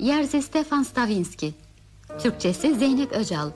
Jerzy 0.00 0.42
Stefan 0.42 0.82
Stavinski. 0.82 1.54
Türkçesi 2.22 2.74
Zeynep 2.74 3.12
Öcal. 3.12 3.50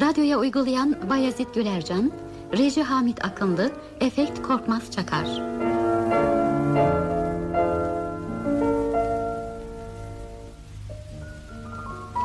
Radyoya 0.00 0.38
uygulayan 0.38 0.96
Bayezid 1.10 1.54
Gülercan. 1.54 2.12
Reji 2.58 2.82
Hamit 2.82 3.24
Akınlı. 3.24 3.72
Efekt 4.00 4.42
Korkmaz 4.42 4.90
Çakar. 4.90 5.26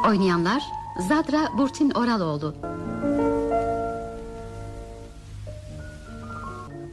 Oynayanlar 0.08 0.64
Zadra 1.08 1.58
Burçin 1.58 1.92
Oraloğlu. 1.92 2.56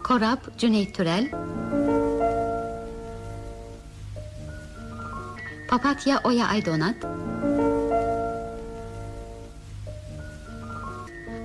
Korap 0.04 0.58
Cüneyt 0.58 0.94
Türel 0.94 1.30
Papatya 5.72 6.20
Oya 6.24 6.52
Aydonat 6.52 7.00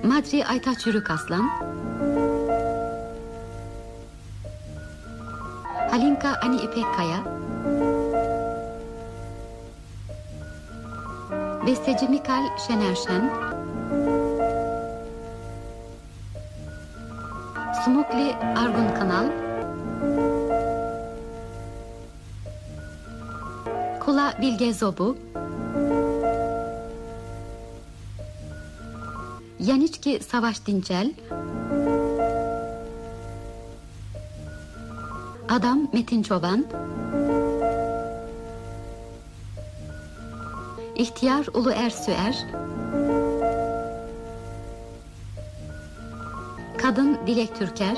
Madri 0.04 0.44
Aytaç 0.44 0.86
Yürük 0.86 1.10
Aslan. 1.10 1.48
Halinka 5.90 6.40
Ani 6.44 6.56
İpek 6.56 6.84
Kaya. 6.96 7.20
Besteci 11.66 12.08
Mikal 12.08 12.58
Şener 12.66 12.94
Şen. 12.94 13.30
Smukli 17.84 18.36
Argun 18.56 18.94
Kanal 18.98 19.47
Bilge 24.40 24.72
Zobu. 24.72 25.16
Yaniçki 29.60 30.20
Savaş 30.28 30.66
Dincel 30.66 31.12
Adam 35.48 35.88
Metin 35.92 36.22
Çoban. 36.22 36.66
İhtiyar 40.96 41.46
Ulu 41.54 41.70
Ersüer. 41.70 42.46
Kadın 46.78 47.18
Dilek 47.26 47.56
Türker 47.56 47.96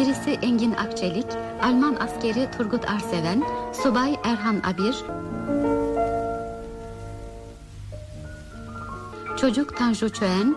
Birisi 0.00 0.30
Engin 0.30 0.72
Akçelik 0.72 1.26
Alman 1.62 1.96
askeri 1.96 2.50
Turgut 2.56 2.90
Arseven 2.90 3.44
Subay 3.82 4.16
Erhan 4.24 4.56
Abir. 4.56 4.96
Çocuk 9.40 9.76
Tanju 9.76 10.08
Çöğen 10.08 10.56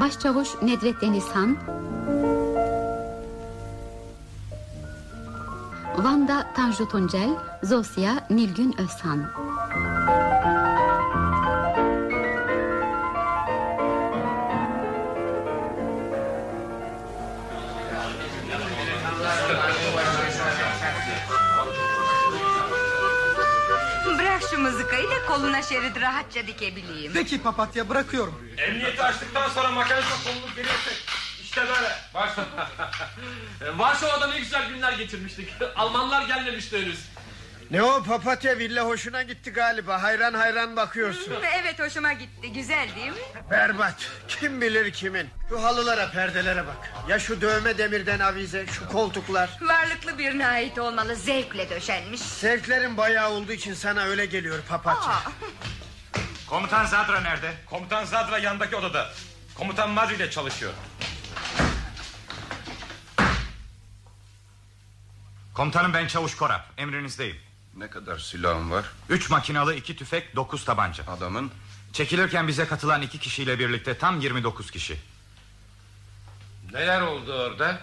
Başçavuş 0.00 0.48
Nedret 0.62 1.00
Denizhan. 1.00 1.56
Vanda 5.98 6.46
Tanju 6.56 6.88
Tuncel 6.88 7.30
Zosya 7.62 8.26
Nilgün 8.30 8.74
Özhan 8.78 9.45
koluna 25.36 25.62
şerit 25.62 26.00
rahatça 26.00 26.46
dikebileyim. 26.46 27.12
Peki 27.14 27.42
papatya 27.42 27.88
bırakıyorum. 27.88 28.48
Emniyeti 28.58 29.02
açtıktan 29.02 29.48
sonra 29.48 29.70
makinesi 29.70 30.24
kolunu 30.24 30.54
geri 30.56 30.66
çek. 30.66 31.06
İşte 31.42 31.60
böyle. 31.60 31.92
Baş. 32.14 32.30
Varşova'da 33.78 34.26
ne 34.26 34.38
güzel 34.38 34.68
günler 34.68 34.92
geçirmiştik. 34.92 35.48
Almanlar 35.76 36.26
gelmemişti 36.26 36.82
henüz. 36.82 36.98
Ne 37.70 37.82
o 37.82 38.02
papatya 38.02 38.58
villa 38.58 38.86
hoşuna 38.86 39.22
gitti 39.22 39.50
galiba 39.52 40.02
hayran 40.02 40.34
hayran 40.34 40.76
bakıyorsun 40.76 41.34
Evet 41.60 41.80
hoşuma 41.80 42.12
gitti 42.12 42.52
güzel 42.52 42.88
değil 42.96 43.08
mi? 43.10 43.18
Berbat 43.50 43.94
kim 44.28 44.60
bilir 44.60 44.92
kimin 44.92 45.28
Şu 45.48 45.62
halılara 45.62 46.10
perdelere 46.10 46.66
bak 46.66 46.92
Ya 47.08 47.18
şu 47.18 47.40
dövme 47.40 47.78
demirden 47.78 48.20
avize 48.20 48.66
şu 48.66 48.88
koltuklar 48.88 49.58
Varlıklı 49.60 50.18
birine 50.18 50.46
ait 50.46 50.78
olmalı 50.78 51.16
zevkle 51.16 51.70
döşenmiş. 51.70 52.20
Zevklerin 52.20 52.96
bayağı 52.96 53.30
olduğu 53.30 53.52
için 53.52 53.74
sana 53.74 54.02
öyle 54.02 54.26
geliyor 54.26 54.58
papatya 54.68 55.12
Aa, 55.12 55.22
Komutan 56.46 56.84
Zadra 56.86 57.20
nerede? 57.20 57.54
Komutan 57.66 58.04
Zadra 58.04 58.38
yandaki 58.38 58.76
odada. 58.76 59.10
Komutan 59.54 59.90
Madri 59.90 60.14
ile 60.14 60.30
çalışıyor. 60.30 60.72
Komutanım 65.54 65.94
ben 65.94 66.06
Çavuş 66.06 66.36
Korap. 66.36 66.68
Emrinizdeyim. 66.78 67.36
Ne 67.76 67.90
kadar 67.90 68.18
silahın 68.18 68.70
var? 68.70 68.84
Üç 69.08 69.30
makinalı, 69.30 69.74
iki 69.74 69.96
tüfek, 69.96 70.36
dokuz 70.36 70.64
tabanca. 70.64 71.04
Adamın 71.06 71.50
Çekilirken 71.92 72.48
bize 72.48 72.66
katılan 72.66 73.02
iki 73.02 73.18
kişiyle 73.18 73.58
birlikte 73.58 73.98
tam 73.98 74.20
29 74.20 74.70
kişi. 74.70 74.98
Neler 76.72 77.00
oldu 77.00 77.32
orada? 77.32 77.80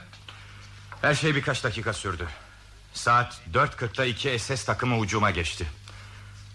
Her 1.01 1.15
şey 1.15 1.35
birkaç 1.35 1.63
dakika 1.63 1.93
sürdü. 1.93 2.27
Saat 2.93 3.41
4.40'da 3.53 4.05
iki 4.05 4.39
SS 4.39 4.65
takımı 4.65 4.97
ucuma 4.97 5.31
geçti. 5.31 5.67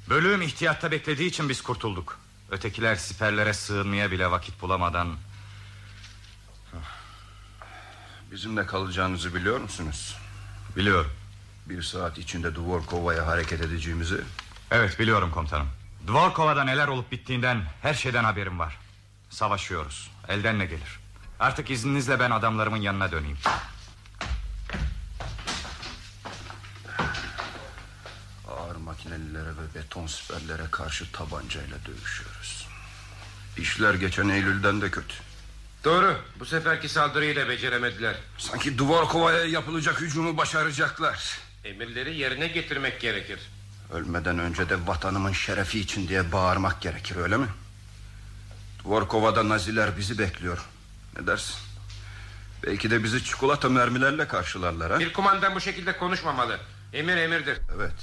Bölüğüm 0.08 0.42
ihtiyatta 0.42 0.90
beklediği 0.90 1.28
için 1.28 1.48
biz 1.48 1.62
kurtulduk. 1.62 2.18
Ötekiler 2.50 2.96
siperlere 2.96 3.52
sığınmaya 3.52 4.10
bile 4.10 4.30
vakit 4.30 4.62
bulamadan... 4.62 5.16
bizimle 8.32 8.66
kalacağınızı 8.66 9.34
biliyor 9.34 9.60
musunuz? 9.60 10.16
Biliyorum. 10.76 11.10
Bir 11.66 11.82
saat 11.82 12.18
içinde 12.18 12.54
Dvorkova'ya 12.54 13.26
hareket 13.26 13.60
edeceğimizi 13.60 14.20
Evet 14.70 14.98
biliyorum 14.98 15.30
komutanım. 15.30 15.68
Dvorkova'da 16.06 16.64
neler 16.64 16.88
olup 16.88 17.12
bittiğinden 17.12 17.62
her 17.82 17.94
şeyden 17.94 18.24
haberim 18.24 18.58
var. 18.58 18.78
Savaşıyoruz. 19.30 20.10
Elden 20.28 20.58
ne 20.58 20.66
gelir? 20.66 20.98
Artık 21.40 21.70
izninizle 21.70 22.20
ben 22.20 22.30
adamlarımın 22.30 22.76
yanına 22.80 23.12
döneyim. 23.12 23.38
ağır 28.48 28.76
makinelilere 28.76 29.48
ve 29.48 29.74
beton 29.74 30.06
siperlere 30.06 30.70
karşı 30.70 31.12
tabancayla 31.12 31.76
dövüşüyoruz. 31.86 32.68
İşler 33.56 33.94
geçen 33.94 34.28
Eylül'den 34.28 34.80
de 34.80 34.90
kötü. 34.90 35.14
Doğru. 35.84 36.16
Bu 36.40 36.46
seferki 36.46 36.88
saldırıyı 36.88 37.36
da 37.36 37.48
beceremediler. 37.48 38.16
Sanki 38.38 38.78
Dvorkova'ya 38.78 39.44
yapılacak 39.44 40.00
hücumu 40.00 40.36
başaracaklar. 40.36 41.38
Emirleri 41.64 42.16
yerine 42.16 42.46
getirmek 42.46 43.00
gerekir. 43.00 43.40
Ölmeden 43.92 44.38
önce 44.38 44.68
de 44.68 44.86
vatanımın 44.86 45.32
şerefi 45.32 45.80
için 45.80 46.08
diye 46.08 46.32
bağırmak 46.32 46.80
gerekir 46.80 47.16
öyle 47.16 47.36
mi? 47.36 47.46
Dvorkova'da 48.84 49.48
naziler 49.48 49.96
bizi 49.96 50.18
bekliyor. 50.18 50.58
Ne 51.18 51.26
dersin? 51.26 51.56
Belki 52.66 52.90
de 52.90 53.04
bizi 53.04 53.24
çikolata 53.24 53.68
mermilerle 53.68 54.28
karşılarlar 54.28 54.92
ha? 54.92 54.98
Bir 54.98 55.12
kumandan 55.12 55.54
bu 55.54 55.60
şekilde 55.60 55.98
konuşmamalı. 55.98 56.58
Emir 56.92 57.16
emirdir. 57.16 57.58
Evet. 57.76 57.94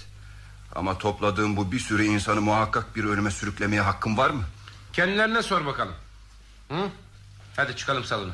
Ama 0.75 0.97
topladığım 0.97 1.57
bu 1.57 1.71
bir 1.71 1.79
sürü 1.79 2.03
insanı 2.03 2.41
muhakkak 2.41 2.95
bir 2.95 3.03
ölüme 3.03 3.31
sürüklemeye 3.31 3.81
hakkım 3.81 4.17
var 4.17 4.29
mı? 4.29 4.43
Kendilerine 4.93 5.43
sor 5.43 5.65
bakalım. 5.65 5.93
Hı? 6.71 6.89
Hadi 7.55 7.75
çıkalım 7.75 8.03
salona. 8.03 8.31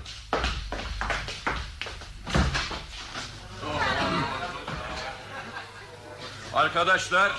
Arkadaşlar 6.53 7.31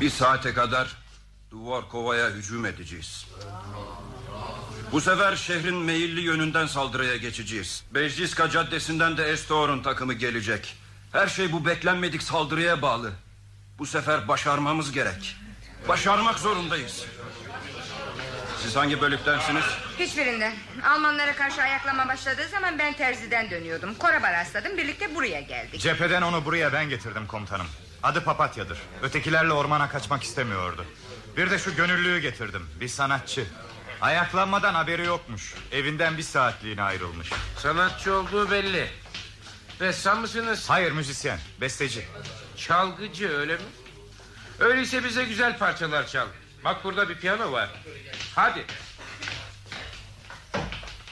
Bir 0.00 0.10
saate 0.10 0.54
kadar 0.54 0.96
Dvorkova'ya 1.52 2.30
hücum 2.30 2.66
edeceğiz 2.66 3.26
Bu 4.92 5.00
sefer 5.00 5.36
şehrin 5.36 5.76
meyilli 5.76 6.20
yönünden 6.20 6.66
saldırıya 6.66 7.16
geçeceğiz 7.16 7.84
Bejciska 7.94 8.50
caddesinden 8.50 9.16
de 9.16 9.28
Estor'un 9.28 9.82
takımı 9.82 10.12
gelecek 10.12 10.76
Her 11.12 11.26
şey 11.26 11.52
bu 11.52 11.66
beklenmedik 11.66 12.22
saldırıya 12.22 12.82
bağlı 12.82 13.12
Bu 13.78 13.86
sefer 13.86 14.28
başarmamız 14.28 14.92
gerek 14.92 15.36
Başarmak 15.88 16.38
zorundayız 16.38 17.04
Siz 18.62 18.76
hangi 18.76 19.00
bölüktensiniz? 19.00 19.64
Hiçbirinden. 19.98 20.52
Almanlara 20.84 21.36
karşı 21.36 21.62
ayaklama 21.62 22.08
başladığı 22.08 22.48
zaman 22.48 22.78
ben 22.78 22.92
terziden 22.92 23.50
dönüyordum. 23.50 23.94
Koraba 23.94 24.32
rastladım 24.32 24.76
birlikte 24.76 25.14
buraya 25.14 25.40
geldik. 25.40 25.80
Cepheden 25.80 26.22
onu 26.22 26.44
buraya 26.44 26.72
ben 26.72 26.88
getirdim 26.88 27.26
komutanım. 27.26 27.66
Adı 28.02 28.24
Papatyadır. 28.24 28.78
Ötekilerle 29.02 29.52
ormana 29.52 29.88
kaçmak 29.88 30.22
istemiyordu. 30.22 30.84
Bir 31.36 31.50
de 31.50 31.58
şu 31.58 31.76
gönüllüyü 31.76 32.18
getirdim. 32.18 32.66
Bir 32.80 32.88
sanatçı. 32.88 33.44
Ayaklanmadan 34.00 34.74
haberi 34.74 35.06
yokmuş. 35.06 35.54
Evinden 35.72 36.18
bir 36.18 36.22
saatliğine 36.22 36.82
ayrılmış. 36.82 37.30
Sanatçı 37.58 38.14
olduğu 38.14 38.50
belli. 38.50 38.90
Ressam 39.80 40.20
mısınız? 40.20 40.70
Hayır 40.70 40.92
müzisyen, 40.92 41.38
besteci. 41.60 42.06
Çalgıcı 42.56 43.28
öyle 43.38 43.56
mi? 43.56 43.62
Öyleyse 44.58 45.04
bize 45.04 45.24
güzel 45.24 45.58
parçalar 45.58 46.06
çal. 46.06 46.26
Bak 46.64 46.84
burada 46.84 47.08
bir 47.08 47.14
piyano 47.14 47.52
var. 47.52 47.68
Hadi. 48.34 48.64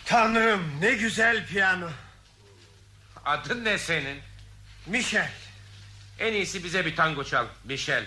Tanrım 0.05 0.81
ne 0.81 0.95
güzel 0.95 1.47
piyano. 1.47 1.89
Adın 3.25 3.65
ne 3.65 3.79
senin? 3.79 4.21
Michel. 4.87 5.31
En 6.19 6.33
iyisi 6.33 6.65
bize 6.65 6.87
bir 6.87 6.97
tango 6.97 7.25
çal. 7.25 7.47
Michel. 7.65 8.05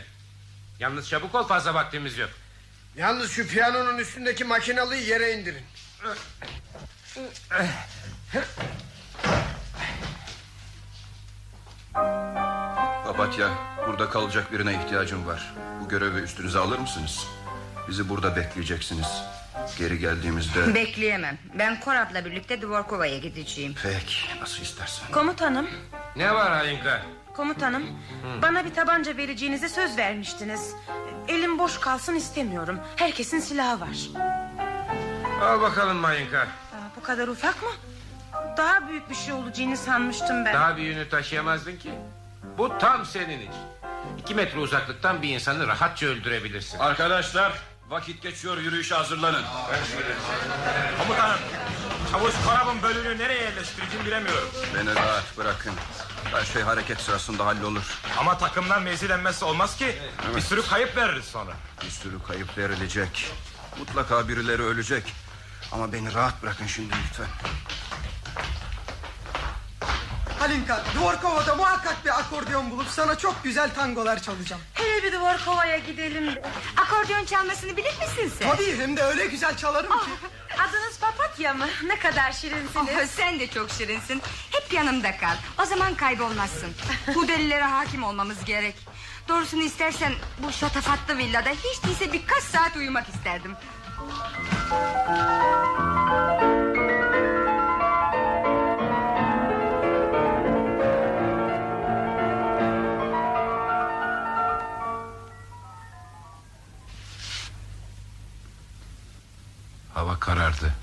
Yalnız 0.80 1.10
çabuk 1.10 1.36
ol 1.36 1.48
fazla 1.48 1.74
vaktimiz 1.74 2.18
yok. 2.18 2.30
Yalnız 2.96 3.32
şu 3.32 3.48
piyanonun 3.48 3.98
üstündeki 3.98 4.44
makinalıyı 4.44 5.04
yere 5.04 5.34
indirin. 5.34 5.64
Papatya 13.06 13.50
burada 13.88 14.10
kalacak 14.10 14.52
birine 14.52 14.74
ihtiyacım 14.74 15.28
var. 15.28 15.54
Bu 15.84 15.90
görevi 15.90 16.20
üstünüze 16.20 16.60
alır 16.60 16.80
mısınız? 16.80 17.28
Bizi 17.90 18.10
burada 18.10 18.36
bekleyeceksiniz. 18.36 19.24
Geri 19.78 20.00
geldiğimizde... 20.00 20.76
Bekleyemem. 20.76 21.38
Ben 21.60 21.80
Korab'la 21.80 22.26
birlikte 22.26 22.62
Dvorkova'ya 22.62 23.18
gideceğim. 23.18 23.76
Peki 23.84 24.40
nasıl 24.42 24.62
istersen. 24.64 25.12
Komutanım, 25.12 25.68
Ne 26.16 26.34
var 26.36 26.52
Halinka? 26.52 27.02
Komutanım. 27.34 27.84
Bana 28.42 28.66
bir 28.66 28.74
tabanca 28.74 29.18
vereceğinize 29.18 29.70
söz 29.70 29.98
vermiştiniz. 29.98 30.74
Elim 31.28 31.60
boş 31.60 31.78
kalsın 31.80 32.16
istemiyorum. 32.16 32.80
Herkesin 32.96 33.40
silahı 33.40 33.80
var. 33.82 33.98
Al 35.44 35.62
bakalım 35.62 35.98
Mayinka. 35.98 36.40
Aa, 36.40 36.48
bu 36.98 37.04
kadar 37.04 37.28
ufak 37.28 37.64
mı? 37.64 37.70
Daha 38.58 38.88
büyük 38.90 39.10
bir 39.10 39.16
şey 39.16 39.34
olacağını 39.34 39.78
sanmıştım 39.78 40.46
ben. 40.46 40.54
Daha 40.54 40.78
büyüğünü 40.78 41.10
taşıyamazdın 41.10 41.78
ki. 41.78 41.92
Bu 42.58 42.78
tam 42.78 43.06
senin 43.06 43.40
için. 43.40 43.62
İki 44.20 44.36
metre 44.36 44.60
uzaklıktan 44.60 45.22
bir 45.22 45.30
insanı 45.30 45.68
rahatça 45.68 46.06
öldürebilirsin. 46.08 46.80
Arkadaşlar 46.80 47.54
vakit 47.90 48.22
geçiyor 48.22 48.58
yürüyüşe 48.58 48.96
hazırlanın. 48.96 49.44
Komutanım, 51.02 51.40
çavuş 52.12 52.34
Korab'ın 52.46 52.82
bölüğünü 52.82 53.18
nereye 53.24 53.42
yerleştireceğim 53.42 54.06
bilemiyorum. 54.06 54.50
Beni 54.76 54.96
rahat 54.96 55.38
bırakın. 55.38 55.74
Her 56.32 56.46
şey 56.46 56.62
hareket 56.62 57.00
sırasında 57.02 57.46
hallolur. 57.46 57.84
Ama 58.20 58.38
takımdan 58.38 58.82
mevzilenmesi 58.84 59.46
olmaz 59.46 59.78
ki. 59.78 59.96
Bir 60.36 60.42
sürü 60.42 60.62
kayıp 60.68 60.98
veririz 60.98 61.26
sonra. 61.26 61.52
Bir 61.86 61.90
sürü 61.90 62.24
kayıp 62.28 62.58
verilecek. 62.58 63.32
Mutlaka 63.80 64.28
birileri 64.28 64.62
ölecek. 64.62 65.14
Ama 65.72 65.94
beni 65.94 66.14
rahat 66.14 66.44
bırakın 66.44 66.68
şimdi 66.68 66.94
lütfen. 67.08 67.28
Halinka, 70.40 70.84
Dvorkova'da 70.96 71.56
muhakkak 71.56 72.06
bir 72.06 72.20
akordeon 72.20 72.72
bulup 72.72 72.88
sana 72.88 73.18
çok 73.18 73.44
güzel 73.44 73.74
tangolar 73.76 74.22
çalacağım. 74.24 74.62
Hele 74.74 75.04
bir 75.04 75.12
Dvorkova'ya 75.12 75.78
gidelim. 75.78 76.36
de. 76.36 76.42
Akordeon 76.78 77.26
çalmasını 77.26 77.78
bilir 77.78 77.94
misin 78.00 78.34
sen? 78.40 78.50
Tabii 78.52 78.78
hem 78.78 78.98
de 78.98 79.04
öyle 79.04 79.26
güzel 79.26 79.58
çalarım 79.58 79.92
ki. 79.92 80.10
Adınız 80.60 81.00
Papatya 81.00 81.54
mı? 81.54 81.68
Ne 81.86 82.00
kadar 82.00 82.32
şirinsiniz. 82.32 82.76
Oh, 82.78 83.06
sen 83.18 83.40
de 83.40 83.48
çok 83.48 83.70
şirinsin. 83.72 84.22
Hep 84.72 84.78
yanımda 84.78 85.18
kal. 85.18 85.36
O 85.64 85.66
zaman 85.66 85.96
kaybolmazsın. 85.96 86.70
Bu 87.16 87.28
delilere 87.28 87.64
hakim 87.64 88.04
olmamız 88.04 88.46
gerek. 88.46 88.76
Doğrusunu 89.28 89.62
istersen 89.62 90.14
bu 90.40 90.52
şatafatlı 90.52 91.18
villada 91.18 91.50
hiç 91.50 91.84
değilse 91.84 92.14
birkaç 92.14 92.44
saat 92.44 92.76
uyumak 92.76 93.10
isterdim. 93.10 93.52
Hava 109.94 110.20
karardı. 110.20 110.74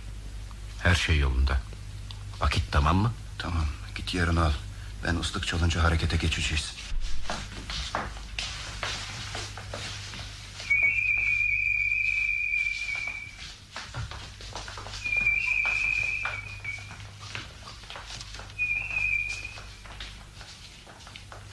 Her 0.83 0.95
şey 0.95 1.19
yolunda. 1.19 1.61
Vakit 2.41 2.73
tamam 2.73 2.97
mı? 2.97 3.13
Tamam 3.39 3.78
git 3.99 4.15
yerini 4.15 4.41
al. 4.41 4.53
Ben 5.05 5.17
ıslık 5.17 5.47
çalınca 5.47 5.83
harekete 5.83 6.17
geçeceğiz. 6.17 6.75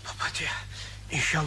Papatya. 0.03 0.51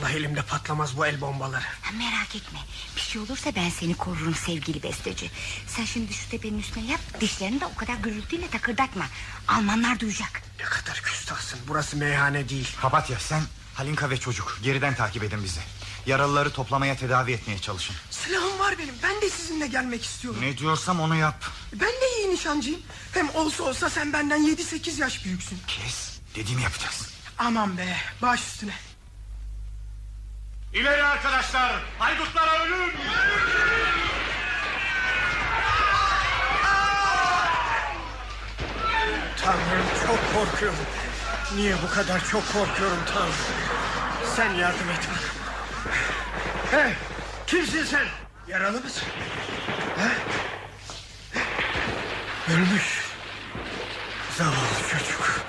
İnşallah 0.08 0.20
elimde 0.20 0.43
patlamaz 0.43 0.96
bu 0.96 1.06
el 1.06 1.20
bombaları. 1.20 1.64
Ha, 1.82 1.90
merak 1.99 2.37
etme. 2.37 2.58
Bir 2.96 3.00
şey 3.00 3.20
olursa 3.22 3.55
ben 3.56 3.70
seni 3.70 3.94
korurum 3.96 4.34
sevgili 4.34 4.82
besteci. 4.82 5.31
Sen 5.66 5.84
şimdi 5.84 6.12
şu 6.14 6.31
tepenin 6.31 6.58
üstüne 6.58 6.87
yap. 6.87 7.00
Dişlerini 7.20 7.60
de 7.60 7.66
o 7.66 7.75
kadar 7.75 7.94
gürültüyle 7.94 8.49
takırdatma. 8.50 9.05
Almanlar 9.49 10.00
duyacak. 10.00 10.43
Ne 10.58 10.64
kadar 10.64 11.00
küstahsın. 11.02 11.61
Burası 11.68 11.97
meyhane 11.97 12.49
değil. 12.49 12.68
Papatya 12.80 13.18
sen 13.18 13.42
Halinka 13.75 14.11
ve 14.11 14.16
çocuk 14.21 14.59
geriden 14.62 14.94
takip 14.94 15.23
edin 15.23 15.44
bizi. 15.44 15.61
Yaralıları 16.06 16.50
toplamaya 16.52 16.97
tedavi 16.97 17.33
etmeye 17.33 17.59
çalışın. 17.59 17.97
Silahım 18.11 18.59
var 18.59 18.75
benim. 18.78 18.94
Ben 19.02 19.23
de 19.23 19.30
sizinle 19.30 19.66
gelmek 19.66 20.04
istiyorum. 20.04 20.40
Ne 20.42 20.59
diyorsam 20.59 21.00
onu 21.00 21.16
yap. 21.16 21.44
Ben 21.73 21.88
de 21.88 22.18
iyi 22.18 22.35
nişancıyım. 22.35 22.80
Hem 23.14 23.28
olsa 23.35 23.62
olsa 23.62 23.90
sen 23.90 24.12
benden 24.12 24.56
7-8 24.56 25.00
yaş 25.00 25.25
büyüksün. 25.25 25.59
Kes 25.66 26.18
dediğimi 26.35 26.62
yapacağız. 26.62 27.09
Aman 27.38 27.78
be, 27.78 27.97
baş 28.23 28.40
üstüne. 28.40 28.88
İleri 30.78 31.04
arkadaşlar 31.04 31.73
haydutlara 31.99 32.62
ölüm. 32.64 32.92
Tanrım 39.44 39.87
çok 40.06 40.35
korkuyorum. 40.35 40.78
Niye 41.56 41.75
bu 41.82 41.94
kadar 41.94 42.25
çok 42.25 42.52
korkuyorum 42.52 42.99
Tanrım? 43.14 43.35
Sen 44.37 44.54
yardım 44.54 44.90
et 44.90 45.08
bana. 45.11 46.82
Hey, 46.82 46.92
kimsin 47.47 47.85
sen? 47.85 48.06
Yaralı 48.49 48.80
mısın? 48.80 49.08
Ha? 49.99 50.08
Ölmüş. 52.54 53.04
Zavallı 54.38 54.88
çocuk. 54.90 55.40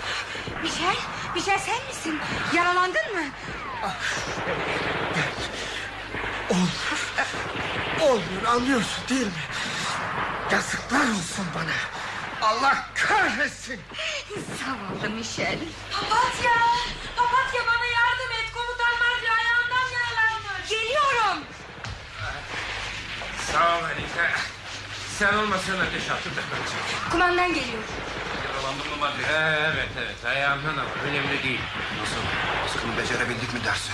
Michel, 0.63 0.95
Michel 1.36 1.59
sen 1.59 1.88
misin? 1.88 2.19
Yaralandın 2.55 3.15
mı? 3.15 3.24
Olmuyor. 6.50 6.69
Olmuyor 8.01 8.43
anlıyorsun 8.48 9.03
değil 9.09 9.25
mi? 9.25 9.31
Yazıklar 10.51 11.00
olsun 11.09 11.45
bana. 11.55 11.71
Allah 12.41 12.86
kahretsin. 12.95 13.81
Zavallı 14.59 15.09
Michel. 15.15 15.59
Papatya! 15.91 16.57
Papatya 17.15 17.62
bana 17.67 17.86
yardım 17.86 18.31
et. 18.39 18.53
Komutanlar 18.53 19.21
bir 19.21 19.29
ayağından 19.29 19.88
yaralanmış. 19.93 20.69
Geliyorum. 20.69 21.43
Sağ 23.51 23.77
ol 23.77 23.81
Halinka. 23.81 24.39
Sen 25.19 25.33
olmasan 25.33 25.79
ateş 25.79 26.09
attı 26.09 26.29
da 26.36 26.41
Kumandan 27.12 27.53
geliyor. 27.53 27.83
Yaralandın 28.48 29.00
mı? 29.00 29.09
Ee, 29.29 29.71
evet 29.74 29.89
evet 29.98 30.25
ayağımdan 30.25 30.74
ama 30.74 30.89
önemli 31.09 31.43
değil. 31.43 31.62
Nasıl? 32.00 32.15
Baskını 32.89 33.03
becerebildik 33.03 33.53
mi 33.53 33.60
dersin? 33.63 33.93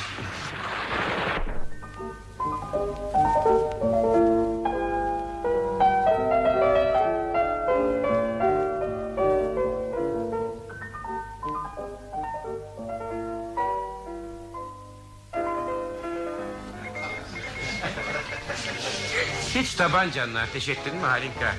Hiç 19.56 19.74
tabancanla 19.74 20.40
ateş 20.42 20.70
ettin 20.70 20.96
mi 20.96 21.02
Halinka? 21.02 21.56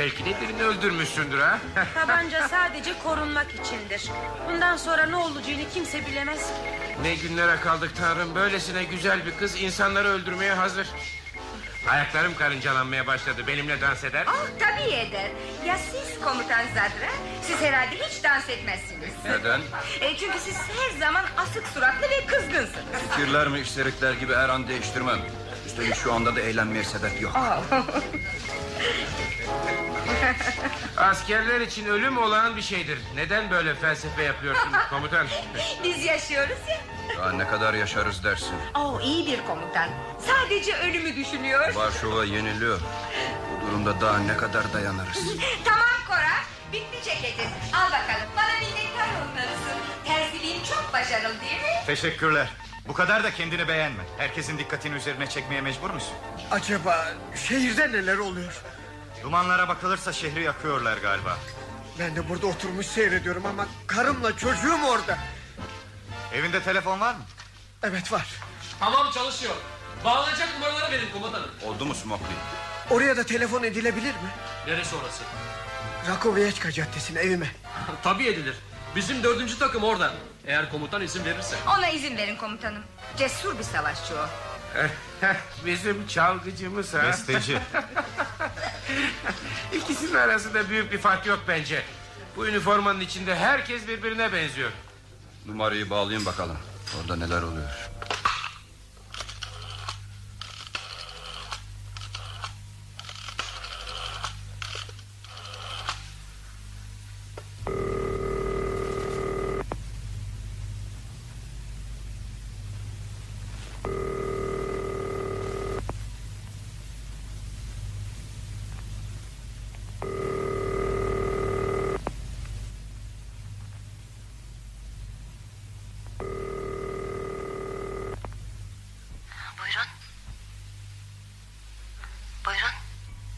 Belki 0.00 0.24
de 0.24 0.40
birini 0.40 0.62
öldürmüşsündür 0.62 1.38
ha? 1.38 1.58
Tabanca 1.94 2.48
sadece 2.48 2.98
korunmak 3.04 3.46
içindir. 3.50 4.02
Bundan 4.48 4.76
sonra 4.76 5.06
ne 5.06 5.16
olacağını 5.16 5.68
kimse 5.74 6.06
bilemez 6.06 6.38
ki. 6.38 6.54
ne 7.02 7.14
günlere 7.14 7.56
kaldık 7.56 7.90
Tanrım. 7.96 8.34
Böylesine 8.34 8.84
güzel 8.84 9.26
bir 9.26 9.36
kız 9.36 9.62
insanları 9.62 10.08
öldürmeye 10.08 10.52
hazır. 10.52 10.86
Ayaklarım 11.88 12.34
karıncalanmaya 12.34 13.06
başladı. 13.06 13.46
Benimle 13.46 13.80
dans 13.80 14.04
eder 14.04 14.26
mi? 14.26 14.32
Oh, 14.34 14.46
tabii 14.58 14.94
eder. 14.94 15.30
Ya 15.66 15.78
siz 15.78 16.20
komutan 16.20 16.64
Zadra? 16.74 17.10
Siz 17.42 17.60
herhalde 17.60 17.96
hiç 17.96 18.24
dans 18.24 18.48
etmezsiniz. 18.48 19.12
Neden? 19.24 19.60
E, 20.00 20.16
çünkü 20.16 20.38
siz 20.38 20.56
her 20.56 20.98
zaman 21.00 21.24
asık 21.36 21.66
suratlı 21.66 22.10
ve 22.10 22.26
kızgınsınız. 22.26 23.02
Fikirlerimi 23.10 23.60
işlerikler 23.60 24.12
gibi 24.12 24.34
her 24.34 24.48
an 24.48 24.68
değiştirmem. 24.68 25.18
Üstelik 25.66 25.94
şu 25.94 26.12
anda 26.12 26.36
da 26.36 26.40
eğlenmeye 26.40 26.84
sebep 26.84 27.22
yok. 27.22 27.36
Askerler 31.00 31.60
için 31.60 31.86
ölüm 31.86 32.18
olağan 32.18 32.56
bir 32.56 32.62
şeydir. 32.62 32.98
Neden 33.14 33.50
böyle 33.50 33.74
felsefe 33.74 34.22
yapıyorsun 34.22 34.72
komutan? 34.90 35.26
Biz 35.84 36.04
yaşıyoruz 36.04 36.58
ya. 36.68 36.80
Daha 37.18 37.32
ne 37.32 37.46
kadar 37.48 37.74
yaşarız 37.74 38.24
dersin. 38.24 38.54
Oh, 38.74 39.00
iyi 39.00 39.26
bir 39.26 39.46
komutan. 39.46 39.88
Sadece 40.26 40.76
ölümü 40.76 41.16
düşünüyor. 41.16 41.74
Varşova 41.74 42.24
yeniliyor. 42.24 42.80
Bu 43.52 43.66
durumda 43.66 44.00
daha 44.00 44.18
ne 44.18 44.36
kadar 44.36 44.72
dayanırız? 44.72 45.18
tamam 45.64 45.86
Kora. 46.08 46.30
Bitti 46.72 47.04
ceketin. 47.04 47.48
Al 47.74 47.86
bakalım. 47.86 48.28
Bana 48.36 48.58
minnettar 48.60 49.08
olmalısın. 49.08 49.80
Terziliğin 50.04 50.64
çok 50.64 50.92
başarılı 50.92 51.40
değil 51.40 51.62
mi? 51.62 51.86
Teşekkürler. 51.86 52.48
Bu 52.88 52.92
kadar 52.94 53.24
da 53.24 53.30
kendini 53.30 53.68
beğenme. 53.68 54.02
Herkesin 54.18 54.58
dikkatini 54.58 54.94
üzerine 54.96 55.26
çekmeye 55.28 55.60
mecbur 55.60 55.90
musun? 55.90 56.14
Acaba 56.50 57.08
şehirde 57.48 57.92
neler 57.92 58.16
oluyor? 58.18 58.60
Dumanlara 59.22 59.68
bakılırsa 59.68 60.12
şehri 60.12 60.42
yakıyorlar 60.42 60.96
galiba. 60.98 61.38
Ben 61.98 62.16
de 62.16 62.28
burada 62.28 62.46
oturmuş 62.46 62.86
seyrediyorum 62.86 63.46
ama 63.46 63.66
karımla 63.86 64.36
çocuğum 64.36 64.78
orada. 64.88 65.18
Evinde 66.34 66.62
telefon 66.62 67.00
var 67.00 67.14
mı? 67.14 67.20
Evet 67.82 68.12
var. 68.12 68.26
Tamam 68.80 69.10
çalışıyor. 69.10 69.54
Bağlanacak 70.04 70.48
numaraları 70.54 70.92
verin 70.92 71.10
komutanım. 71.12 71.50
Oldu 71.66 71.86
mu 71.86 71.94
Smokey? 71.94 72.26
Oraya 72.90 73.16
da 73.16 73.26
telefon 73.26 73.62
edilebilir 73.62 74.12
mi? 74.14 74.30
Neresi 74.66 74.96
orası? 74.96 75.22
Rakoviyeçka 76.08 76.72
Caddesi'ne 76.72 77.20
evime. 77.20 77.46
Tabii 78.02 78.26
edilir. 78.26 78.54
Bizim 78.96 79.22
dördüncü 79.22 79.58
takım 79.58 79.84
orada. 79.84 80.12
Eğer 80.46 80.70
komutan 80.70 81.02
izin 81.02 81.24
verirse. 81.24 81.56
Ona 81.78 81.88
izin 81.88 82.16
verin 82.16 82.36
komutanım. 82.36 82.82
Cesur 83.18 83.58
bir 83.58 83.64
savaşçı 83.64 84.14
o. 84.14 84.26
Bizim 85.66 86.06
çalgıcımız 86.06 86.94
ha. 86.94 87.02
Besteci. 87.02 87.58
İkisinin 89.72 90.14
arasında 90.14 90.70
büyük 90.70 90.92
bir 90.92 90.98
fark 90.98 91.26
yok 91.26 91.40
bence. 91.48 91.82
Bu 92.36 92.48
üniformanın 92.48 93.00
içinde 93.00 93.36
herkes 93.36 93.88
birbirine 93.88 94.32
benziyor. 94.32 94.70
Numarayı 95.46 95.90
bağlayın 95.90 96.26
bakalım. 96.26 96.58
Orada 97.00 97.16
neler 97.16 97.42
oluyor? 97.42 97.90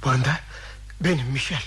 Vanda 0.05 0.41
benim 1.01 1.27
Michel. 1.27 1.63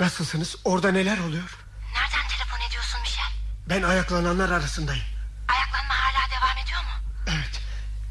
Nasılsınız? 0.00 0.56
Orada 0.64 0.92
neler 0.92 1.18
oluyor? 1.18 1.56
Nereden 1.94 2.28
telefon 2.28 2.68
ediyorsun 2.68 3.00
Michel? 3.00 3.30
Ben 3.68 3.82
ayaklananlar 3.82 4.48
arasındayım. 4.50 5.04
Ayaklanma 5.48 5.94
hala 5.94 6.30
devam 6.30 6.58
ediyor 6.64 6.80
mu? 6.80 6.90
Evet. 7.26 7.60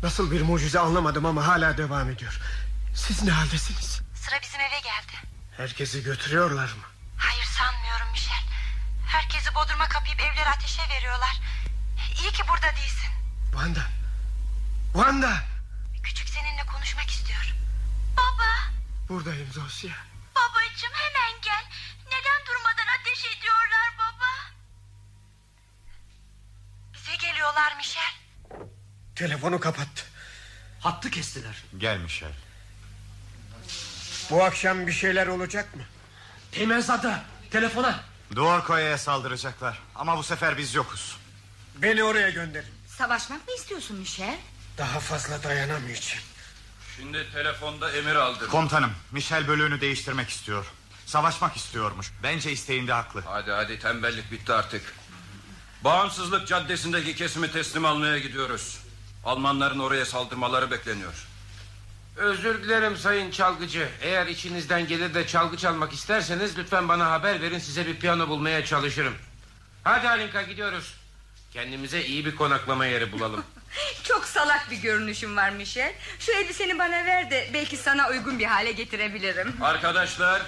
Nasıl 0.04 0.32
bir 0.32 0.42
mucize 0.42 0.80
anlamadım 0.80 1.26
ama 1.26 1.48
hala 1.48 1.78
devam 1.78 2.10
ediyor. 2.10 2.40
Siz 2.96 3.24
ne 3.24 3.32
haldesiniz? 3.32 4.02
Sıra 4.16 4.42
bizim 4.42 4.60
eve 4.62 4.80
geldi. 4.80 5.14
Herkesi 5.58 6.04
götürüyorlar 6.04 6.66
mı? 6.66 6.84
Hayır 7.18 7.46
sanmıyorum 7.58 8.12
Michel. 8.12 8.44
Herkesi 9.08 9.56
bodruma 9.56 9.90
kapayıp 9.90 10.22
evleri 10.22 10.50
ateşe 10.50 10.82
veriyorlar. 10.90 11.40
İyi 12.22 12.32
ki 12.32 12.44
burada 12.48 12.76
değilsin. 12.78 13.10
Vanda. 13.54 13.82
Vanda. 14.94 15.34
Küçük 16.04 16.30
seninle 16.30 16.66
konuşmak 16.66 17.10
istiyor. 17.10 17.56
Baba. 18.18 18.50
Buradayım 19.10 19.48
Zosya. 19.54 19.92
Babacığım 20.36 20.94
hemen 20.94 21.42
gel. 21.42 21.66
Neden 22.06 22.46
durmadan 22.48 23.00
ateş 23.00 23.26
ediyorlar 23.26 23.94
baba? 23.98 24.56
Bize 26.94 27.16
geliyorlar 27.28 27.76
Michel. 27.78 28.14
Telefonu 29.16 29.60
kapattı. 29.60 30.04
Hattı 30.80 31.10
kestiler. 31.12 31.64
Gel 31.78 31.98
Michel. 31.98 32.34
Bu 34.30 34.44
akşam 34.44 34.88
bir 34.88 34.92
şeyler 34.92 35.28
olacak 35.28 35.76
mı? 35.76 35.84
Temenzada. 36.52 37.24
Telefona. 37.52 38.00
Duorkoya'ya 38.36 38.98
saldıracaklar. 38.98 39.80
Ama 39.96 40.18
bu 40.18 40.24
sefer 40.24 40.58
biz 40.58 40.76
yokuz. 40.76 41.18
Beni 41.76 42.04
oraya 42.04 42.30
gönderin. 42.30 42.74
Savaşmak 42.98 43.48
mı 43.48 43.54
istiyorsun 43.54 43.98
Michel? 43.98 44.38
Daha 44.78 45.00
fazla 45.00 45.44
dayanamayacağım. 45.44 46.24
Şimdi 47.00 47.32
telefonda 47.34 47.92
emir 47.92 48.16
aldım. 48.16 48.48
Komutanım, 48.50 48.92
Michel 49.12 49.48
bölüğünü 49.48 49.82
değiştirmek 49.82 50.30
istiyor. 50.30 50.66
Savaşmak 51.06 51.56
istiyormuş. 51.56 52.12
Bence 52.24 52.52
isteğinde 52.52 52.94
haklı. 52.94 53.22
Hadi 53.26 53.52
hadi 53.52 53.80
tembellik 53.80 54.32
bitti 54.32 54.54
artık. 54.54 54.82
Bağımsızlık 55.84 56.48
caddesindeki 56.48 57.16
kesimi 57.16 57.52
teslim 57.52 57.86
almaya 57.86 58.18
gidiyoruz. 58.18 58.80
Almanların 59.26 59.80
oraya 59.80 60.06
saldırmaları 60.06 60.72
bekleniyor. 60.72 61.28
Özür 62.16 62.64
dilerim 62.64 62.98
sayın 62.98 63.32
çalgıcı. 63.32 63.90
Eğer 64.02 64.28
içinizden 64.28 64.88
gelir 64.88 65.14
de 65.14 65.28
çalgı 65.28 65.58
çalmak 65.58 65.94
isterseniz 65.94 66.58
lütfen 66.58 66.90
bana 66.90 67.12
haber 67.12 67.42
verin 67.42 67.60
size 67.60 67.88
bir 67.88 68.00
piyano 68.00 68.28
bulmaya 68.28 68.66
çalışırım. 68.66 69.14
Hadi 69.84 70.10
Alinka 70.10 70.42
gidiyoruz. 70.42 70.94
Kendimize 71.54 72.06
iyi 72.06 72.26
bir 72.26 72.36
konaklama 72.36 72.86
yeri 72.86 73.12
bulalım. 73.12 73.44
Çok 74.04 74.26
salak 74.26 74.72
bir 74.72 74.78
görünüşüm 74.78 75.38
var 75.38 75.50
Michel. 75.50 75.94
Şu 76.20 76.32
elbiseni 76.32 76.80
bana 76.80 77.06
ver 77.06 77.32
de 77.32 77.50
belki 77.54 77.78
sana 77.78 78.10
uygun 78.10 78.40
bir 78.40 78.46
hale 78.46 78.72
getirebilirim. 78.72 79.56
Arkadaşlar 79.62 80.42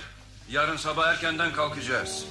yarın 0.49 0.77
sabah 0.77 1.07
erkenden 1.07 1.53
kalkacağız. 1.53 2.25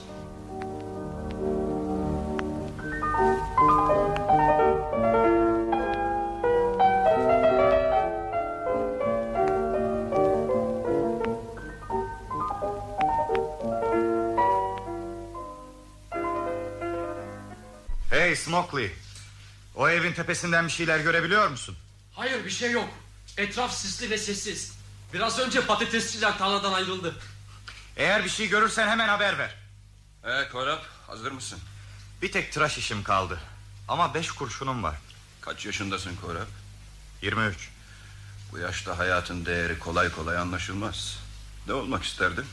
Hey 18.11 18.37
Smokely. 18.37 19.10
O 19.81 19.89
evin 19.89 20.13
tepesinden 20.13 20.67
bir 20.67 20.73
şeyler 20.73 20.99
görebiliyor 20.99 21.49
musun? 21.49 21.77
Hayır 22.13 22.45
bir 22.45 22.51
şey 22.51 22.71
yok. 22.71 22.89
Etraf 23.37 23.75
sisli 23.75 24.11
ve 24.11 24.19
sessiz. 24.19 24.73
Biraz 25.13 25.39
önce 25.39 25.67
patatesçiler 25.67 26.39
tarladan 26.39 26.73
ayrıldı. 26.73 27.15
Eğer 27.97 28.25
bir 28.25 28.29
şey 28.29 28.49
görürsen 28.49 28.89
hemen 28.89 29.09
haber 29.09 29.39
ver. 29.39 29.55
Ee 30.25 30.49
Korap 30.53 30.87
hazır 31.07 31.33
mısın? 31.33 31.59
Bir 32.23 32.33
tek 32.33 32.53
tıraş 32.53 32.79
işim 32.79 33.03
kaldı. 33.03 33.41
Ama 33.89 34.15
beş 34.15 34.31
kurşunum 34.31 34.83
var. 34.83 34.97
Kaç 35.41 35.67
yaşındasın 35.67 36.17
Korap? 36.17 36.49
23. 37.23 37.71
Bu 38.53 38.59
yaşta 38.59 38.99
hayatın 38.99 39.47
değeri 39.47 39.79
kolay 39.79 40.13
kolay 40.13 40.39
anlaşılmaz. 40.39 41.19
Ne 41.67 41.73
olmak 41.73 42.05
isterdin? 42.05 42.47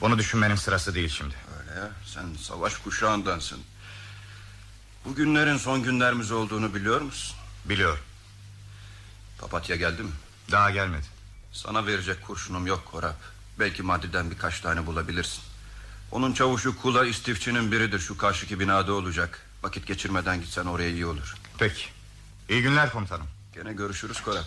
Bunu 0.00 0.18
düşünmenin 0.18 0.56
sırası 0.56 0.94
değil 0.94 1.08
şimdi. 1.08 1.34
Öyle 1.60 1.80
ya 1.80 1.90
sen 2.14 2.34
savaş 2.42 2.74
kuşağındansın. 2.74 3.60
Bu 5.04 5.14
günlerin 5.14 5.56
son 5.56 5.82
günlerimiz 5.82 6.32
olduğunu 6.32 6.74
biliyor 6.74 7.00
musun? 7.00 7.36
Biliyorum. 7.64 8.04
Papatya 9.38 9.76
geldi 9.76 10.02
mi? 10.02 10.10
Daha 10.50 10.70
gelmedi. 10.70 11.06
Sana 11.52 11.86
verecek 11.86 12.26
kurşunum 12.26 12.66
yok 12.66 12.86
Korap. 12.92 13.16
Belki 13.58 13.82
maddeden 13.82 14.30
birkaç 14.30 14.60
tane 14.60 14.86
bulabilirsin. 14.86 15.42
Onun 16.10 16.32
çavuşu 16.32 16.78
Kula 16.82 17.06
istifçinin 17.06 17.72
biridir 17.72 17.98
şu 17.98 18.18
karşıki 18.18 18.60
binada 18.60 18.92
olacak. 18.92 19.46
Vakit 19.62 19.86
geçirmeden 19.86 20.40
gitsen 20.40 20.64
oraya 20.66 20.90
iyi 20.90 21.06
olur. 21.06 21.34
Peki. 21.58 21.84
İyi 22.48 22.62
günler 22.62 22.92
komutanım. 22.92 23.26
Gene 23.54 23.72
görüşürüz 23.72 24.20
Korap. 24.20 24.46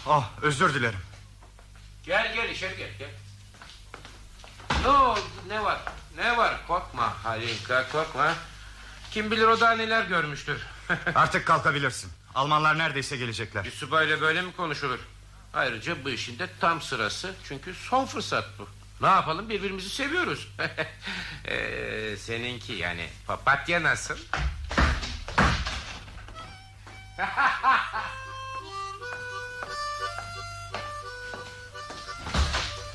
Oh 0.09 0.31
özür 0.43 0.75
dilerim. 0.75 0.99
Gel 2.05 2.35
gel 2.35 2.49
içeri 2.49 2.77
gel 2.77 2.91
gel. 2.99 3.11
Ne 4.83 4.89
oldu 4.89 5.21
ne 5.49 5.65
var 5.65 5.79
ne 6.17 6.37
var 6.37 6.67
korkma 6.67 7.25
Halinka 7.25 7.89
korkma. 7.89 8.35
Kim 9.11 9.31
bilir 9.31 9.47
o 9.47 9.61
da 9.61 9.71
neler 9.71 10.05
görmüştür. 10.05 10.67
Artık 11.15 11.47
kalkabilirsin. 11.47 12.11
Almanlar 12.35 12.79
neredeyse 12.79 13.17
gelecekler. 13.17 13.65
Bir 13.65 13.71
subayla 13.71 14.21
böyle 14.21 14.43
mi 14.43 14.53
konuşulur? 14.57 14.99
Ayrıca 15.55 16.05
bu 16.05 16.11
işin 16.11 16.39
de 16.39 16.49
tam 16.61 16.83
sırası. 16.83 17.35
Çünkü 17.45 17.75
son 17.75 18.07
fırsat 18.07 18.45
bu. 18.59 18.69
Ne 19.01 19.09
yapalım 19.09 19.49
birbirimizi 19.49 19.91
seviyoruz. 19.91 20.49
ee, 21.45 22.17
seninki 22.19 22.73
yani 22.73 23.09
papatya 23.27 23.83
nasıl? 23.83 24.17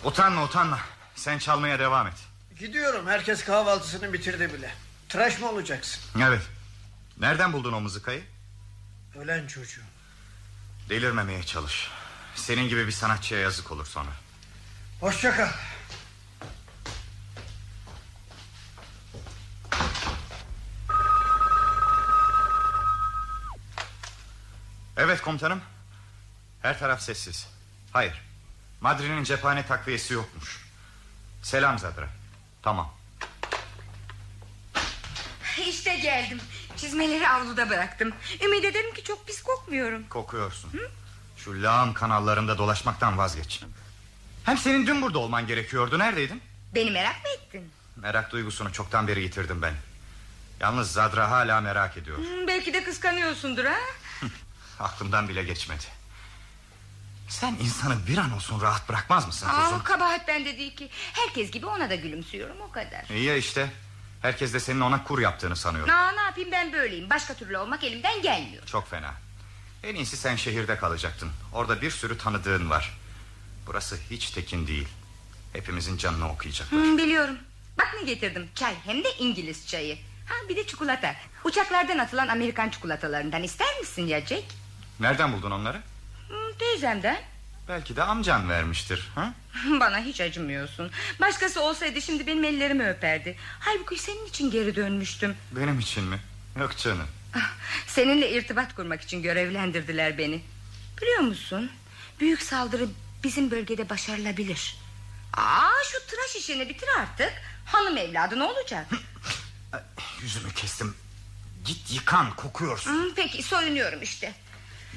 Utanma 0.04 0.44
utanma. 0.44 0.80
Sen 1.16 1.38
çalmaya 1.38 1.80
devam 1.80 2.08
et. 2.08 2.14
Gidiyorum 2.60 3.08
herkes 3.08 3.44
kahvaltısını 3.44 4.14
bitirdi 4.14 4.54
bile. 4.54 4.74
Tıraş 5.10 5.40
mı 5.40 5.50
olacaksın? 5.50 6.02
Evet. 6.28 6.42
Nereden 7.20 7.54
buldun 7.54 7.74
o 7.74 7.82
mızıkayı? 7.82 8.24
Ölen 9.16 9.48
çocuğu. 9.48 9.82
Delirmemeye 10.90 11.44
çalış. 11.44 11.88
Senin 12.36 12.70
gibi 12.70 12.88
bir 12.88 12.92
sanatçıya 12.92 13.40
yazık 13.40 13.72
olur 13.72 13.86
sonra. 13.86 14.10
Hoşça 15.00 15.36
kal. 15.36 15.50
Evet 24.98 25.22
komutanım. 25.22 25.62
Her 26.62 26.80
taraf 26.80 27.02
sessiz. 27.02 27.48
Hayır. 27.92 28.22
Madri'nin 28.84 29.24
cephane 29.24 29.66
takviyesi 29.66 30.14
yokmuş. 30.14 30.66
Selam 31.42 31.80
Zadra. 31.80 32.08
Tamam. 32.64 32.94
İşte 35.68 35.96
geldim. 35.98 36.40
Çizmeleri 36.78 37.30
avluda 37.30 37.70
bıraktım. 37.70 38.14
Ümit 38.46 38.66
ederim 38.66 38.94
ki 38.94 39.04
çok 39.04 39.28
pis 39.28 39.44
kokmuyorum. 39.44 40.10
Kokuyorsun. 40.10 40.72
Şu 41.38 41.64
lağım 41.64 41.94
kanallarında 41.94 42.58
dolaşmaktan 42.58 43.18
vazgeç. 43.18 43.64
Hem 44.44 44.58
senin 44.58 44.88
dün 44.88 45.02
burada 45.02 45.20
olman 45.20 45.48
gerekiyordu. 45.48 46.00
Neredeydin? 46.00 46.42
Beni 46.76 46.92
merak 46.92 47.24
mı 47.24 47.30
ettin? 47.30 47.72
Merak 47.96 48.32
duygusunu 48.32 48.74
çoktan 48.74 49.08
beri 49.08 49.22
yitirdim 49.24 49.62
ben. 49.62 49.74
Yalnız 50.60 50.92
Zadra 50.92 51.32
hala 51.32 51.62
merak 51.62 51.98
ediyor. 51.98 52.18
Hmm, 52.18 52.48
belki 52.48 52.74
de 52.74 52.84
kıskanıyorsundur 52.84 53.66
ha? 53.66 53.78
Aklımdan 54.80 55.30
bile 55.30 55.44
geçmedi. 55.44 55.84
Sen 57.28 57.56
insanı 57.62 58.08
bir 58.08 58.18
an 58.18 58.32
olsun 58.32 58.62
rahat 58.62 58.90
bırakmaz 58.90 59.28
mısın 59.28 59.48
kuzum? 59.48 59.80
Aa, 59.80 59.84
kabahat 59.84 60.28
bende 60.28 60.58
değil 60.58 60.76
ki. 60.76 60.90
Herkes 61.14 61.52
gibi 61.52 61.66
ona 61.66 61.90
da 61.90 61.96
gülümsüyorum 61.96 62.62
o 62.62 62.72
kadar. 62.72 63.06
İyi 63.10 63.24
ya 63.24 63.36
işte. 63.36 63.72
Herkes 64.22 64.54
de 64.54 64.60
senin 64.60 64.82
ona 64.82 65.04
kur 65.04 65.20
yaptığını 65.20 65.56
sanıyor. 65.56 65.88
Aa, 65.88 66.12
ne 66.12 66.22
yapayım 66.22 66.52
ben 66.52 66.74
böyleyim. 66.74 67.10
Başka 67.10 67.34
türlü 67.34 67.58
olmak 67.58 67.84
elimden 67.84 68.22
gelmiyor. 68.22 68.66
Çok 68.66 68.90
fena. 68.90 69.14
En 69.84 69.96
iyisi 69.96 70.18
sen 70.18 70.36
şehirde 70.36 70.78
kalacaktın. 70.78 71.32
Orada 71.54 71.82
bir 71.82 71.92
sürü 71.92 72.18
tanıdığın 72.18 72.70
var. 72.70 72.98
Burası 73.68 73.98
hiç 74.12 74.30
tekin 74.30 74.68
değil. 74.68 74.88
Hepimizin 75.54 75.98
canını 75.98 76.30
okuyacak. 76.32 76.72
Hmm, 76.72 76.98
biliyorum. 76.98 77.38
Bak 77.80 77.96
ne 78.00 78.04
getirdim. 78.06 78.50
Çay 78.56 78.76
hem 78.86 79.04
de 79.04 79.08
İngiliz 79.20 79.68
çayı. 79.68 79.98
Ha 80.26 80.34
bir 80.50 80.56
de 80.56 80.68
çikolata. 80.68 81.16
Uçaklardan 81.44 81.98
atılan 81.98 82.28
Amerikan 82.28 82.70
çikolatalarından 82.70 83.44
ister 83.44 83.80
misin 83.80 84.08
ya 84.08 84.26
Jack? 84.26 84.44
Nereden 85.00 85.34
buldun 85.34 85.52
onları? 85.52 85.82
Teyzemden. 86.60 87.22
Belki 87.68 87.96
de 87.96 88.04
amcan 88.04 88.50
vermiştir. 88.50 89.10
Ha? 89.16 89.34
Bana 89.80 90.00
hiç 90.00 90.22
acımıyorsun. 90.22 90.92
Başkası 91.20 91.62
olsaydı 91.62 92.02
şimdi 92.02 92.28
benim 92.28 92.44
ellerimi 92.44 92.90
öperdi. 92.90 93.38
Halbuki 93.60 93.98
senin 94.02 94.26
için 94.26 94.52
geri 94.52 94.76
dönmüştüm. 94.76 95.36
Benim 95.52 95.80
için 95.80 96.04
mi? 96.04 96.20
Yok 96.60 96.78
canım. 96.78 97.08
Ah, 97.36 97.52
Seninle 97.88 98.32
irtibat 98.32 98.76
kurmak 98.76 99.02
için 99.02 99.22
görevlendirdiler 99.22 100.18
beni. 100.18 100.42
Biliyor 101.02 101.20
musun? 101.20 101.72
Büyük 102.20 102.42
saldırı 102.42 102.88
bizim 103.24 103.52
bölgede 103.52 103.90
başarılabilir. 103.90 104.76
Aa 105.34 105.70
şu 105.92 106.08
tıraş 106.08 106.36
işini 106.36 106.70
bitir 106.70 106.88
artık. 107.00 107.34
Hanım 107.66 107.98
evladı 107.98 108.40
ne 108.40 108.44
olacak? 108.44 108.88
Yüzümü 110.22 110.54
kestim. 110.54 110.96
Git 111.66 111.92
yıkan 111.94 112.36
kokuyorsun. 112.36 113.14
Peki 113.16 113.44
soyunuyorum 113.44 114.02
işte. 114.02 114.34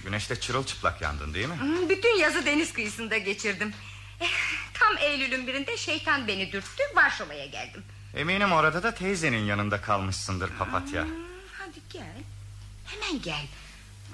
Güneşte 0.07 0.40
çırılçıplak 0.40 1.03
yandın 1.03 1.35
değil 1.35 1.49
mi? 1.49 1.55
Hmm, 1.61 1.88
Bütün 1.88 2.19
yazı 2.19 2.47
deniz 2.47 2.73
kıyısında 2.73 3.19
geçirdim. 3.19 3.75
Eh, 4.21 4.27
Tam 4.75 4.99
Eylül'ün 4.99 5.47
birinde 5.47 5.77
şeytan 5.77 6.29
beni 6.29 6.53
dürttü 6.53 6.83
Varşova'ya 6.95 7.47
geldim. 7.47 7.85
Eminim 8.14 8.53
orada 8.53 8.83
da 8.83 8.95
teyzenin 8.95 9.45
yanında 9.45 9.81
kalmışsındır 9.81 10.51
papatya. 10.51 11.03
Hmm, 11.05 11.11
Hadi 11.59 11.79
gel. 11.92 12.16
Hemen 12.87 13.23
gel. 13.23 13.47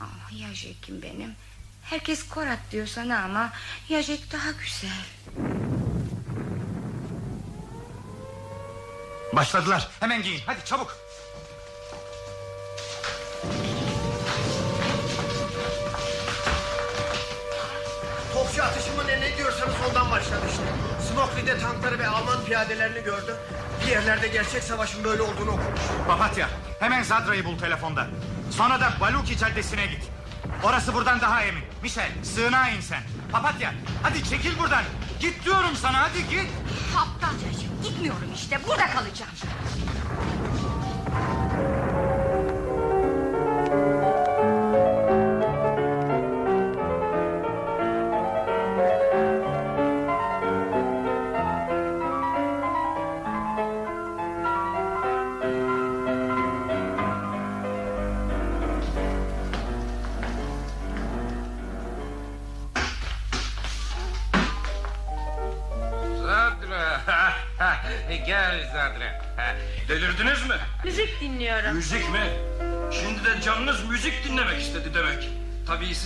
Ah, 0.00 0.32
Yajek'im 0.40 1.02
benim. 1.02 1.34
Herkes 1.82 2.28
Korat 2.28 2.58
diyor 2.70 2.86
sana 2.86 3.22
ama 3.24 3.52
Yajek 3.88 4.32
daha 4.32 4.50
güzel. 4.50 5.04
Başladılar. 9.32 9.88
Hemen 10.00 10.22
giyin. 10.22 10.40
Hadi 10.46 10.64
çabuk. 10.64 10.96
Topçu 18.62 18.78
atışı 18.78 18.96
mı 18.96 19.02
ne, 19.06 19.20
ne 19.20 19.36
diyorsanız 19.36 19.74
ondan 19.88 20.10
başladı 20.10 20.46
işte. 20.50 20.62
Smokli'de 21.08 21.58
tankları 21.58 21.98
ve 21.98 22.08
Alman 22.08 22.44
piyadelerini 22.44 23.04
gördü. 23.04 23.36
Bir 23.80 23.90
yerlerde 23.90 24.28
gerçek 24.28 24.62
savaşın 24.62 25.04
böyle 25.04 25.22
olduğunu 25.22 25.50
okumuş. 25.50 25.80
Papatya 26.08 26.48
hemen 26.80 27.02
Zadra'yı 27.02 27.44
bul 27.44 27.58
telefonda. 27.58 28.06
Sonra 28.50 28.80
da 28.80 28.92
Baluki 29.00 29.38
Caddesi'ne 29.38 29.86
git. 29.86 30.02
Orası 30.62 30.94
buradan 30.94 31.20
daha 31.20 31.42
emin. 31.42 31.62
Michel 31.82 32.10
sığınağa 32.22 32.68
in 32.68 32.80
sen. 32.80 33.02
Papatya 33.32 33.74
hadi 34.02 34.24
çekil 34.24 34.58
buradan. 34.58 34.84
Git 35.20 35.44
diyorum 35.44 35.76
sana 35.76 36.00
hadi 36.02 36.28
git. 36.28 36.50
Aptalca 36.96 37.46
Yajek. 37.46 37.68
Gitmiyorum 37.82 38.32
işte 38.34 38.58
burada 38.66 38.86
kalacağım. 38.86 39.32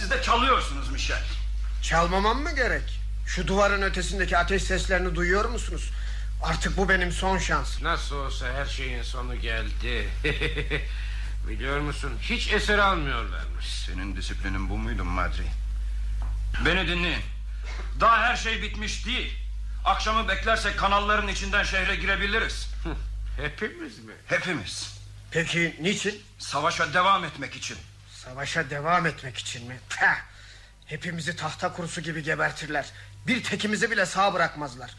Siz 0.06 0.18
de 0.18 0.22
çalıyorsunuz 0.22 0.88
Michel. 0.88 1.22
Çalmamam 1.82 2.42
mı 2.42 2.54
gerek? 2.54 3.00
Şu 3.26 3.46
duvarın 3.46 3.82
ötesindeki 3.82 4.38
ateş 4.38 4.62
seslerini 4.62 5.14
duyuyor 5.14 5.44
musunuz? 5.44 5.90
Artık 6.42 6.76
bu 6.76 6.88
benim 6.88 7.12
son 7.12 7.38
şansım. 7.38 7.84
Nasıl 7.84 8.16
olsa 8.16 8.52
her 8.52 8.66
şeyin 8.66 9.02
sonu 9.02 9.36
geldi. 9.36 10.08
Biliyor 11.48 11.80
musun 11.80 12.12
hiç 12.20 12.52
eser 12.52 12.78
almıyorlarmış. 12.78 13.66
Senin 13.66 14.16
disiplinin 14.16 14.70
bu 14.70 14.78
muydu 14.78 15.04
Madri? 15.04 15.46
Beni 16.64 16.88
dinleyin. 16.88 17.22
Daha 18.00 18.22
her 18.22 18.36
şey 18.36 18.62
bitmiş 18.62 19.06
değil. 19.06 19.38
Akşamı 19.84 20.28
beklersek 20.28 20.78
kanalların 20.78 21.28
içinden 21.28 21.64
şehre 21.64 21.96
girebiliriz. 21.96 22.68
Hepimiz 23.36 23.98
mi? 23.98 24.12
Hepimiz. 24.26 24.98
Peki 25.30 25.76
niçin? 25.80 26.22
Savaşa 26.38 26.94
devam 26.94 27.24
etmek 27.24 27.56
için. 27.56 27.76
Savaşa 28.30 28.70
devam 28.70 29.06
etmek 29.06 29.38
için 29.38 29.68
mi? 29.68 29.78
Pah! 30.00 30.16
Hepimizi 30.86 31.36
tahta 31.36 31.72
kurusu 31.72 32.00
gibi 32.00 32.22
gebertirler. 32.22 32.86
Bir 33.26 33.44
tekimizi 33.44 33.90
bile 33.90 34.06
sağ 34.06 34.34
bırakmazlar. 34.34 34.94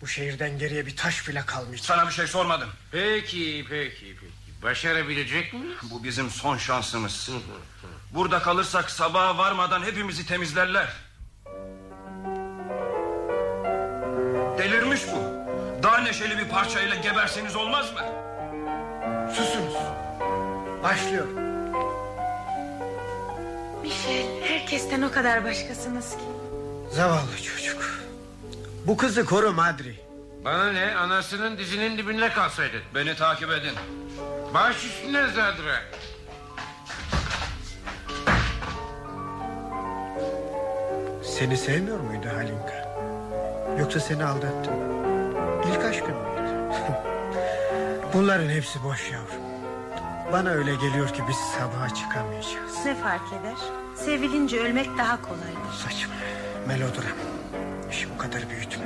Bu 0.00 0.06
şehirden 0.06 0.58
geriye 0.58 0.86
bir 0.86 0.96
taş 0.96 1.28
bile 1.28 1.46
kalmayacak. 1.46 1.86
Sana 1.86 2.06
bir 2.06 2.12
şey 2.12 2.26
sormadım. 2.26 2.68
Peki 2.92 3.66
peki 3.70 4.16
peki. 4.20 4.62
Başarabilecek 4.62 5.52
miyiz? 5.54 5.76
Bu 5.82 6.04
bizim 6.04 6.30
son 6.30 6.56
şansımız. 6.58 7.30
Burada 8.14 8.42
kalırsak 8.42 8.90
sabaha 8.90 9.38
varmadan 9.38 9.82
hepimizi 9.82 10.26
temizlerler. 10.26 10.88
Delirmiş 14.58 15.00
bu. 15.12 15.46
Daha 15.82 15.98
neşeli 15.98 16.38
bir 16.38 16.48
parçayla 16.48 16.96
geberseniz 16.96 17.56
olmaz 17.56 17.92
mı? 17.92 18.00
Susunuz. 19.34 19.74
Başlıyor. 20.82 21.55
Michel 23.86 24.26
herkesten 24.42 25.02
o 25.02 25.12
kadar 25.12 25.44
başkasınız 25.44 26.10
ki. 26.10 26.22
Zavallı 26.90 27.36
çocuk. 27.42 27.84
Bu 28.86 28.96
kızı 28.96 29.24
koru 29.24 29.52
Madri. 29.52 29.96
Bana 30.44 30.72
ne 30.72 30.94
anasının 30.94 31.58
dizinin 31.58 31.98
dibinde 31.98 32.28
kalsaydın. 32.28 32.80
Beni 32.94 33.16
takip 33.16 33.50
edin. 33.50 33.72
Baş 34.54 34.84
üstüne 34.84 35.26
Zadra. 35.26 35.82
Seni 41.24 41.56
sevmiyor 41.56 42.00
muydu 42.00 42.26
Halinka? 42.34 42.96
Yoksa 43.78 44.00
seni 44.00 44.24
aldattı 44.24 44.70
mı? 44.70 44.96
İlk 45.72 45.84
aşkın 45.84 46.14
mıydı? 46.16 46.70
Bunların 48.14 48.48
hepsi 48.48 48.84
boş 48.84 49.10
yavrum. 49.12 49.45
Bana 50.32 50.50
öyle 50.50 50.74
geliyor 50.74 51.08
ki 51.08 51.22
biz 51.28 51.36
sabaha 51.36 51.94
çıkamayacağız. 51.94 52.74
Ne 52.84 52.94
fark 52.94 53.32
eder? 53.32 53.54
Sevilince 53.96 54.60
ölmek 54.60 54.98
daha 54.98 55.22
kolaydır. 55.22 55.72
Saçma. 55.84 56.14
Melodram. 56.66 57.16
İşi 57.90 58.10
bu 58.14 58.18
kadar 58.18 58.50
büyütme. 58.50 58.84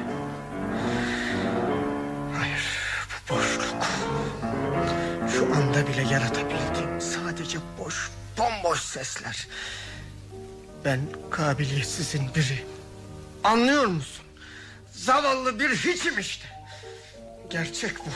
Hayır. 2.39 2.65
Bu 3.31 3.35
boşluk. 3.35 3.87
Şu 5.33 5.45
anda 5.55 5.87
bile 5.87 6.03
yaratabildiğim 6.15 7.01
sadece 7.01 7.59
boş, 7.79 8.11
bomboş 8.39 8.81
sesler. 8.81 9.49
Ben 10.85 11.01
kabiliyetsizin 11.31 12.23
biri. 12.35 12.65
Anlıyor 13.45 13.87
musun? 13.87 14.25
Zavallı 14.93 15.59
bir 15.59 15.71
hiçim 15.71 16.19
işte. 16.19 16.47
Gerçek 17.51 17.99
bu. 17.99 18.11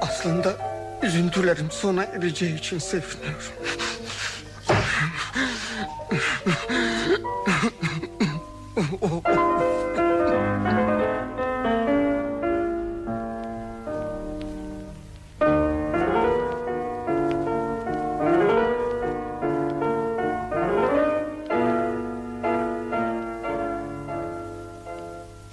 Aslında 0.00 0.73
üzüntülerim 1.02 1.70
sona 1.70 2.04
ereceği 2.04 2.58
için 2.58 2.78
seviniyorum. 2.78 3.52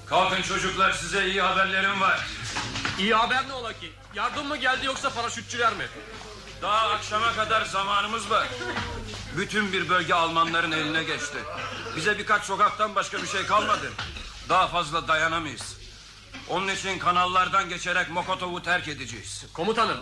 Kalkın 0.06 0.41
çocuklar 0.41 0.91
size 0.91 1.27
iyi 1.27 1.41
haberlerim 1.41 2.01
var. 2.01 2.27
İyi 2.99 3.13
haber 3.13 3.47
ne 3.47 3.54
ola 3.54 3.73
ki? 3.73 3.81
Yardım 4.32 4.48
mı 4.48 4.58
geldi 4.58 4.86
yoksa 4.86 5.10
paraşütçüler 5.10 5.74
mi? 5.74 5.88
Daha 6.62 6.89
akşama 6.89 7.34
kadar 7.36 7.65
zamanımız 7.65 8.30
var. 8.30 8.48
Bütün 9.38 9.74
bir 9.74 9.89
bölge 9.89 10.13
Almanların 10.13 10.72
eline 10.72 11.04
geçti. 11.04 11.38
Bize 11.96 12.17
birkaç 12.17 12.44
sokaktan 12.44 12.96
başka 12.96 13.22
bir 13.22 13.28
şey 13.28 13.46
kalmadı. 13.46 13.91
Daha 14.50 14.67
fazla 14.67 15.08
dayanamayız. 15.08 15.78
Onun 16.50 16.67
için 16.67 17.00
kanallardan 17.00 17.70
geçerek 17.70 18.10
Mokotov'u 18.10 18.63
terk 18.63 18.88
edeceğiz. 18.88 19.46
Komutanım 19.54 19.98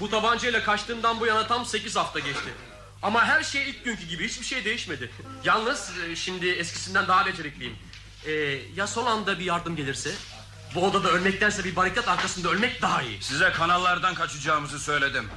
bu 0.00 0.10
tabancayla 0.10 0.64
kaçtığından 0.64 1.20
bu 1.20 1.26
yana 1.26 1.46
tam 1.46 1.66
8 1.66 1.96
hafta 1.96 2.18
geçti. 2.18 2.54
Ama 3.02 3.24
her 3.24 3.42
şey 3.42 3.70
ilk 3.70 3.84
günkü 3.84 4.04
gibi 4.06 4.28
hiçbir 4.28 4.46
şey 4.46 4.64
değişmedi. 4.64 5.10
Yalnız 5.44 5.92
e, 5.98 6.16
şimdi 6.16 6.48
eskisinden 6.48 7.08
daha 7.08 7.26
becerikliyim. 7.26 7.76
Ee, 8.26 8.32
ya 8.76 8.86
son 8.86 9.06
anda 9.06 9.38
bir 9.38 9.44
yardım 9.44 9.76
gelirse? 9.76 10.10
Bu 10.74 10.86
odada 10.86 11.10
ölmektense 11.10 11.64
bir 11.64 11.76
barikat 11.76 12.08
arkasında 12.08 12.48
ölmek 12.48 12.82
daha 12.82 13.02
iyi. 13.02 13.22
Size 13.22 13.52
kanallardan 13.52 14.14
kaçacağımızı 14.14 14.78
söyledim. 14.78 15.30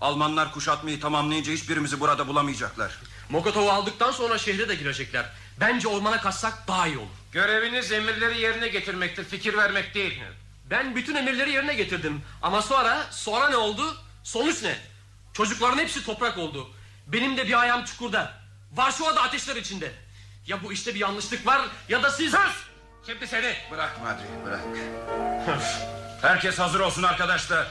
Almanlar 0.00 0.52
kuşatmayı 0.52 1.00
tamamlayınca 1.00 1.52
hiçbirimizi 1.52 2.00
burada 2.00 2.28
bulamayacaklar. 2.28 2.98
Mokotov'u 3.28 3.70
aldıktan 3.70 4.10
sonra 4.12 4.38
şehre 4.38 4.68
de 4.68 4.74
girecekler. 4.74 5.30
Bence 5.60 5.88
ormana 5.88 6.20
kaçsak 6.20 6.68
daha 6.68 6.86
iyi 6.86 6.98
olur. 6.98 7.08
Göreviniz 7.32 7.92
emirleri 7.92 8.40
yerine 8.40 8.68
getirmektir 8.68 9.24
fikir 9.24 9.56
vermek 9.56 9.94
değil. 9.94 10.22
Ben 10.70 10.96
bütün 10.96 11.14
emirleri 11.14 11.50
yerine 11.50 11.74
getirdim. 11.74 12.22
Ama 12.42 12.62
sonra, 12.62 13.06
sonra 13.10 13.48
ne 13.48 13.56
oldu? 13.56 13.96
Sonuç 14.24 14.62
ne? 14.62 14.78
Çocukların 15.32 15.78
hepsi 15.78 16.04
toprak 16.04 16.38
oldu. 16.38 16.70
Benim 17.06 17.36
de 17.36 17.48
bir 17.48 17.60
ayağım 17.60 17.84
çukurda. 17.84 18.32
Varşova'da 18.72 19.22
ateşler 19.22 19.56
içinde. 19.56 19.92
Ya 20.46 20.62
bu 20.64 20.72
işte 20.72 20.94
bir 20.94 21.00
yanlışlık 21.00 21.46
var 21.46 21.60
ya 21.88 22.02
da 22.02 22.10
siz... 22.10 22.30
Sus! 22.30 22.73
Şimdi 23.06 23.26
seni. 23.26 23.54
Bırak 23.70 24.00
Madri 24.02 24.24
bırak. 24.46 24.60
Herkes 26.22 26.58
hazır 26.58 26.80
olsun 26.80 27.02
arkadaşlar. 27.02 27.66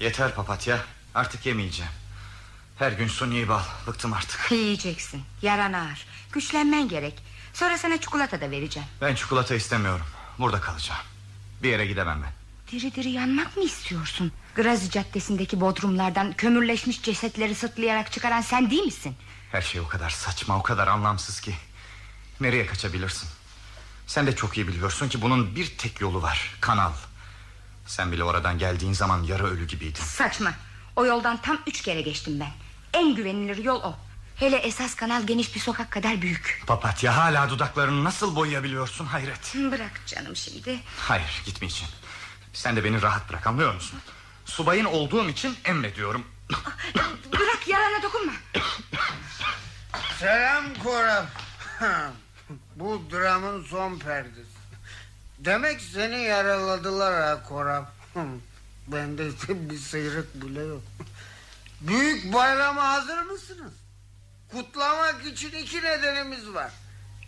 Yeter 0.00 0.34
papatya. 0.34 0.78
Artık 1.14 1.46
yemeyeceğim. 1.46 1.92
Her 2.78 2.92
gün 2.92 3.08
suni 3.08 3.48
bal. 3.48 3.62
Bıktım 3.86 4.12
artık. 4.12 4.52
Yiyeceksin. 4.52 5.22
Yaran 5.42 5.72
ağır. 5.72 6.06
Güçlenmen 6.32 6.88
gerek. 6.88 7.14
Sonra 7.56 7.78
sana 7.78 8.00
çikolata 8.00 8.40
da 8.40 8.50
vereceğim. 8.50 8.88
Ben 9.00 9.14
çikolata 9.14 9.54
istemiyorum. 9.54 10.06
Burada 10.38 10.60
kalacağım. 10.60 11.00
Bir 11.62 11.68
yere 11.68 11.86
gidemem 11.86 12.22
ben. 12.22 12.32
Diri 12.72 12.94
diri 12.94 13.10
yanmak 13.10 13.56
mı 13.56 13.62
istiyorsun? 13.62 14.32
Grazi 14.54 14.90
Caddesi'ndeki 14.90 15.60
bodrumlardan 15.60 16.32
kömürleşmiş 16.32 17.02
cesetleri 17.02 17.54
sırtlayarak 17.54 18.12
çıkaran 18.12 18.40
sen 18.40 18.70
değil 18.70 18.82
misin? 18.84 19.16
Her 19.52 19.62
şey 19.62 19.80
o 19.80 19.88
kadar 19.88 20.10
saçma, 20.10 20.58
o 20.58 20.62
kadar 20.62 20.88
anlamsız 20.88 21.40
ki. 21.40 21.54
Nereye 22.40 22.66
kaçabilirsin? 22.66 23.28
Sen 24.06 24.26
de 24.26 24.36
çok 24.36 24.56
iyi 24.56 24.68
biliyorsun 24.68 25.08
ki 25.08 25.22
bunun 25.22 25.56
bir 25.56 25.78
tek 25.78 26.00
yolu 26.00 26.22
var. 26.22 26.56
Kanal. 26.60 26.92
Sen 27.86 28.12
bile 28.12 28.24
oradan 28.24 28.58
geldiğin 28.58 28.92
zaman 28.92 29.22
yarı 29.22 29.46
ölü 29.46 29.66
gibiydin. 29.66 30.02
Saçma. 30.02 30.52
O 30.96 31.06
yoldan 31.06 31.36
tam 31.42 31.58
üç 31.66 31.82
kere 31.82 32.00
geçtim 32.02 32.40
ben. 32.40 32.50
En 33.00 33.14
güvenilir 33.14 33.64
yol 33.64 33.82
o. 33.82 33.94
Hele 34.36 34.56
esas 34.56 34.94
kanal 34.94 35.22
geniş 35.26 35.54
bir 35.54 35.60
sokak 35.60 35.90
kadar 35.90 36.22
büyük. 36.22 36.62
Papatya 36.66 37.16
hala 37.16 37.50
dudaklarını 37.50 38.04
nasıl 38.04 38.36
boyayabiliyorsun 38.36 39.04
hayret. 39.06 39.54
Bırak 39.54 40.02
canım 40.06 40.36
şimdi. 40.36 40.80
Hayır 40.98 41.42
gitmeyeceğim. 41.44 41.92
Sen 42.52 42.76
de 42.76 42.84
beni 42.84 43.02
rahat 43.02 43.28
bırak 43.30 43.46
anlıyor 43.46 43.74
musun? 43.74 43.98
Subayın 44.44 44.84
olduğum 44.84 45.28
için 45.28 45.56
emrediyorum. 45.64 46.24
Bırak 47.32 47.68
yarana 47.68 48.02
dokunma. 48.02 48.32
Selam 50.20 50.64
Koram. 50.84 51.26
Bu 52.76 53.02
dramın 53.12 53.64
son 53.64 53.98
perdesi. 53.98 54.56
Demek 55.38 55.80
seni 55.80 56.22
yaraladılar 56.22 57.22
ha 57.22 57.42
Koram. 57.42 57.86
Bende 58.86 59.30
bir 59.70 59.78
sıyrık 59.78 60.42
bile 60.42 60.60
yok. 60.60 60.82
Büyük 61.80 62.32
bayrama 62.32 62.84
hazır 62.84 63.18
mısınız? 63.18 63.72
Kutlamak 64.52 65.26
için 65.26 65.50
iki 65.50 65.82
nedenimiz 65.82 66.54
var. 66.54 66.70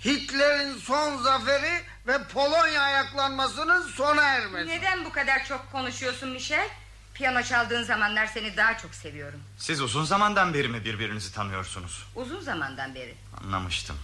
Hitler'in 0.04 0.78
son 0.78 1.22
zaferi 1.22 1.82
ve 2.06 2.24
Polonya 2.24 2.82
ayaklanmasının 2.82 3.82
sona 3.82 4.22
ermesi. 4.22 4.68
Neden 4.68 5.04
bu 5.04 5.12
kadar 5.12 5.44
çok 5.44 5.72
konuşuyorsun 5.72 6.28
Michel? 6.28 6.68
Piyano 7.14 7.42
çaldığın 7.42 7.82
zamanlar 7.82 8.26
seni 8.26 8.56
daha 8.56 8.78
çok 8.78 8.94
seviyorum. 8.94 9.40
Siz 9.58 9.80
uzun 9.80 10.04
zamandan 10.04 10.54
beri 10.54 10.68
mi 10.68 10.84
birbirinizi 10.84 11.34
tanıyorsunuz? 11.34 12.06
Uzun 12.14 12.40
zamandan 12.40 12.94
beri. 12.94 13.14
Anlamıştım. 13.44 13.96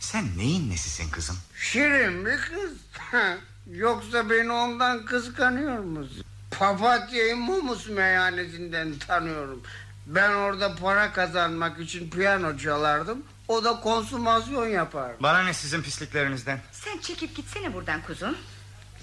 Sen 0.00 0.38
neyin 0.38 0.70
nesisin 0.70 1.10
kızım? 1.10 1.38
Şirin 1.56 2.26
bir 2.26 2.36
kız. 2.40 2.72
Yoksa 3.70 4.30
beni 4.30 4.52
ondan 4.52 5.04
kıskanıyor 5.04 5.78
musun? 5.78 6.24
Papatya'yı 6.58 7.36
Mumus 7.36 7.88
meyhanesinden 7.88 8.98
tanıyorum. 8.98 9.62
Ben 10.08 10.30
orada 10.32 10.74
para 10.74 11.12
kazanmak 11.12 11.80
için 11.80 12.10
piyano 12.10 12.58
çalardım. 12.58 13.22
O 13.48 13.64
da 13.64 13.80
konsumasyon 13.80 14.66
yapar. 14.66 15.12
Bana 15.20 15.42
ne 15.42 15.54
sizin 15.54 15.82
pisliklerinizden? 15.82 16.60
Sen 16.72 16.98
çekip 16.98 17.36
gitsene 17.36 17.74
buradan 17.74 18.02
kuzum. 18.02 18.36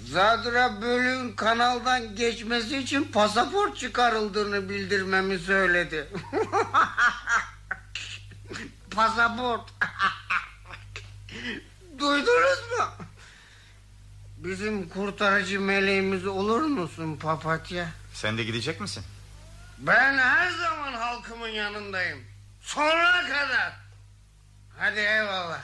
Zadra 0.04 0.82
bölüğün 0.82 1.32
kanaldan 1.32 2.16
geçmesi 2.16 2.78
için 2.78 3.04
pasaport 3.04 3.76
çıkarıldığını 3.76 4.68
bildirmemi 4.68 5.38
söyledi. 5.38 6.08
pasaport. 8.90 9.70
Duydunuz 11.98 12.58
mu? 12.78 12.84
Bizim 14.38 14.88
kurtarıcı 14.88 15.60
meleğimiz 15.60 16.26
olur 16.26 16.62
musun 16.62 17.16
papatya? 17.16 17.88
Sen 18.14 18.38
de 18.38 18.44
gidecek 18.44 18.80
misin? 18.80 19.04
Ben 19.78 20.18
her 20.18 20.50
zaman 20.50 20.92
halkımın 20.92 21.48
yanındayım. 21.48 22.24
Sonuna 22.60 23.22
kadar. 23.28 23.72
Hadi 24.78 25.00
eyvallah. 25.00 25.60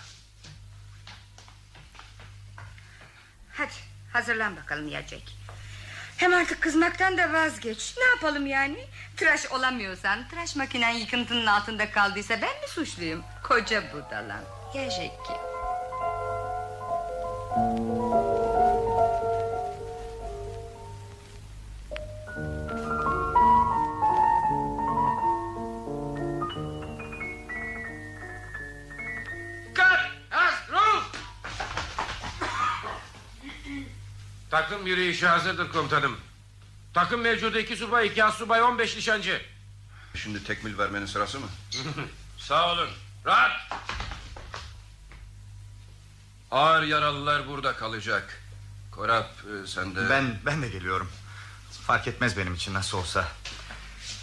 Hadi 3.52 3.72
hazırlan 4.12 4.56
bakalım 4.56 4.88
Yacek. 4.88 5.36
Hem 6.16 6.34
artık 6.34 6.60
kızmaktan 6.60 7.18
da 7.18 7.32
vazgeç. 7.32 7.94
Ne 7.98 8.04
yapalım 8.04 8.46
yani? 8.46 8.86
Tıraş 9.16 9.46
olamıyorsan, 9.46 10.28
tıraş 10.28 10.56
makinen 10.56 10.90
yıkıntının 10.90 11.46
altında 11.46 11.90
kaldıysa 11.90 12.34
ben 12.34 12.60
mi 12.60 12.68
suçluyum? 12.68 13.24
Koca 13.42 13.82
budalan. 13.92 14.44
Yacek. 14.74 15.12
Dikkat! 17.52 18.31
Takım 34.52 34.86
yürüyüşü 34.86 35.26
hazırdır 35.26 35.72
komutanım. 35.72 36.16
Takım 36.94 37.20
mevcudu 37.20 37.58
iki 37.58 37.76
subay, 37.76 38.06
iki 38.06 38.24
az 38.24 38.34
subay, 38.34 38.62
on 38.62 38.78
beş 38.78 38.96
nişancı. 38.96 39.42
Şimdi 40.14 40.44
tekmil 40.44 40.78
vermenin 40.78 41.06
sırası 41.06 41.40
mı? 41.40 41.46
Sağ 42.38 42.72
olun. 42.72 42.88
Rahat! 43.26 43.50
Ağır 46.50 46.82
yaralılar 46.82 47.48
burada 47.48 47.76
kalacak. 47.76 48.42
Korap 48.90 49.30
e, 49.64 49.66
sen 49.66 49.96
de... 49.96 50.10
Ben 50.10 50.38
ben 50.46 50.62
de 50.62 50.68
geliyorum. 50.68 51.10
Fark 51.86 52.08
etmez 52.08 52.36
benim 52.36 52.54
için 52.54 52.74
nasıl 52.74 52.98
olsa. 52.98 53.28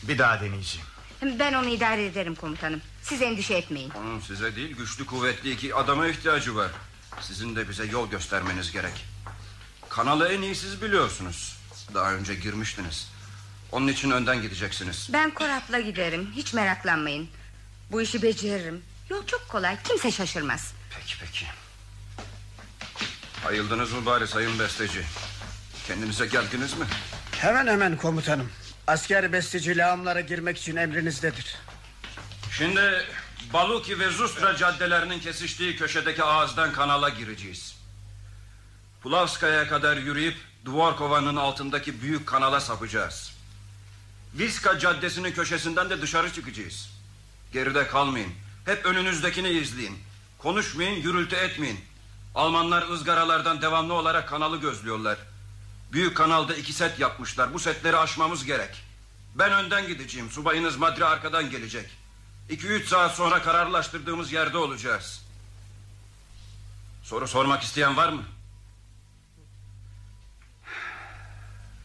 Bir 0.03 0.17
daha 0.17 0.41
deneyeceğim. 0.41 0.87
Ben 1.21 1.53
onu 1.53 1.69
idare 1.69 2.05
ederim 2.05 2.35
komutanım. 2.35 2.81
Siz 3.01 3.21
endişe 3.21 3.53
etmeyin. 3.53 3.89
Onun 3.89 4.19
size 4.19 4.55
değil 4.55 4.75
güçlü 4.75 5.05
kuvvetli 5.05 5.51
iki 5.51 5.75
adama 5.75 6.07
ihtiyacı 6.07 6.55
var. 6.55 6.71
Sizin 7.21 7.55
de 7.55 7.69
bize 7.69 7.85
yol 7.85 8.09
göstermeniz 8.09 8.71
gerek. 8.71 9.05
Kanalı 9.89 10.27
en 10.33 10.41
iyi 10.41 10.55
siz 10.55 10.81
biliyorsunuz. 10.81 11.55
Daha 11.93 12.13
önce 12.13 12.35
girmiştiniz. 12.35 13.07
Onun 13.71 13.87
için 13.87 14.11
önden 14.11 14.41
gideceksiniz. 14.41 15.09
Ben 15.13 15.31
Korap'la 15.31 15.79
giderim. 15.79 16.31
Hiç 16.35 16.53
meraklanmayın. 16.53 17.29
Bu 17.91 18.01
işi 18.01 18.21
beceririm. 18.21 18.81
Yol 19.09 19.25
çok 19.25 19.49
kolay. 19.49 19.77
Kimse 19.83 20.11
şaşırmaz. 20.11 20.73
Peki 20.99 21.15
peki. 21.19 21.45
Ayıldınız 23.47 23.91
mı 23.91 24.05
bari 24.05 24.27
sayın 24.27 24.59
besteci? 24.59 25.01
Kendinize 25.87 26.25
geldiniz 26.25 26.73
mi? 26.77 26.85
Hemen 27.31 27.67
hemen 27.67 27.97
komutanım. 27.97 28.49
Asker 28.87 29.33
besteci 29.33 29.77
lağımlara 29.77 30.21
girmek 30.21 30.57
için 30.57 30.75
emrinizdedir. 30.75 31.55
Şimdi 32.57 33.05
Baluki 33.53 33.99
ve 33.99 34.09
Zustra 34.09 34.55
caddelerinin 34.55 35.19
kesiştiği 35.19 35.75
köşedeki 35.75 36.23
ağızdan 36.23 36.73
kanala 36.73 37.09
gireceğiz. 37.09 37.78
Pulavskaya 39.03 39.67
kadar 39.67 39.97
yürüyüp 39.97 40.37
Dvorkova'nın 40.65 41.35
altındaki 41.35 42.01
büyük 42.01 42.27
kanala 42.27 42.59
sapacağız. 42.59 43.33
Viska 44.33 44.79
caddesinin 44.79 45.31
köşesinden 45.31 45.89
de 45.89 46.01
dışarı 46.01 46.33
çıkacağız. 46.33 46.89
Geride 47.53 47.87
kalmayın. 47.87 48.31
Hep 48.65 48.85
önünüzdekini 48.85 49.49
izleyin. 49.49 49.99
Konuşmayın, 50.37 51.01
gürültü 51.01 51.35
etmeyin. 51.35 51.79
Almanlar 52.35 52.89
ızgaralardan 52.89 53.61
devamlı 53.61 53.93
olarak 53.93 54.29
kanalı 54.29 54.57
gözlüyorlar. 54.57 55.17
Büyük 55.91 56.17
kanalda 56.17 56.55
iki 56.55 56.73
set 56.73 56.99
yapmışlar. 56.99 57.53
Bu 57.53 57.59
setleri 57.59 57.97
aşmamız 57.97 58.45
gerek. 58.45 58.83
Ben 59.35 59.51
önden 59.51 59.87
gideceğim. 59.87 60.31
Subayınız 60.31 60.77
Madri 60.77 61.05
arkadan 61.05 61.49
gelecek. 61.49 61.89
İki 62.49 62.67
üç 62.67 62.87
saat 62.87 63.15
sonra 63.15 63.41
kararlaştırdığımız 63.41 64.31
yerde 64.31 64.57
olacağız. 64.57 65.21
Soru 67.03 67.27
sormak 67.27 67.63
isteyen 67.63 67.97
var 67.97 68.09
mı? 68.09 68.23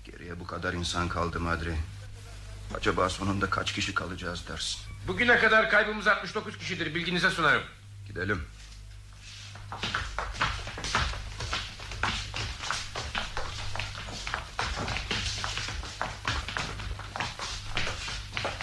Geriye 0.04 0.33
bu 0.44 0.48
kadar 0.48 0.72
insan 0.72 1.08
kaldı 1.08 1.40
Madri. 1.40 1.74
Acaba 2.76 3.08
sonunda 3.08 3.50
kaç 3.50 3.72
kişi 3.72 3.94
kalacağız 3.94 4.48
dersin? 4.48 4.80
Bugüne 5.08 5.38
kadar 5.38 5.70
kaybımız 5.70 6.06
69 6.06 6.58
kişidir. 6.58 6.94
Bilginize 6.94 7.30
sunarım. 7.30 7.62
Gidelim. 8.08 8.42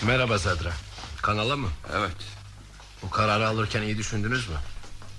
Merhaba 0.05 0.37
Zadra. 0.37 0.71
Kanala 1.21 1.55
mı? 1.55 1.69
Evet. 1.93 2.17
Bu 3.01 3.09
kararı 3.09 3.47
alırken 3.47 3.81
iyi 3.81 3.97
düşündünüz 3.97 4.49
mü? 4.49 4.55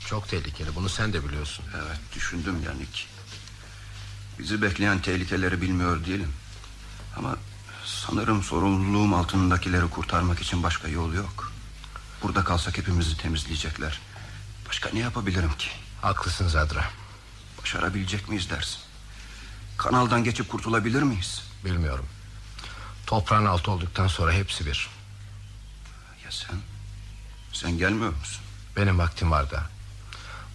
Çok 0.06 0.28
tehlikeli 0.28 0.74
bunu 0.74 0.88
sen 0.88 1.12
de 1.12 1.28
biliyorsun. 1.28 1.64
Evet 1.76 1.98
düşündüm 2.14 2.62
Yanik. 2.66 3.08
Bizi 4.38 4.62
bekleyen 4.62 4.98
tehlikeleri 4.98 5.62
bilmiyor 5.62 6.04
değilim. 6.04 6.32
Ama 7.16 7.36
sanırım 7.84 8.42
sorumluluğum 8.42 9.14
altındakileri 9.14 9.90
kurtarmak 9.90 10.40
için 10.40 10.62
başka 10.62 10.88
yol 10.88 11.14
yok. 11.14 11.52
Burada 12.22 12.44
kalsak 12.44 12.78
hepimizi 12.78 13.16
temizleyecekler. 13.16 14.00
Başka 14.68 14.90
ne 14.92 14.98
yapabilirim 14.98 15.52
ki? 15.58 15.68
Haklısın 16.02 16.48
Zadra. 16.48 16.84
Başarabilecek 17.62 18.28
miyiz 18.28 18.50
dersin? 18.50 18.78
Kanaldan 19.76 20.24
geçip 20.24 20.48
kurtulabilir 20.48 21.02
miyiz? 21.02 21.42
Bilmiyorum. 21.64 22.06
Toprağın 23.06 23.46
altı 23.46 23.70
olduktan 23.70 24.06
sonra 24.06 24.32
hepsi 24.32 24.66
bir. 24.66 24.90
Ya 26.24 26.30
sen? 26.30 26.56
Sen 27.52 27.78
gelmiyor 27.78 28.14
musun? 28.14 28.42
Benim 28.76 28.98
vaktim 28.98 29.30
var 29.30 29.50
da. 29.50 29.62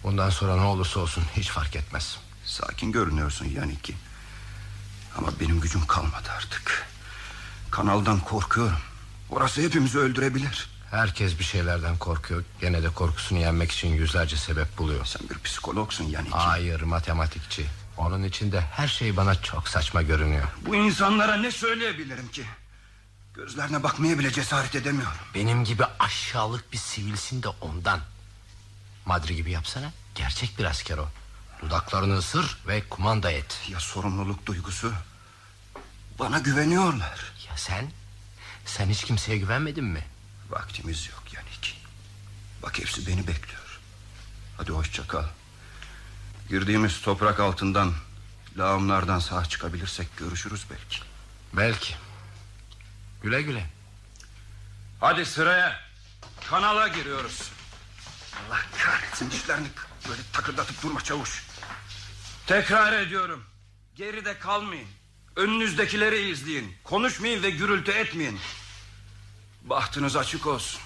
Bundan 0.02 0.30
sonra 0.30 0.56
ne 0.56 0.62
olursa 0.62 1.00
olsun 1.00 1.24
hiç 1.36 1.48
fark 1.48 1.76
etmez. 1.76 2.18
Sakin 2.44 2.92
görünüyorsun 2.92 3.46
Yanik. 3.46 3.94
Ama 5.18 5.28
benim 5.40 5.60
gücüm 5.60 5.86
kalmadı 5.86 6.28
artık. 6.36 6.86
Kanaldan 7.70 8.20
korkuyorum. 8.20 8.78
Orası 9.30 9.60
hepimizi 9.62 9.98
öldürebilir. 9.98 10.70
Herkes 10.90 11.38
bir 11.38 11.44
şeylerden 11.44 11.98
korkuyor. 11.98 12.44
Gene 12.60 12.82
de 12.82 12.88
korkusunu 12.88 13.38
yenmek 13.38 13.72
için 13.72 13.88
yüzlerce 13.88 14.36
sebep 14.36 14.78
buluyor. 14.78 15.04
Sen 15.04 15.28
bir 15.30 15.38
psikologsun 15.38 16.04
Yanik. 16.04 16.32
Hayır 16.34 16.80
matematikçi. 16.80 17.66
Onun 17.96 18.22
için 18.22 18.52
de 18.52 18.60
her 18.60 18.88
şey 18.88 19.16
bana 19.16 19.42
çok 19.42 19.68
saçma 19.68 20.02
görünüyor. 20.02 20.44
Bu 20.66 20.74
insanlara 20.74 21.36
ne 21.36 21.50
söyleyebilirim 21.50 22.28
ki? 22.28 22.44
Gözlerine 23.34 23.82
bakmaya 23.82 24.18
bile 24.18 24.32
cesaret 24.32 24.74
edemiyorum. 24.74 25.18
Benim 25.34 25.64
gibi 25.64 25.84
aşağılık 25.98 26.72
bir 26.72 26.78
sivilsin 26.78 27.42
de 27.42 27.48
ondan. 27.48 28.00
Madri 29.06 29.36
gibi 29.36 29.50
yapsana. 29.50 29.92
Gerçek 30.14 30.58
bir 30.58 30.64
asker 30.64 30.98
o. 30.98 31.08
Dudaklarını 31.60 32.16
ısır 32.18 32.58
ve 32.66 32.88
kumanda 32.88 33.30
et. 33.30 33.60
Ya 33.68 33.80
sorumluluk 33.80 34.46
duygusu? 34.46 34.92
Bana 36.18 36.38
güveniyorlar. 36.38 37.32
Ya 37.48 37.56
sen? 37.56 37.90
Sen 38.66 38.88
hiç 38.88 39.04
kimseye 39.04 39.38
güvenmedin 39.38 39.84
mi? 39.84 40.04
Vaktimiz 40.50 41.08
yok 41.08 41.22
Yanik. 41.34 41.80
Bak 42.62 42.78
hepsi 42.78 43.06
beni 43.06 43.26
bekliyor. 43.26 43.80
Hadi 44.56 44.72
hoşça 44.72 45.06
kal. 45.06 45.24
Girdiğimiz 46.48 47.00
toprak 47.00 47.40
altından 47.40 47.94
lağımlardan 48.58 49.18
sağ 49.18 49.44
çıkabilirsek 49.44 50.16
görüşürüz 50.16 50.64
belki. 50.70 51.00
Belki. 51.52 51.94
Güle 53.22 53.42
güle. 53.42 53.66
Hadi 55.00 55.26
sıraya. 55.26 55.80
Kanala 56.50 56.88
giriyoruz. 56.88 57.50
Allah 58.48 58.60
kahretsin 58.84 59.30
dişlerini 59.30 59.68
böyle 60.08 60.20
takırdatıp 60.32 60.82
durma 60.82 61.00
çavuş. 61.00 61.47
Tekrar 62.48 62.92
ediyorum. 62.92 63.44
Geride 63.94 64.38
kalmayın. 64.38 64.88
Önünüzdekileri 65.36 66.30
izleyin. 66.30 66.74
Konuşmayın 66.84 67.42
ve 67.42 67.50
gürültü 67.50 67.92
etmeyin. 67.92 68.38
Bahtınız 69.62 70.16
açık 70.16 70.46
olsun. 70.46 70.80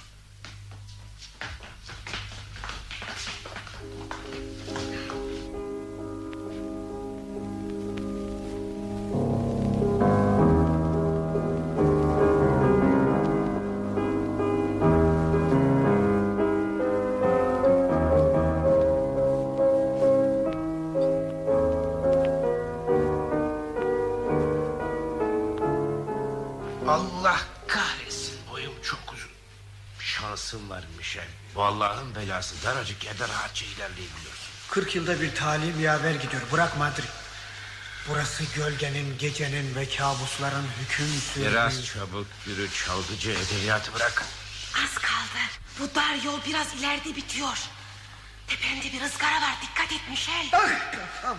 Belası 32.23 32.55
daracık 32.65 33.05
yerde 33.05 33.29
rahatça 33.29 33.67
ilerleyebiliyorsun. 33.67 34.53
40 34.71 34.95
yılda 34.95 35.21
bir 35.21 35.35
talim 35.35 35.81
yaver 35.81 36.15
gidiyor. 36.15 36.43
Bırak 36.53 36.79
Madrid. 36.79 37.05
Burası 38.09 38.45
gölgenin, 38.57 39.19
gecenin 39.19 39.75
ve 39.75 39.89
kabusların 39.89 40.67
hüküm 40.81 41.07
sürdüğü... 41.07 41.51
Biraz 41.51 41.87
çabuk 41.87 42.27
yürü 42.47 42.69
çalgıcı 42.87 43.31
edebiyatı 43.31 43.95
bırak. 43.95 44.25
Az 44.85 44.95
kaldı. 44.95 45.43
Bu 45.79 45.95
dar 45.95 46.15
yol 46.25 46.41
biraz 46.47 46.75
ileride 46.75 47.17
bitiyor. 47.17 47.59
Tepemde 48.47 48.93
bir 48.93 49.03
ızgara 49.03 49.43
var. 49.43 49.55
Dikkat 49.63 49.93
et 49.93 50.09
Michel. 50.11 50.47
Ah 50.53 50.93
kafam. 50.93 51.39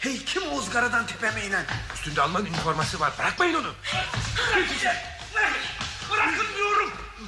Hey 0.00 0.24
kim 0.24 0.42
o 0.42 0.58
ızgaradan 0.58 1.06
tepeme 1.06 1.46
inen? 1.46 1.66
Üstünde 1.94 2.22
Alman 2.22 2.46
üniforması 2.46 3.00
var. 3.00 3.12
Bırakmayın 3.18 3.54
onu. 3.54 3.74
Diyorum. 3.92 4.98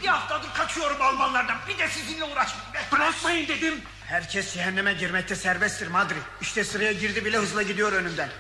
Bir 0.05 0.09
haftadır 0.09 0.55
kaçıyorum 0.55 1.03
Almanlardan. 1.03 1.59
Bir 1.69 1.79
de 1.79 1.89
sizinle 1.89 2.25
uğraşmayayım. 2.25 2.75
be. 2.75 2.79
Bırakmayın 2.93 3.49
dedim. 3.49 3.83
Herkes 4.07 4.55
cehenneme 4.55 4.93
girmekte 4.93 5.37
serbesttir 5.37 5.87
Madri. 5.87 6.17
İşte 6.41 6.65
sıraya 6.65 6.93
girdi 6.93 7.25
bile 7.25 7.39
hızla 7.39 7.63
gidiyor 7.63 7.93
önümden. 7.93 8.29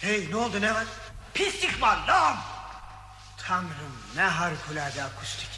hey 0.00 0.30
ne 0.30 0.36
oldu 0.36 0.60
ne 0.60 0.74
var? 0.74 0.84
Pislik 1.34 1.82
var 1.82 1.98
lan. 2.08 2.36
Tanrım 3.38 3.96
ne 4.16 4.22
harikulade 4.22 5.04
akustik. 5.04 5.48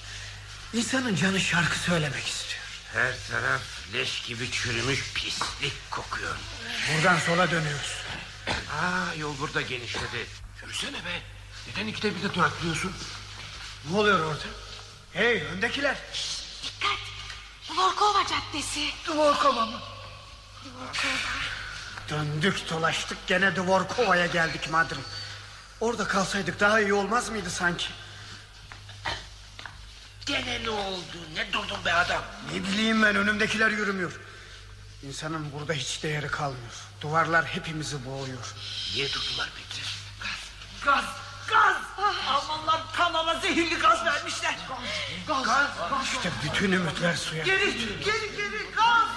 İnsanın 0.72 1.14
canı 1.14 1.40
şarkı 1.40 1.78
söylemek 1.78 2.26
istiyor. 2.26 2.62
Her 2.92 3.12
taraf 3.30 3.62
leş 3.94 4.22
gibi 4.22 4.50
çürümüş 4.50 5.12
pislik 5.14 5.90
kokuyor. 5.90 6.36
Buradan 6.94 7.18
sola 7.18 7.50
dönüyoruz. 7.50 7.96
Aa 8.48 9.14
yol 9.18 9.38
burada 9.38 9.62
genişledi. 9.62 10.26
Yürüsene 10.62 11.04
be. 11.04 11.22
Neden 11.68 11.87
ikide 11.87 12.16
bir 12.16 12.22
de 12.22 12.35
duraklıyorsun? 12.35 12.92
Ne 13.90 13.96
oluyor 13.98 14.20
orada? 14.20 14.44
Hey 15.12 15.42
öndekiler. 15.42 15.96
Dikkat. 16.62 16.98
Dvorkova 17.70 18.22
Caddesi. 18.26 18.90
Dvorkova 19.07 19.66
mı? 19.66 19.79
Döndük 22.09 22.70
dolaştık 22.70 23.18
gene 23.26 23.57
Dvorkova'ya 23.57 24.26
geldik 24.26 24.70
Madri. 24.70 24.96
Orada 25.81 26.09
kalsaydık 26.09 26.61
daha 26.61 26.81
iyi 26.81 26.94
olmaz 26.94 27.29
mıydı 27.29 27.50
sanki? 27.50 27.87
Gene 30.26 30.62
ne 30.64 30.70
oldu? 30.70 31.16
Ne 31.35 31.52
durdun 31.52 31.85
be 31.85 31.92
adam? 31.92 32.22
Ne 32.52 32.64
bileyim 32.64 33.02
ben 33.02 33.16
önümdekiler 33.16 33.70
yürümüyor. 33.70 34.20
İnsanın 35.02 35.52
burada 35.52 35.72
hiç 35.72 36.02
değeri 36.02 36.29
kalmıyor. 36.29 36.72
Duvarlar 37.00 37.44
hepimizi 37.44 38.07
boğuyor. 38.07 38.55
Niye 38.94 39.12
durdular 39.12 39.50
peki? 39.57 39.83
Gaz, 40.20 40.38
gaz. 40.85 41.05
Almanlar 42.28 42.80
kanala 42.96 43.35
zehirli 43.35 43.78
gaz 43.78 44.04
vermişler. 44.04 44.54
Gaz, 45.28 45.44
gaz. 45.44 45.68
İşte 46.04 46.30
bütün 46.44 46.72
ümitler 46.72 47.14
suya. 47.14 47.44
Geri, 47.44 47.78
geri, 48.04 48.37
geri 48.37 48.70
gaz. 48.76 49.09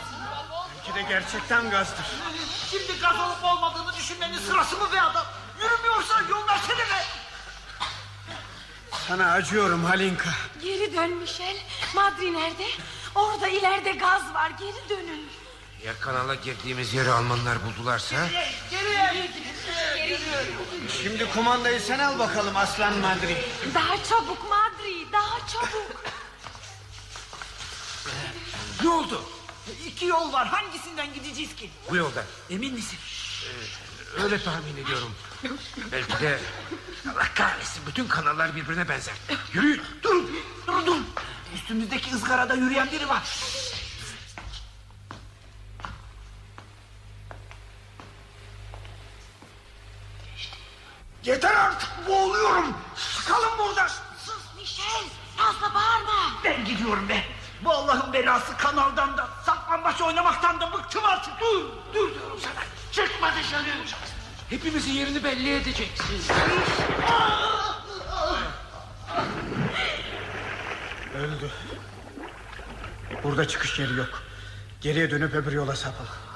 Belki 0.77 0.95
de 0.95 1.01
gerçekten 1.09 1.69
gazdır. 1.69 2.05
Şimdi 2.71 2.99
gaz 2.99 3.19
olup 3.19 3.43
olmadığını 3.43 3.95
düşünmenin 3.95 4.39
sırası 4.39 4.77
mı 4.77 4.91
be 4.93 5.01
adam? 5.01 5.25
Yürümüyorsa 5.61 6.21
yol 6.29 6.47
versene 6.47 6.77
be. 6.79 7.03
Sana 9.07 9.31
acıyorum 9.31 9.85
Halinka. 9.85 10.29
Geri 10.61 10.95
dön 10.95 11.09
Michel. 11.11 11.55
Madri 11.95 12.33
nerede? 12.33 12.65
Orada 13.15 13.47
ileride 13.47 13.91
gaz 13.91 14.33
var. 14.33 14.49
Geri 14.49 14.89
dönün. 14.89 15.29
Ya 15.85 15.93
kanala 16.01 16.35
girdiğimiz 16.35 16.93
yeri 16.93 17.11
Almanlar 17.11 17.57
buldularsa? 17.65 18.27
Geriye. 18.71 19.31
Şimdi 21.01 21.31
kumandayı 21.31 21.79
sen 21.81 21.99
al 21.99 22.19
bakalım 22.19 22.57
Aslan 22.57 22.97
Madri. 22.97 23.37
Daha 23.73 24.03
çabuk 24.03 24.49
Madri. 24.49 25.11
Daha 25.13 25.47
çabuk. 25.47 26.03
Ne 28.83 28.89
oldu? 28.89 29.21
İki 29.85 30.05
yol 30.05 30.33
var. 30.33 30.47
Hangisinden 30.47 31.13
gideceğiz 31.13 31.55
ki? 31.55 31.69
Bu 31.89 31.95
yoldan. 31.95 32.23
Emin 32.49 32.73
misin? 32.73 32.99
Öyle 34.23 34.43
tahmin 34.43 34.77
ediyorum. 34.83 35.15
Belki 35.91 36.19
de 36.21 36.39
Allah 37.13 37.27
kahretsin 37.35 37.83
bütün 37.87 38.07
kanallar 38.07 38.55
birbirine 38.55 38.89
benzer. 38.89 39.13
Yürüyün. 39.53 39.81
Dur, 40.03 40.23
dur, 40.67 40.85
dur. 40.85 40.97
Üstümüzdeki 41.55 42.15
ızgarada 42.15 42.53
yürüyen 42.53 42.91
biri 42.91 43.09
var. 43.09 43.23
Yeter 51.23 51.55
artık 51.55 51.89
boğuluyorum. 52.07 52.73
Çıkalım 53.17 53.57
buradan. 53.59 53.87
Sus 54.25 54.55
Michel. 54.57 55.03
Fazla 55.37 55.75
bağırma. 55.75 56.31
Ben 56.43 56.65
gidiyorum 56.65 57.09
be. 57.09 57.23
Bu 57.61 57.71
Allah'ın 57.71 58.08
belası 58.21 58.57
kanaldan 58.57 59.17
da 59.17 59.27
saklambaç 59.45 60.01
oynamaktan 60.01 60.61
da 60.61 60.73
bıktım 60.73 61.05
artık. 61.05 61.33
Dur, 61.39 61.61
dur 61.93 62.13
diyorum 62.13 62.39
sana. 62.41 62.63
Çıkma 62.91 63.31
dışarı. 63.39 63.63
Hepimizin 64.49 64.91
yerini 64.91 65.23
belli 65.23 65.55
edeceksin. 65.55 66.21
Öldü. 71.15 71.51
Burada 73.23 73.47
çıkış 73.47 73.79
yeri 73.79 73.93
yok. 73.93 74.23
Geriye 74.81 75.11
dönüp 75.11 75.33
öbür 75.35 75.51
yola 75.51 75.75
sapalım. 75.75 76.28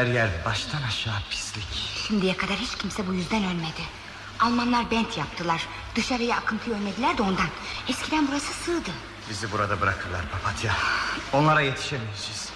Her 0.00 0.06
yer 0.06 0.28
baştan 0.44 0.82
aşağı 0.82 1.20
pislik. 1.30 1.66
Şimdiye 2.08 2.36
kadar 2.36 2.56
hiç 2.56 2.74
kimse 2.74 3.08
bu 3.08 3.14
yüzden 3.14 3.44
ölmedi. 3.44 3.82
Almanlar 4.40 4.90
bent 4.90 5.18
yaptılar. 5.18 5.66
Dışarıya 5.94 6.36
akıntıyı 6.36 6.76
önlediler 6.76 7.18
de 7.18 7.22
ondan. 7.22 7.46
Eskiden 7.88 8.28
burası 8.28 8.52
sığdı. 8.64 8.90
Bizi 9.30 9.52
burada 9.52 9.80
bırakırlar 9.80 10.20
papatya. 10.32 10.72
Onlara 11.32 11.60
yetişemeyeceğiz. 11.60 12.48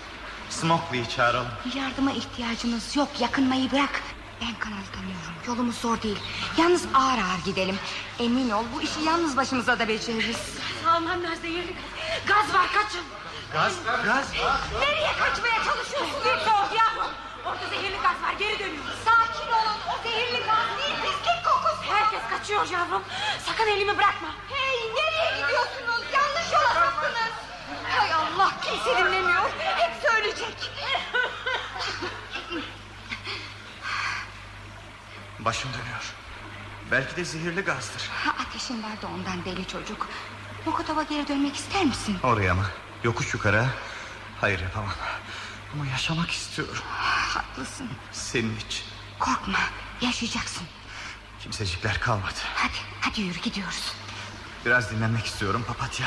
Smokely'yi 0.50 1.09
çağıralım. 1.09 1.48
Yardıma 1.74 2.12
ihtiyacımız 2.12 2.96
yok. 2.96 3.09
Yakınmayı 3.20 3.72
bırak. 3.72 4.02
Ben 4.40 4.54
kanalı 4.59 4.87
tanıyorum. 4.94 5.35
Yolumuz 5.46 5.76
zor 5.76 6.02
değil. 6.02 6.18
Yalnız 6.59 6.83
ağır 6.94 7.18
ağır 7.18 7.44
gidelim. 7.44 7.78
Emin 8.18 8.50
ol 8.50 8.64
bu 8.74 8.83
işi 8.83 9.00
yalnız 9.07 9.37
başımıza 9.37 9.78
da 9.78 9.88
beceririz. 9.88 10.40
Almanlar 10.88 11.35
zehirli 11.35 11.74
gaz. 12.26 12.46
Gaz 12.46 12.54
var 12.54 12.66
kaçın. 12.72 13.04
Gaz, 13.52 13.72
gaz. 14.04 14.33
Nereye 14.80 15.12
kaçmaya 15.18 15.64
çalışıyorsun 15.64 16.18
Victor 16.24 16.76
ya? 16.76 16.85
Orada 17.46 17.66
zehirli 17.70 17.96
gaz 18.02 18.22
var 18.22 18.33
geri 18.38 18.59
dönüyoruz. 18.59 18.98
Sakin 19.04 19.48
olun. 19.52 19.78
O 19.92 20.02
zehirli 20.02 20.46
gaz 20.46 20.68
değil. 20.78 20.94
Pislik 21.02 21.44
kokusu. 21.44 21.83
Herkes 21.94 22.20
kaçıyor 22.30 22.66
yavrum. 22.70 23.02
Sakın 23.46 23.66
elimi 23.66 23.98
bırakma. 23.98 24.28
Hey 24.48 24.78
nereye 24.94 25.30
gidiyorsunuz? 25.42 26.04
Yanlış 26.12 26.52
yola 26.52 26.74
saptınız. 26.74 27.33
Hay 27.96 28.12
Allah 28.14 28.50
kimse 28.62 28.98
dinlemiyor. 28.98 29.50
Hep 29.59 29.92
söyleyecek. 30.11 30.70
Başım 35.38 35.70
dönüyor. 35.72 36.14
Belki 36.90 37.16
de 37.16 37.24
zehirli 37.24 37.61
gazdır. 37.61 38.11
Ha, 38.24 38.35
ateşin 38.42 38.83
var 38.83 39.02
da 39.02 39.07
ondan 39.07 39.44
deli 39.44 39.66
çocuk. 39.68 40.09
Mokotova 40.66 41.02
geri 41.02 41.28
dönmek 41.28 41.57
ister 41.57 41.85
misin? 41.85 42.18
Oraya 42.22 42.54
mı? 42.54 42.64
Yokuş 43.04 43.35
yukarı. 43.35 43.57
ha? 43.59 43.66
Hayır 44.40 44.61
yapamam. 44.61 44.90
Ama 45.74 45.87
yaşamak 45.87 46.30
istiyorum. 46.30 46.83
Haklısın. 47.34 47.88
Senin 48.12 48.56
için. 48.56 48.84
Korkma 49.18 49.58
yaşayacaksın. 50.00 50.66
Kimsecikler 51.40 52.00
kalmadı. 52.00 52.34
Hadi 52.54 52.72
hadi 53.00 53.20
yürü 53.20 53.38
gidiyoruz. 53.40 53.92
Biraz 54.66 54.90
dinlenmek 54.90 55.26
istiyorum 55.26 55.64
papatya. 55.68 56.06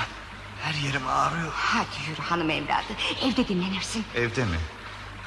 Her 0.63 0.73
yerim 0.73 1.07
ağrıyor. 1.07 1.51
Hadi 1.55 2.09
yürü 2.09 2.21
hanım 2.21 2.49
evladı. 2.49 2.93
Evde 3.23 3.47
dinlenirsin. 3.47 4.05
Evde 4.15 4.45
mi? 4.45 4.57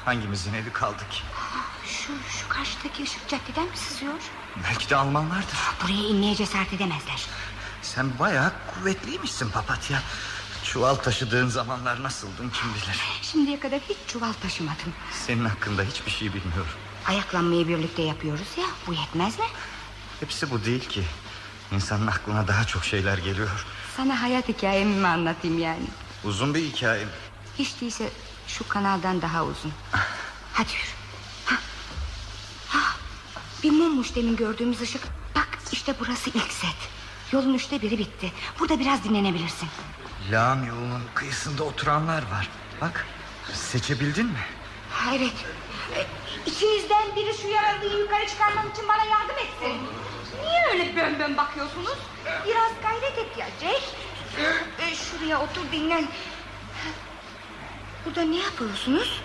Hangimizin 0.05 0.53
evi 0.53 0.73
kaldı 0.73 1.03
ki? 1.11 1.21
Şu, 1.85 2.13
şu 2.39 2.49
karşıdaki 2.49 3.03
ışık 3.03 3.29
caddeden 3.29 3.65
mi 3.65 3.77
sızıyor? 3.77 4.13
Belki 4.63 4.89
de 4.89 4.95
Almanlardır. 4.95 5.57
Buraya 5.83 6.07
inmeye 6.07 6.35
cesaret 6.35 6.73
edemezler. 6.73 7.25
Sen 7.81 8.19
bayağı 8.19 8.51
kuvvetliymişsin 8.73 9.49
papatya. 9.49 10.01
Çuval 10.63 10.95
taşıdığın 10.95 11.47
zamanlar 11.47 12.03
nasıldın 12.03 12.49
kim 12.49 12.73
bilir. 12.73 12.99
Şimdiye 13.21 13.59
kadar 13.59 13.79
hiç 13.89 13.97
çuval 14.07 14.33
taşımadım. 14.33 14.93
Senin 15.27 15.45
hakkında 15.45 15.83
hiçbir 15.83 16.11
şey 16.11 16.27
bilmiyorum. 16.33 16.71
Ayaklanmayı 17.07 17.67
birlikte 17.67 18.01
yapıyoruz 18.01 18.47
ya. 18.57 18.65
Bu 18.87 18.93
yetmez 18.93 19.39
mi? 19.39 19.45
Hepsi 20.19 20.51
bu 20.51 20.65
değil 20.65 20.89
ki. 20.89 21.03
İnsanın 21.71 22.07
aklına 22.07 22.47
daha 22.47 22.63
çok 22.63 22.85
şeyler 22.85 23.17
geliyor. 23.17 23.65
Sana 23.97 24.21
hayat 24.21 24.47
hikayemi 24.49 24.95
mi 24.95 25.07
anlatayım 25.07 25.59
yani? 25.59 25.85
Uzun 26.23 26.53
bir 26.55 26.63
hikaye. 26.63 27.05
Hiç 27.59 27.81
değilse 27.81 28.09
şu 28.47 28.67
kanaldan 28.67 29.21
daha 29.21 29.43
uzun. 29.43 29.71
Hadi 30.53 30.69
yürü. 30.73 30.91
Ha. 31.45 31.55
Ha. 32.67 32.79
Bir 33.63 33.71
mummuş 33.71 34.15
demin 34.15 34.35
gördüğümüz 34.35 34.81
ışık. 34.81 35.01
Bak 35.35 35.49
işte 35.71 35.95
burası 35.99 36.29
ilk 36.29 36.51
set. 36.53 36.75
Yolun 37.31 37.53
üçte 37.53 37.81
biri 37.81 37.97
bitti. 37.97 38.31
Burada 38.59 38.79
biraz 38.79 39.03
dinlenebilirsin. 39.03 39.69
Lağım 40.31 40.65
yolunun 40.67 41.03
kıyısında 41.13 41.63
oturanlar 41.63 42.21
var. 42.31 42.49
Bak 42.81 43.05
seçebildin 43.53 44.25
mi? 44.25 44.39
Hayret. 44.91 45.33
E, 45.95 46.07
İçinizden 46.45 47.15
biri 47.15 47.37
şu 47.41 47.47
yaralıyı 47.47 47.97
yukarı 47.99 48.27
çıkarmam 48.27 48.69
için 48.69 48.87
bana 48.87 49.03
yardım 49.03 49.35
etsin. 49.37 49.77
Niye 50.43 50.65
öyle 50.71 50.95
bön 50.95 51.19
bön 51.19 51.37
bakıyorsunuz? 51.37 51.97
Biraz 52.47 52.71
gayret 52.83 53.17
et 53.17 53.37
ya 53.37 53.47
Jack. 53.61 53.81
E, 54.79 54.95
şuraya 54.95 55.41
otur 55.41 55.61
dinlen. 55.71 56.07
Burada 58.05 58.21
ne 58.21 58.37
yapıyorsunuz? 58.37 59.21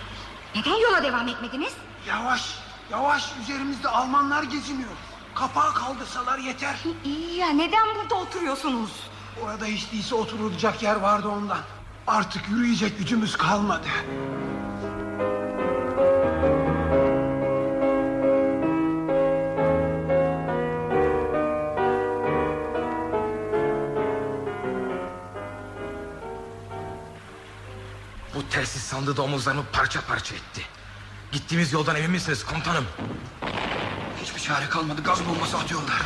Neden 0.55 0.75
yola 0.81 1.03
devam 1.03 1.27
etmediniz? 1.27 1.73
Yavaş, 2.07 2.55
Yavaş 2.91 3.31
üzerimizde 3.41 3.89
Almanlar 3.89 4.43
geziniyor. 4.43 4.89
Kapağı 5.35 5.73
kaldırsalar 5.73 6.37
yeter. 6.39 6.75
İyi 7.05 7.35
ya 7.37 7.49
neden 7.49 7.95
burada 7.95 8.15
oturuyorsunuz? 8.15 8.91
Orada 9.43 9.65
hiç 9.65 9.91
değilse 9.91 10.15
oturulacak 10.15 10.83
yer 10.83 10.95
vardı 10.95 11.27
ondan. 11.27 11.59
Artık 12.07 12.49
yürüyecek 12.49 12.97
gücümüz 12.97 13.37
kalmadı. 13.37 13.87
Bu 28.35 28.49
telsiz 28.49 28.81
sandığı 28.81 29.17
da 29.17 29.21
omuzlarımı 29.21 29.63
parça 29.73 30.01
parça 30.01 30.35
etti. 30.35 30.61
Gittiğimiz 31.31 31.73
yoldan 31.73 31.95
emin 31.95 32.11
misiniz 32.11 32.45
komutanım? 32.45 32.85
Hiçbir 34.23 34.39
çare 34.39 34.69
kalmadı 34.69 35.03
gaz 35.03 35.27
bombası 35.27 35.57
atıyorlar. 35.57 36.01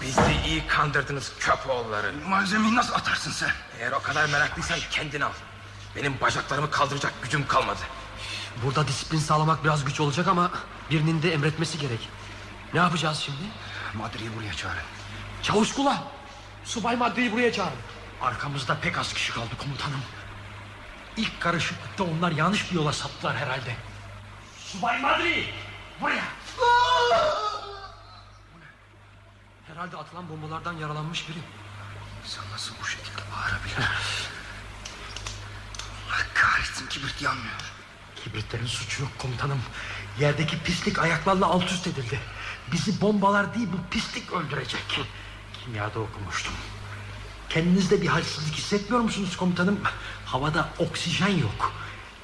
Bizi 0.00 0.20
iyi 0.46 0.66
kandırdınız 0.66 1.32
köpoğulları. 1.40 2.12
Malzemeyi 2.28 2.74
nasıl 2.74 2.94
atarsın 2.94 3.30
sen? 3.30 3.50
Eğer 3.80 3.92
o 3.92 4.02
kadar 4.02 4.28
meraklıysan 4.28 4.78
kendin 4.90 5.20
al. 5.20 5.32
Benim 5.96 6.20
bacaklarımı 6.20 6.70
kaldıracak 6.70 7.22
gücüm 7.22 7.46
kalmadı. 7.46 7.80
Burada 8.64 8.88
disiplin 8.88 9.18
sağlamak 9.18 9.64
biraz 9.64 9.84
güç 9.84 10.00
olacak 10.00 10.28
ama 10.28 10.50
birinin 10.90 11.22
de 11.22 11.32
emretmesi 11.32 11.78
gerek. 11.78 12.08
Ne 12.74 12.80
yapacağız 12.80 13.18
şimdi? 13.18 13.42
Madri'yi 13.94 14.36
buraya 14.36 14.52
çağırın. 14.54 14.82
Çavuş 15.42 15.72
kula. 15.74 16.02
Subay 16.64 16.96
Madri'yi 16.96 17.32
buraya 17.32 17.52
çağırın. 17.52 17.78
Arkamızda 18.22 18.76
pek 18.80 18.98
az 18.98 19.12
kişi 19.14 19.32
kaldı 19.32 19.56
komutanım. 19.58 20.00
İlk 21.16 21.40
karışıklıkta 21.40 22.04
onlar 22.04 22.30
yanlış 22.32 22.70
bir 22.70 22.76
yola 22.76 22.92
saptılar 22.92 23.36
herhalde. 23.36 23.76
Subay 24.58 25.00
Madri! 25.00 25.44
Buraya! 26.00 26.24
Herhalde 29.76 29.96
atılan 29.96 30.28
bombalardan 30.28 30.72
yaralanmış 30.72 31.28
biri. 31.28 31.38
Sen 32.24 32.44
nasıl 32.52 32.74
bu 32.82 32.86
şekilde 32.86 33.22
bağırabilir? 33.32 33.76
Allah 36.08 36.26
kahretsin 36.34 36.86
kibrit 36.86 37.22
yanmıyor. 37.22 37.72
Kibritlerin 38.24 38.66
suçu 38.66 39.02
yok 39.02 39.12
komutanım. 39.18 39.58
Yerdeki 40.20 40.62
pislik 40.62 40.98
ayaklarla 40.98 41.46
alt 41.46 41.70
üst 41.70 41.86
edildi. 41.86 42.20
Bizi 42.72 43.00
bombalar 43.00 43.54
değil 43.54 43.68
bu 43.72 43.90
pislik 43.90 44.32
öldürecek. 44.32 45.00
Kimyada 45.64 46.00
okumuştum. 46.00 46.52
Kendinizde 47.48 48.02
bir 48.02 48.06
halsizlik 48.06 48.54
hissetmiyor 48.54 49.02
musunuz 49.02 49.36
komutanım? 49.36 49.80
Havada 50.26 50.68
oksijen 50.78 51.38
yok. 51.38 51.72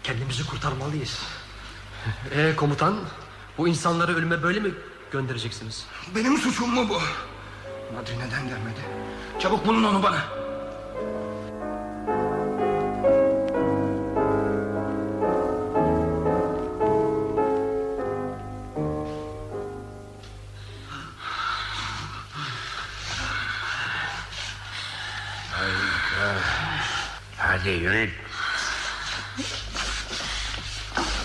Kendimizi 0.02 0.46
kurtarmalıyız. 0.46 1.18
Ee 2.30 2.56
komutan 2.56 3.00
bu 3.58 3.68
insanları 3.68 4.16
ölüme 4.16 4.42
böyle 4.42 4.60
mi 4.60 4.70
göndereceksiniz? 5.12 5.86
Benim 6.14 6.38
suçum 6.38 6.74
mu 6.74 6.88
bu? 6.88 7.00
Madri 7.94 8.18
neden 8.18 8.48
gelmedi? 8.48 8.80
Çabuk 9.38 9.66
bulun 9.66 9.84
onu 9.84 10.02
bana. 10.02 10.24
Harika. 25.52 26.38
Hadi 27.38 27.68
yürüyün. 27.68 28.10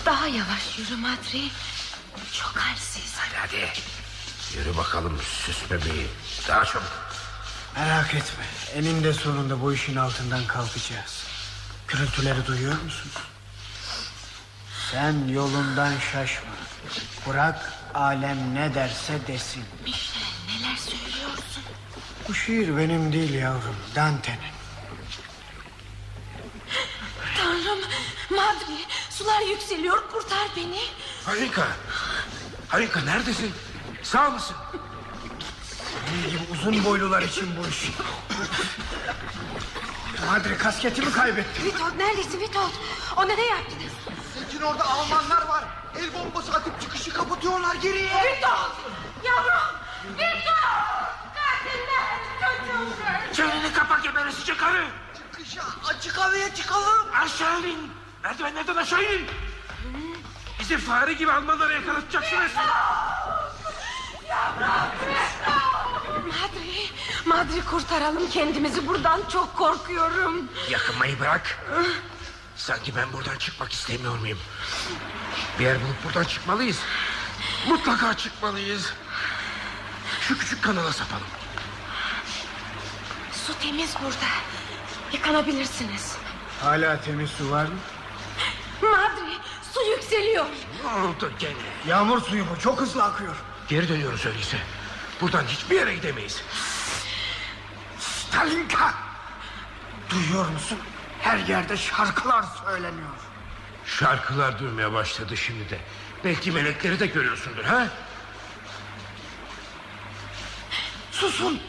Daha 0.06 0.26
yavaş 0.26 0.78
yürü 0.78 0.96
Madri. 0.96 1.50
Çok 2.32 2.56
halsiz. 2.56 3.14
Hadi 3.18 3.36
hadi. 3.36 3.72
Yürü 4.56 4.76
bakalım 4.76 5.18
süs 5.22 5.70
bebeği. 5.70 6.06
Daha 6.48 6.64
çabuk. 6.64 6.92
Merak 7.76 8.14
etme. 8.14 8.44
Eninde 8.74 9.12
sonunda 9.12 9.62
bu 9.62 9.72
işin 9.72 9.96
altından 9.96 10.46
kalkacağız. 10.46 11.24
Gürültüleri 11.88 12.46
duyuyor 12.46 12.82
musun? 12.82 13.10
Sen 14.92 15.28
yolundan 15.28 15.92
şaşma. 16.12 16.50
Bırak 17.28 17.72
alem 17.94 18.54
ne 18.54 18.74
derse 18.74 19.18
desin. 19.26 19.64
Michel 19.84 20.22
neler 20.48 20.76
söylüyorsun? 20.76 21.62
Bu 22.28 22.34
şiir 22.34 22.76
benim 22.76 23.12
değil 23.12 23.34
yavrum. 23.34 23.76
Dante'nin. 23.94 24.38
Tanrım 27.36 27.78
Madri 28.30 28.84
sular 29.10 29.40
yükseliyor 29.40 30.10
kurtar 30.12 30.48
beni. 30.56 30.80
Harika. 31.24 31.66
Harika 32.68 33.00
neredesin? 33.00 33.52
Sağ 34.12 34.30
mısın? 34.30 34.56
Senin 36.06 36.30
gibi 36.30 36.52
uzun 36.52 36.84
boylular 36.84 37.22
için 37.22 37.48
bu 37.56 37.68
iş. 37.68 37.90
Madri 40.26 40.58
kasketimi 40.58 41.12
kaybetti. 41.12 41.64
Vitot 41.64 41.96
neredesin 41.96 42.40
Vitot? 42.40 42.70
O 43.16 43.28
nereye 43.28 43.48
yaptınız? 43.48 43.92
Seçin 44.34 44.62
orada 44.62 44.84
Almanlar 44.84 45.46
var. 45.48 45.64
El 45.98 46.14
bombası 46.14 46.52
atıp 46.52 46.80
çıkışı 46.80 47.12
kapatıyorlar 47.12 47.74
geriye. 47.74 48.08
Vitot! 48.08 48.76
Yavrum! 49.24 49.74
Vitot! 50.14 50.54
Katiller! 51.34 52.18
Çocuğum! 52.40 53.34
Çeneni 53.34 53.72
kapa 53.72 53.98
geberesice 53.98 54.56
karı. 54.56 54.86
Çıkışa 55.16 55.62
açık 55.88 56.18
havaya 56.18 56.54
çıkalım. 56.54 57.06
Aşağı 57.22 57.60
inin. 57.60 57.90
Merdivenlerden 58.22 58.76
aşağı 58.76 59.02
inin. 59.02 59.26
Bizi 60.60 60.76
fare 60.78 61.12
gibi 61.12 61.32
Almanlara 61.32 61.72
yakalatacaksınız. 61.72 62.50
Madri, 66.26 66.90
Madri 67.24 67.64
kurtaralım 67.64 68.30
kendimizi 68.30 68.86
buradan 68.88 69.20
çok 69.32 69.56
korkuyorum. 69.56 70.48
Yakınmayı 70.70 71.20
bırak. 71.20 71.58
Sanki 72.56 72.96
ben 72.96 73.12
buradan 73.12 73.36
çıkmak 73.38 73.72
istemiyor 73.72 74.18
muyum? 74.18 74.38
Bir 75.58 75.64
yer 75.64 75.76
bulup 75.80 76.04
buradan 76.04 76.24
çıkmalıyız. 76.24 76.78
Mutlaka 77.68 78.16
çıkmalıyız. 78.16 78.92
Şu 80.20 80.38
küçük 80.38 80.62
kanala 80.64 80.92
sapalım. 80.92 81.26
Su 83.46 83.58
temiz 83.58 83.94
burada. 84.02 84.26
Yıkanabilirsiniz. 85.12 86.16
Hala 86.62 87.00
temiz 87.00 87.30
su 87.30 87.50
var 87.50 87.64
mı? 87.64 87.78
Madri, 88.82 89.32
su 89.74 89.80
yükseliyor. 89.90 90.46
Ne 90.84 90.90
oldu 91.02 91.32
gene? 91.38 91.52
Yağmur 91.86 92.20
suyu 92.20 92.44
bu. 92.50 92.60
Çok 92.60 92.80
hızlı 92.80 93.04
akıyor. 93.04 93.36
Geri 93.68 93.88
dönüyoruz 93.88 94.26
öyleyse. 94.26 94.58
Buradan 95.20 95.44
hiçbir 95.44 95.76
yere 95.76 95.94
gidemeyiz. 95.94 96.42
Stalinka! 97.98 98.94
Duyuyor 100.10 100.48
musun? 100.48 100.78
Her 101.20 101.38
yerde 101.38 101.76
şarkılar 101.76 102.44
söyleniyor. 102.64 103.08
Şarkılar 103.86 104.58
duymaya 104.58 104.92
başladı 104.92 105.36
şimdi 105.36 105.70
de. 105.70 105.78
Belki 106.24 106.52
melekleri 106.52 107.00
de 107.00 107.06
görüyorsundur 107.06 107.64
ha? 107.64 107.88
Susun! 111.10 111.60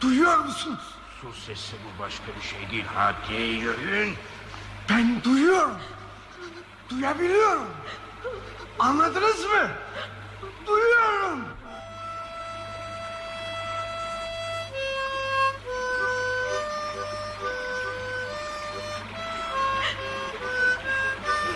Duyuyor 0.00 0.38
musun? 0.38 0.78
Su 1.20 1.32
sesi 1.46 1.76
bu 1.84 2.02
başka 2.02 2.24
bir 2.40 2.46
şey 2.48 2.70
değil. 2.70 2.84
Hadi 2.94 3.34
yürüyün. 3.34 4.16
Ben 4.90 5.24
duyuyorum. 5.24 5.78
Duyabiliyorum. 6.90 7.68
Anladınız 8.78 9.44
mı? 9.44 9.70
Duyuyorum. 10.66 11.44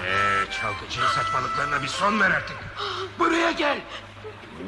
Ee, 0.04 0.44
çalgıcının 0.60 1.06
saçmalıklarına 1.06 1.82
bir 1.82 1.88
son 1.88 2.20
ver 2.20 2.30
artık. 2.30 2.56
Buraya 3.18 3.50
gel. 3.50 3.80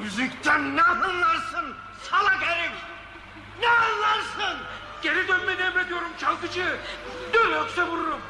Müzikten 0.02 0.76
ne 0.76 0.82
anlarsın? 0.82 1.74
Salak 2.10 2.42
herif! 2.42 2.72
Ne 3.60 3.68
anlarsın? 3.68 4.58
Geri 5.02 5.28
dönmeni 5.28 5.60
emrediyorum 5.62 6.10
çalgıcı. 6.20 6.78
Dur 7.32 7.50
yoksa 7.50 7.86
vururum. 7.86 8.20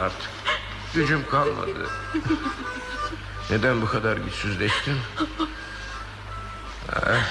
Artık 0.00 0.30
gücüm 0.96 1.28
kalmadı. 1.30 1.90
Neden 3.50 3.82
bu 3.82 3.86
kadar 3.86 4.16
güçsüzleştim? 4.16 5.00
Ah, 6.92 7.26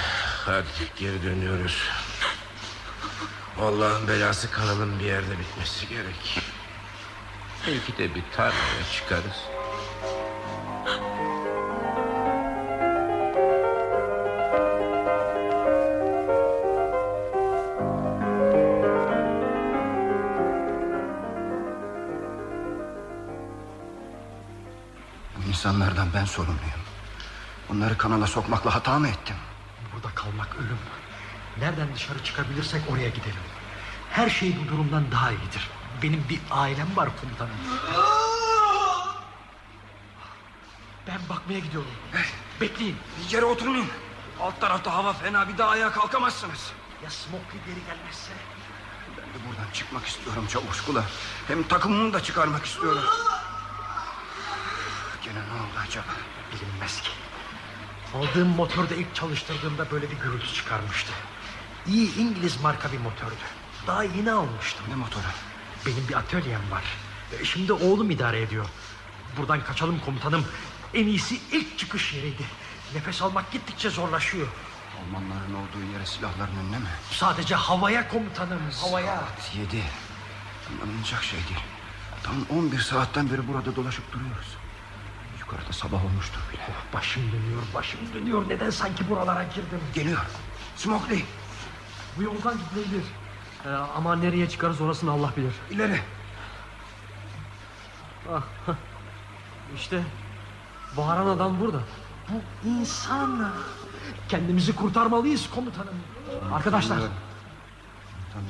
hadi 0.46 0.66
geri 0.98 1.22
dönüyoruz. 1.22 1.82
Allah'ın 3.60 4.08
belası 4.08 4.50
kanalın 4.50 4.98
bir 4.98 5.04
yerde 5.04 5.38
bitmesi 5.38 5.88
gerek. 5.88 6.40
Belki 7.66 7.98
de 7.98 8.14
bir 8.14 8.22
tarlaya 8.36 8.84
çıkarız. 8.92 9.55
İnsanlardan 25.66 26.08
ben 26.14 26.24
sorumluyum. 26.24 26.80
Onları 27.72 27.98
kanala 27.98 28.26
sokmakla 28.26 28.74
hata 28.74 28.98
mı 28.98 29.08
ettim? 29.08 29.36
Burada 29.94 30.14
kalmak 30.14 30.56
ölüm. 30.56 30.78
Nereden 31.58 31.94
dışarı 31.94 32.24
çıkabilirsek 32.24 32.82
oraya 32.90 33.08
gidelim. 33.08 33.42
Her 34.10 34.30
şey 34.30 34.56
bu 34.64 34.68
durumdan 34.68 35.12
daha 35.12 35.30
iyidir. 35.30 35.70
Benim 36.02 36.24
bir 36.28 36.40
ailem 36.50 36.96
var 36.96 37.08
komutanım. 37.20 37.52
Ben 41.06 41.18
bakmaya 41.28 41.58
gidiyorum. 41.58 41.90
Bekleyin. 42.60 42.96
Bir 43.24 43.32
yere 43.32 43.44
oturmayın. 43.44 43.88
Alt 44.40 44.60
tarafta 44.60 44.94
hava 44.94 45.12
fena 45.12 45.48
bir 45.48 45.58
daha 45.58 45.68
ayağa 45.68 45.92
kalkamazsınız. 45.92 46.72
Ya 47.04 47.10
Smokey 47.10 47.60
geri 47.66 47.80
gelmezse? 47.86 48.32
Ben 49.16 49.24
de 49.24 49.48
buradan 49.48 49.72
çıkmak 49.72 50.06
istiyorum 50.06 50.46
Çavuşkula. 50.48 51.04
Hem 51.48 51.62
takımımı 51.62 52.12
da 52.12 52.22
çıkarmak 52.22 52.66
istiyorum. 52.66 53.02
Gene 55.36 55.48
ne 55.48 55.52
oldu 55.62 55.78
acaba? 55.88 56.04
Bilinmez 56.52 57.00
ki. 57.02 57.10
Aldığım 58.14 58.48
motorda 58.48 58.94
ilk 58.94 59.14
çalıştırdığımda 59.14 59.90
böyle 59.90 60.10
bir 60.10 60.16
gürültü 60.16 60.54
çıkarmıştı. 60.54 61.12
İyi 61.86 62.16
İngiliz 62.16 62.60
marka 62.60 62.92
bir 62.92 62.98
motördü. 62.98 63.44
Daha 63.86 64.02
yeni 64.04 64.32
almıştım. 64.32 64.86
Ne 64.88 64.94
motoru? 64.94 65.22
Benim 65.86 66.08
bir 66.08 66.14
atölyem 66.14 66.70
var. 66.70 66.82
E, 67.40 67.44
Şimdi 67.44 67.72
oğlum 67.72 68.10
idare 68.10 68.42
ediyor. 68.42 68.66
Buradan 69.36 69.64
kaçalım 69.64 70.00
komutanım. 70.04 70.44
En 70.94 71.06
iyisi 71.06 71.40
ilk 71.52 71.78
çıkış 71.78 72.12
yeriydi. 72.12 72.42
Nefes 72.94 73.22
almak 73.22 73.52
gittikçe 73.52 73.90
zorlaşıyor. 73.90 74.46
Almanların 75.00 75.54
olduğu 75.54 75.92
yere 75.92 76.06
silahların 76.06 76.56
önüne 76.64 76.78
mi? 76.78 76.88
Sadece 77.10 77.54
havaya 77.54 78.08
komutanım, 78.08 78.60
havaya. 78.80 79.16
Saat 79.16 79.54
yedi. 79.56 79.82
Anlanacak 80.82 81.24
şey 81.24 81.38
değil. 81.38 81.64
Tam 82.22 82.58
11 82.58 82.78
saatten 82.78 83.30
beri 83.30 83.48
burada 83.48 83.76
dolaşıp 83.76 84.12
duruyoruz. 84.12 84.46
Yukarıda 85.46 85.72
sabah 85.72 86.04
olmuştur 86.04 86.40
bile. 86.52 86.62
Başım 86.94 87.22
dönüyor, 87.32 87.62
başım 87.74 88.00
dönüyor. 88.14 88.48
Neden 88.48 88.70
sanki 88.70 89.10
buralara 89.10 89.42
girdim? 89.42 89.80
Geliyor. 89.94 90.26
Smokey. 90.76 91.24
Bu 92.16 92.22
yoldan 92.22 92.54
gidilebilir. 92.58 93.04
Ee, 93.64 93.68
ama 93.68 94.16
nereye 94.16 94.48
çıkarız 94.48 94.80
orasını 94.80 95.10
Allah 95.10 95.32
bilir. 95.36 95.52
İleri. 95.70 96.00
Ah, 98.32 98.42
işte 99.76 100.02
bağıran 100.96 101.26
adam 101.26 101.60
burada. 101.60 101.80
Bu 102.28 102.68
insan. 102.68 103.52
Kendimizi 104.28 104.76
kurtarmalıyız 104.76 105.50
komutanım. 105.50 105.94
Arkadaşlar. 106.52 106.98
Tanrım. 108.32 108.48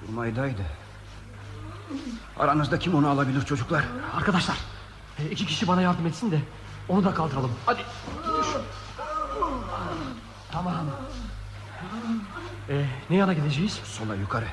Kurmaydaydı. 0.00 0.62
Aranızda 2.38 2.78
kim 2.78 2.94
onu 2.94 3.08
alabilir 3.08 3.44
çocuklar? 3.44 3.84
Arkadaşlar 4.16 4.56
e, 5.18 5.30
iki 5.30 5.46
kişi 5.46 5.68
bana 5.68 5.82
yardım 5.82 6.06
etsin 6.06 6.30
de 6.30 6.40
onu 6.88 7.04
da 7.04 7.14
kaldıralım. 7.14 7.52
Hadi. 7.66 7.82
Tamam. 10.52 10.86
Ee, 12.68 12.86
ne 13.10 13.16
yana 13.16 13.32
gideceğiz? 13.32 13.72
Sola 13.84 14.14
yukarı. 14.14 14.46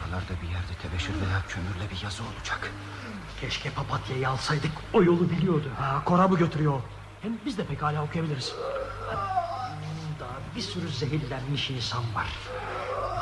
Buralarda 0.00 0.42
bir 0.42 0.48
yerde 0.48 0.74
tebeşir 0.82 1.12
veya 1.14 1.42
kömürle 1.48 1.90
bir 1.90 2.02
yazı 2.02 2.22
olacak. 2.22 2.72
Keşke 3.40 3.70
papatyayı 3.70 4.28
alsaydık. 4.28 4.70
O 4.92 5.02
yolu 5.02 5.30
biliyordu. 5.30 5.70
Ha, 5.78 6.02
korabı 6.04 6.36
götürüyor. 6.38 6.80
Hem 7.22 7.32
biz 7.46 7.58
de 7.58 7.64
pekala 7.64 8.02
okuyabiliriz. 8.02 8.54
Daha 10.20 10.30
bir 10.56 10.60
sürü 10.60 10.88
zehirlenmiş 10.88 11.70
insan 11.70 12.02
var. 12.14 12.26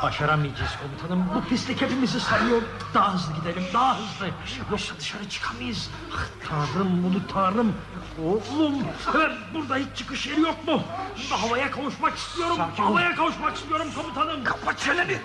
Başaramayacağız 0.03 0.71
komutanım. 0.81 1.29
Bu 1.35 1.49
pislik 1.49 1.81
hepimizi 1.81 2.19
sarıyor. 2.19 2.61
Daha 2.93 3.13
hızlı 3.13 3.33
gidelim, 3.33 3.63
daha 3.73 3.97
hızlı. 3.97 4.29
Yoksa 4.71 4.93
dışarı 4.99 5.29
çıkamayız. 5.29 5.89
Ah, 6.15 6.47
tanrım 6.49 7.03
bunu 7.03 7.27
tanrım. 7.33 7.73
Oğlum, 8.23 8.73
burada 9.53 9.75
hiç 9.77 9.87
çıkış 9.97 10.27
yeri 10.27 10.41
yok 10.41 10.67
mu? 10.67 10.83
Havaya 11.29 11.71
kavuşmak 11.71 12.17
istiyorum. 12.17 12.57
Havaya 12.77 13.15
kavuşmak 13.15 13.55
istiyorum 13.55 13.87
komutanım. 13.95 14.43
Kapat 14.43 14.79
çeneni. 14.79 15.17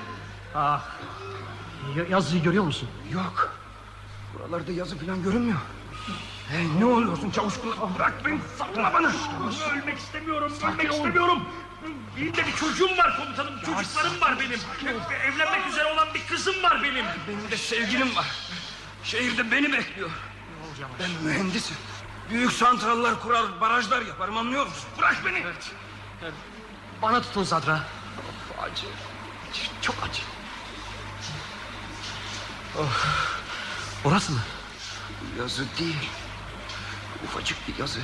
Ah, 0.55 0.81
yazıyı 2.11 2.43
görüyor 2.43 2.65
musun? 2.65 2.89
Yok. 3.13 3.57
Buralarda 4.35 4.73
yazı 4.73 4.99
falan 4.99 5.23
görünmüyor. 5.23 5.59
Hey, 6.49 6.67
ne 6.79 6.85
oluyorsun 6.85 7.31
çavuş? 7.31 7.55
Bırak 7.99 8.15
beni 8.27 8.39
sapma 8.59 8.93
bana. 8.95 9.13
Ölmek 9.73 9.99
istemiyorum, 9.99 10.53
ölmek 10.73 10.93
istemiyorum. 10.93 11.43
Benim 12.17 12.37
de 12.37 12.47
bir 12.47 12.53
çocuğum 12.57 12.97
var 12.97 13.17
komutanım. 13.17 13.61
Çocuklarım 13.61 14.21
var 14.21 14.41
benim. 14.41 14.61
Evlenmek 15.25 15.67
üzere 15.69 15.85
olan 15.85 16.15
bir 16.15 16.27
kızım 16.27 16.63
var 16.63 16.83
benim. 16.83 17.05
Benim 17.29 17.51
de 17.51 17.57
sevgilim 17.57 18.17
var. 18.17 18.27
Şehirde 19.05 19.51
beni 19.51 19.73
bekliyor. 19.73 20.11
Ben 21.01 21.11
mühendisim. 21.25 21.77
Büyük 22.31 22.53
santrallar 22.53 23.23
kurar, 23.23 23.61
barajlar 23.61 24.03
yaparım 24.03 24.37
anlıyor 24.37 24.67
musun? 24.67 24.85
Bırak 24.99 25.17
beni. 25.27 25.39
Evet. 26.23 26.35
Bana 27.03 27.23
tutun 27.23 27.45
Sadra. 27.45 27.81
Acı. 28.63 28.87
Çok 29.83 29.97
acı. 30.11 30.23
Oh. 32.79 33.05
Orası 34.05 34.33
mı? 34.33 34.41
Yazı 35.39 35.65
değil. 35.79 36.09
Ufacık 37.25 37.69
bir 37.69 37.79
yazı. 37.79 38.01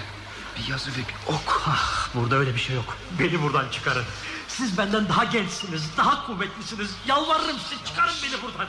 Bir 0.59 0.69
yazı 0.71 0.91
ve 0.91 0.97
bir 0.97 1.33
ok. 1.35 1.63
Ah, 1.67 2.09
burada 2.15 2.37
öyle 2.37 2.55
bir 2.55 2.61
şey 2.61 2.77
yok. 2.77 2.97
Beni 3.19 3.43
buradan 3.43 3.69
çıkarın. 3.71 4.05
Siz 4.49 4.79
benden 4.79 5.09
daha 5.09 5.25
gençsiniz, 5.25 5.83
daha 5.97 6.27
kuvvetlisiniz. 6.27 6.91
Yalvarırım 7.07 7.59
size 7.59 7.85
çıkarın 7.85 8.15
beni 8.23 8.43
buradan. 8.43 8.67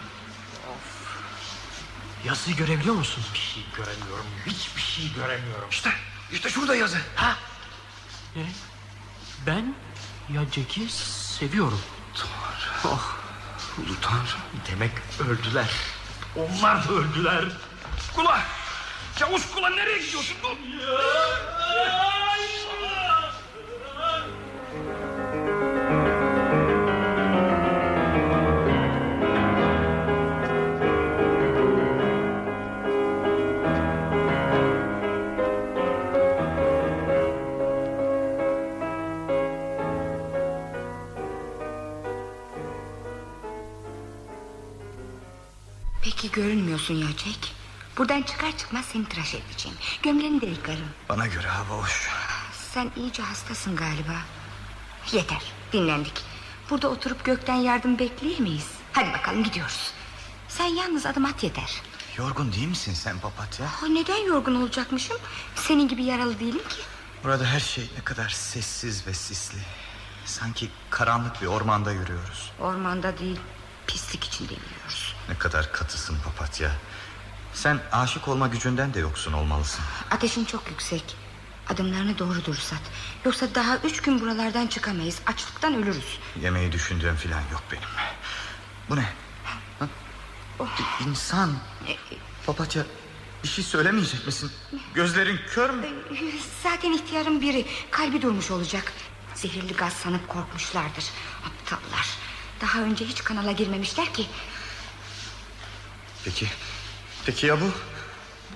Yazıyı 2.26 2.56
görebiliyor 2.56 2.96
musun? 2.96 3.24
Bir 3.34 3.40
şey 3.40 3.64
göremiyorum, 3.76 4.26
hiçbir 4.46 4.82
şey 4.82 5.14
göremiyorum. 5.14 5.70
İşte, 5.72 5.90
işte 6.32 6.50
şurada 6.50 6.76
yazı. 6.76 6.98
Ha? 7.16 7.36
Ne? 8.36 8.52
Ben 9.48 9.76
ya 10.34 10.42
Jack'i 10.56 10.90
seviyorum. 11.40 11.82
Tanrım. 12.14 12.96
Oh. 12.96 13.16
Ulu 13.78 14.02
Tanrım. 14.02 14.40
Demek 14.72 14.92
öldüler. 15.20 15.70
Onlar 16.36 16.90
da 16.90 16.94
öldüler. 16.94 17.46
Kula! 18.16 18.42
Çavuş 19.18 19.52
kula 19.52 19.70
nereye 19.70 19.98
gidiyorsun? 19.98 20.38
Dur! 20.44 20.58
Peki 46.04 46.32
görünmüyorsun 46.32 46.94
ya 46.96 47.08
Jack. 47.08 47.59
Buradan 48.00 48.22
çıkar 48.22 48.58
çıkmaz 48.58 48.86
seni 48.86 49.06
tıraş 49.06 49.36
edeceğim. 49.36 49.78
Gömleğini 50.04 50.42
de 50.42 50.46
yıkarım. 50.46 50.90
Bana 51.10 51.28
göre 51.28 51.48
hava 51.48 51.82
hoş. 51.82 52.10
Sen 52.74 52.92
iyice 52.96 53.24
hastasın 53.24 53.76
galiba. 53.76 54.16
Yeter 55.12 55.44
dinlendik. 55.74 56.14
Burada 56.70 56.88
oturup 56.88 57.26
gökten 57.26 57.56
yardım 57.56 58.00
bekleyemeyiz. 58.00 58.68
Hadi 58.94 59.14
bakalım 59.14 59.44
gidiyoruz. 59.44 59.92
Sen 60.48 60.66
yalnız 60.66 61.06
adım 61.06 61.26
at 61.26 61.44
yeter. 61.44 61.82
Yorgun 62.18 62.52
değil 62.54 62.68
misin 62.68 62.94
sen 62.94 63.20
papatya? 63.20 63.66
Aa, 63.66 63.88
neden 63.88 64.28
yorgun 64.28 64.56
olacakmışım? 64.56 65.18
Senin 65.56 65.88
gibi 65.88 66.04
yaralı 66.04 66.40
değilim 66.40 66.68
ki. 66.70 66.82
Burada 67.24 67.46
her 67.46 67.60
şey 67.60 67.90
ne 67.98 68.04
kadar 68.04 68.30
sessiz 68.30 69.08
ve 69.08 69.14
sisli. 69.14 69.60
Sanki 70.26 70.70
karanlık 70.90 71.42
bir 71.42 71.48
ormanda 71.48 71.92
yürüyoruz. 71.92 72.52
Ormanda 72.60 73.18
değil 73.18 73.40
pislik 73.88 74.24
içinde 74.24 74.54
yürüyoruz. 74.54 75.16
Ne 75.30 75.38
kadar 75.38 75.72
katısın 75.74 76.18
papatya. 76.26 76.72
Sen 77.54 77.80
aşık 77.92 78.28
olma 78.28 78.48
gücünden 78.48 78.94
de 78.94 79.00
yoksun 79.00 79.34
olmalısın. 79.34 79.82
Ateşin 80.12 80.46
çok 80.46 80.70
yüksek. 80.70 81.16
Adımlarını 81.70 82.20
doğru 82.20 82.46
dürüst 82.46 82.74
at. 82.74 82.82
Yoksa 83.26 83.56
daha 83.56 83.78
üç 83.78 84.02
gün 84.02 84.22
buralardan 84.22 84.68
çıkamayız. 84.68 85.20
Açlıktan 85.26 85.74
ölürüz. 85.74 86.20
Yemeği 86.42 86.72
düşündüğüm 86.72 87.16
falan 87.16 87.42
yok 87.52 87.64
benim. 87.72 87.84
Bu 88.90 88.96
ne? 88.96 89.06
Ha? 89.80 89.88
Bir 90.60 91.06
İnsan. 91.06 91.54
Papatya 92.46 92.84
bir 93.44 93.48
şey 93.48 93.64
söylemeyecek 93.64 94.26
misin? 94.26 94.52
Gözlerin 94.94 95.40
kör 95.54 95.70
mü? 95.70 95.88
Zaten 96.64 96.94
ihtiyarın 96.94 97.42
biri. 97.42 97.66
Kalbi 97.92 98.22
durmuş 98.22 98.52
olacak. 98.52 98.94
Zehirli 99.36 99.74
gaz 99.74 99.94
sanıp 99.94 100.28
korkmuşlardır. 100.28 101.06
Aptallar. 101.46 102.08
Daha 102.62 102.82
önce 102.82 103.06
hiç 103.06 103.24
kanala 103.24 103.52
girmemişler 103.52 104.14
ki. 104.14 104.28
Peki. 106.26 106.48
Peki 107.26 107.48
ya 107.48 107.62
bu? 107.62 107.66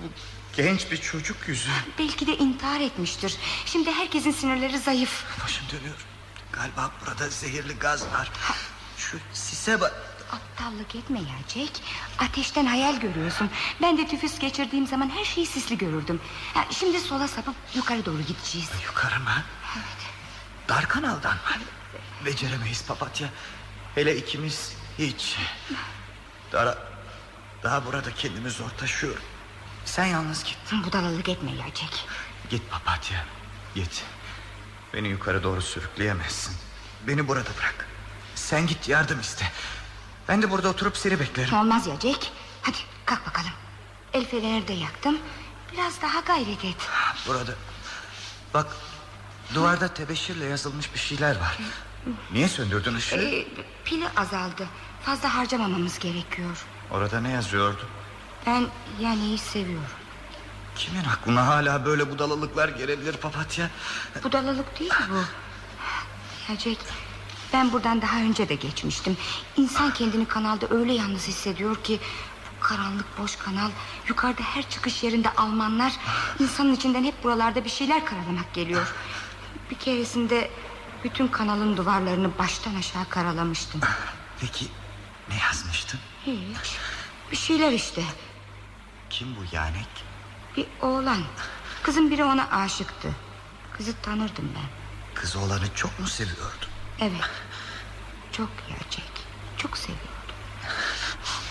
Bu 0.02 0.08
genç 0.56 0.90
bir 0.90 0.96
çocuk 0.96 1.48
yüzü. 1.48 1.70
Belki 1.98 2.26
de 2.26 2.36
intihar 2.36 2.80
etmiştir. 2.80 3.36
Şimdi 3.66 3.92
herkesin 3.92 4.32
sinirleri 4.32 4.78
zayıf. 4.78 5.24
Başım 5.44 5.64
dönüyor. 5.72 5.96
Galiba 6.52 6.90
burada 7.06 7.28
zehirli 7.28 7.78
gaz 7.78 8.02
var. 8.12 8.30
Şu 8.96 9.18
sise 9.32 9.80
bak. 9.80 9.92
Aptallık 10.32 10.94
etme 10.94 11.18
ya 11.18 11.34
Jack. 11.54 11.80
Ateşten 12.18 12.66
hayal 12.66 13.00
görüyorsun. 13.00 13.50
Ben 13.82 13.98
de 13.98 14.06
tüfüs 14.08 14.38
geçirdiğim 14.38 14.86
zaman 14.86 15.10
her 15.10 15.24
şeyi 15.24 15.46
sisli 15.46 15.78
görürdüm. 15.78 16.20
Ha, 16.54 16.64
şimdi 16.70 17.00
sola 17.00 17.28
sapıp 17.28 17.54
yukarı 17.74 18.04
doğru 18.06 18.22
gideceğiz. 18.22 18.68
Yukarı 18.86 19.20
mı? 19.20 19.42
Evet. 19.76 19.86
Dar 20.68 20.88
kanaldan 20.88 21.34
mı? 21.34 21.40
Beceremeyiz 22.24 22.84
papatya. 22.86 23.28
Hele 23.94 24.16
ikimiz 24.16 24.72
hiç. 24.98 25.36
Daha, 26.52 26.78
daha 27.64 27.86
burada 27.86 28.14
kendimi 28.14 28.50
zor 28.50 28.70
taşıyorum. 28.70 29.22
Sen 29.84 30.04
yalnız 30.06 30.44
git. 30.44 30.56
Budalalık 30.86 31.28
etme 31.28 31.50
ya 31.50 31.66
Jack. 31.66 31.92
Git 32.50 32.70
papatya. 32.70 33.24
Git. 33.74 34.04
Beni 34.94 35.08
yukarı 35.08 35.42
doğru 35.42 35.62
sürükleyemezsin. 35.62 36.56
Beni 37.06 37.28
burada 37.28 37.50
bırak. 37.58 37.88
Sen 38.34 38.66
git 38.66 38.88
yardım 38.88 39.20
iste. 39.20 39.52
Ben 40.28 40.42
de 40.42 40.50
burada 40.50 40.68
oturup 40.68 40.96
seni 40.96 41.20
beklerim. 41.20 41.54
Olmaz 41.54 41.86
ya 41.86 41.94
Jack. 41.94 42.26
Hadi 42.62 42.76
kalk 43.04 43.26
bakalım. 43.26 43.52
El 44.12 44.30
de 44.68 44.72
yaktım. 44.72 45.18
Biraz 45.72 46.02
daha 46.02 46.20
gayret 46.20 46.64
et. 46.64 46.88
Burada. 47.26 47.52
Bak 48.54 48.66
duvarda 49.54 49.94
tebeşirle 49.94 50.44
yazılmış 50.44 50.94
bir 50.94 50.98
şeyler 50.98 51.40
var. 51.40 51.58
Niye 52.32 52.48
söndürdün 52.48 52.94
ışığı? 52.94 53.16
Ee, 53.16 53.46
pili 53.84 54.08
azaldı. 54.16 54.66
Fazla 55.02 55.34
harcamamamız 55.34 55.98
gerekiyor. 55.98 56.64
Orada 56.94 57.20
ne 57.20 57.30
yazıyordu? 57.30 57.86
Ben 58.46 58.66
Yane'yi 59.00 59.38
seviyorum. 59.38 59.86
Kimin 60.76 61.04
aklına 61.04 61.46
hala 61.46 61.86
böyle 61.86 62.10
budalalıklar 62.10 62.68
gelebilir 62.68 63.16
papatya? 63.16 63.70
Budalalık 64.24 64.80
değil 64.80 64.92
bu. 65.10 65.16
Ya 66.48 66.58
Jack, 66.58 66.80
ben 67.52 67.72
buradan 67.72 68.02
daha 68.02 68.18
önce 68.18 68.48
de 68.48 68.54
geçmiştim. 68.54 69.16
İnsan 69.56 69.90
kendini 69.90 70.26
kanalda 70.26 70.66
öyle 70.70 70.92
yalnız 70.92 71.28
hissediyor 71.28 71.76
ki... 71.76 72.00
Bu 72.56 72.66
karanlık 72.66 73.18
boş 73.18 73.36
kanal... 73.36 73.70
Yukarıda 74.08 74.42
her 74.42 74.70
çıkış 74.70 75.02
yerinde 75.02 75.30
Almanlar... 75.30 75.92
insanın 76.38 76.74
içinden 76.74 77.04
hep 77.04 77.24
buralarda 77.24 77.64
bir 77.64 77.70
şeyler 77.70 78.04
karalamak 78.04 78.54
geliyor. 78.54 78.94
Bir 79.70 79.76
keresinde... 79.76 80.50
Bütün 81.04 81.28
kanalın 81.28 81.76
duvarlarını 81.76 82.38
baştan 82.38 82.74
aşağı 82.74 83.08
karalamıştım. 83.08 83.80
Peki 84.40 84.66
ne 85.28 85.38
yazmıştın? 85.42 86.00
Hiç. 86.26 86.76
Bir 87.30 87.36
şeyler 87.36 87.72
işte. 87.72 88.02
Kim 89.10 89.36
bu 89.36 89.56
Yanek? 89.56 89.88
Bir 90.56 90.66
oğlan. 90.82 91.24
Kızın 91.82 92.10
biri 92.10 92.24
ona 92.24 92.50
aşıktı. 92.50 93.08
Kızı 93.76 93.94
tanırdım 94.02 94.52
ben. 94.56 94.68
Kız 95.14 95.36
oğlanı 95.36 95.74
çok 95.74 96.00
mu 96.00 96.06
seviyordu? 96.06 96.66
Evet. 97.00 97.30
Çok 98.32 98.48
gerçek. 98.68 99.04
Çok 99.58 99.78
seviyordum. 99.78 100.04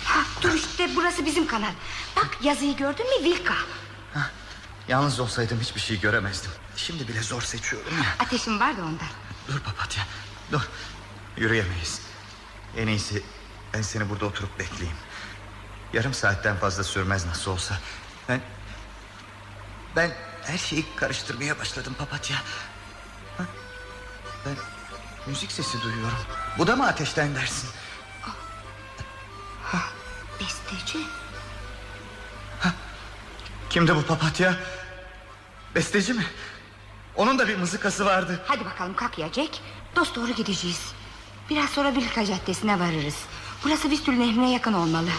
Ha, 0.06 0.20
dur 0.42 0.54
işte 0.54 0.90
burası 0.96 1.26
bizim 1.26 1.48
kanal. 1.48 1.72
Bak 2.16 2.38
yazıyı 2.44 2.78
gördün 2.78 3.06
mü 3.22 3.26
Vilka? 3.26 3.56
Yalnız 4.88 5.20
olsaydım 5.20 5.60
hiçbir 5.60 5.82
şey 5.82 6.00
göremezdim. 6.00 6.52
Şimdi 6.76 7.08
bile 7.08 7.22
zor 7.22 7.42
seçiyorum 7.42 7.98
ya. 7.98 8.26
Ateşim 8.26 8.60
var 8.60 8.78
da 8.78 8.82
ondan. 8.82 9.08
Dur 9.48 9.60
papatya 9.60 10.04
dur. 10.52 10.62
Yürüyemeyiz. 11.38 12.02
En 12.78 12.88
iyisi 12.88 13.24
ben 13.74 13.82
seni 13.82 14.10
burada 14.10 14.26
oturup 14.26 14.60
bekleyeyim. 14.60 14.98
Yarım 15.94 16.14
saatten 16.14 16.58
fazla 16.58 16.84
sürmez 16.84 17.26
nasıl 17.26 17.52
olsa. 17.52 17.80
Ben... 18.30 18.42
Ben 19.96 20.12
her 20.44 20.58
şeyi 20.58 20.86
karıştırmaya 20.96 21.60
başladım 21.60 21.96
papatya. 21.98 22.38
Ha? 23.38 23.44
Ben 24.46 24.56
müzik 25.28 25.52
sesi 25.52 25.82
duyuyorum. 25.82 26.18
Bu 26.58 26.68
da 26.68 26.76
mı 26.76 26.88
ateşten 26.88 27.36
dersin? 27.36 27.70
Besteci. 30.40 30.98
Kimdi 33.70 33.96
bu 33.96 34.06
papatya? 34.06 34.56
Besteci 35.76 36.14
mi? 36.14 36.26
Onun 37.16 37.40
da 37.40 37.48
bir 37.48 37.58
mızıkası 37.58 38.06
vardı. 38.06 38.42
Hadi 38.48 38.66
bakalım 38.66 38.96
kalk 38.96 39.20
ya 39.20 39.34
Jack. 39.34 39.60
Dost 39.96 40.16
doğru 40.16 40.32
gideceğiz. 40.32 40.94
Biraz 41.50 41.70
sonra 41.70 41.96
Vilka 41.96 42.26
Caddesi'ne 42.26 42.80
varırız. 42.80 43.16
Burası 43.64 43.90
Vistül 43.90 44.14
Nehri'ne 44.14 44.52
yakın 44.52 44.74
olmalı. 44.74 45.10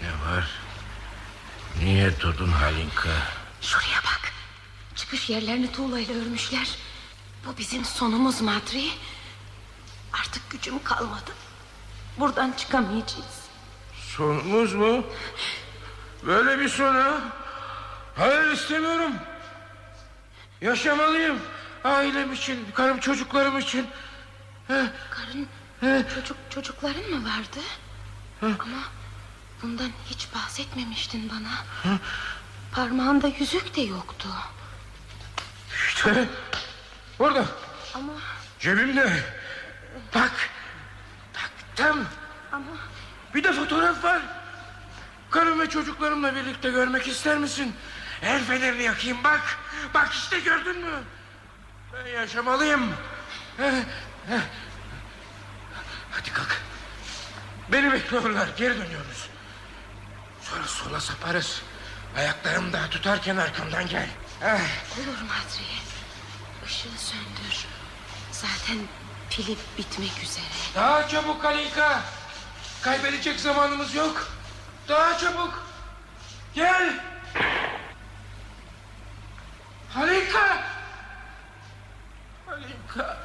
Ne 0.00 0.08
var? 0.08 0.50
Niye 1.82 2.20
durdun 2.20 2.48
Halinka? 2.48 3.10
Şuraya 3.60 3.93
Çıkış 5.14 5.30
yerlerini 5.30 5.72
tuğlayla 5.72 6.14
örmüşler. 6.14 6.68
Bu 7.46 7.58
bizim 7.58 7.84
sonumuz 7.84 8.40
Madri. 8.40 8.84
Artık 10.12 10.50
gücüm 10.50 10.82
kalmadı. 10.84 11.30
Buradan 12.18 12.52
çıkamayacağız. 12.52 13.48
Sonumuz 14.16 14.72
mu? 14.72 15.04
Böyle 16.26 16.58
bir 16.58 16.68
son 16.68 16.94
ha? 16.94 17.20
Hayır 18.16 18.52
istemiyorum. 18.52 19.12
Yaşamalıyım. 20.60 21.38
Ailem 21.84 22.32
için, 22.32 22.66
karım 22.74 23.00
çocuklarım 23.00 23.58
için. 23.58 23.86
Karın 25.10 25.48
çocuk 26.14 26.36
çocukların 26.50 27.10
mı 27.10 27.28
vardı? 27.28 27.60
Ama 28.42 28.82
bundan 29.62 29.90
hiç 30.10 30.28
bahsetmemiştin 30.34 31.30
bana. 31.30 31.50
Parmağında 32.72 33.28
yüzük 33.28 33.76
de 33.76 33.80
yoktu. 33.80 34.28
İşte 36.06 36.24
burada. 37.18 37.44
Ama 37.94 38.12
Cebimde. 38.60 39.22
Bak. 40.14 40.32
Taktım. 41.32 42.06
ama 42.52 42.66
Bir 43.34 43.44
de 43.44 43.52
fotoğraf 43.52 44.04
var. 44.04 44.22
Karım 45.30 45.60
ve 45.60 45.68
çocuklarımla 45.68 46.34
birlikte 46.34 46.70
görmek 46.70 47.08
ister 47.08 47.38
misin? 47.38 47.76
El 48.22 48.44
fenerini 48.44 48.82
yakayım 48.82 49.24
bak. 49.24 49.58
Bak 49.94 50.12
işte 50.12 50.40
gördün 50.40 50.80
mü? 50.80 51.02
Ben 51.92 52.06
yaşamalıyım. 52.10 52.92
Hadi 56.10 56.32
kalk. 56.32 56.60
Beni 57.72 57.92
bekliyorlar. 57.92 58.48
Geri 58.56 58.74
dönüyoruz. 58.74 59.28
Sonra 60.42 60.64
sola 60.66 61.00
saparız. 61.00 61.62
Ayaklarım 62.16 62.72
daha 62.72 62.90
tutarken 62.90 63.36
arkamdan 63.36 63.86
gel. 63.86 64.08
Olur 64.42 65.20
Madri. 65.28 65.93
Işığı 66.74 66.98
söndür. 66.98 67.66
Zaten 68.32 68.78
pili 69.30 69.56
bitmek 69.78 70.22
üzere. 70.22 70.44
Daha 70.74 71.08
çabuk 71.08 71.42
Kalinka. 71.42 72.02
Kaybedecek 72.82 73.40
zamanımız 73.40 73.94
yok. 73.94 74.28
Daha 74.88 75.18
çabuk. 75.18 75.64
Gel. 76.54 77.00
Kalinka. 79.94 80.64
Kalinka. 82.46 83.18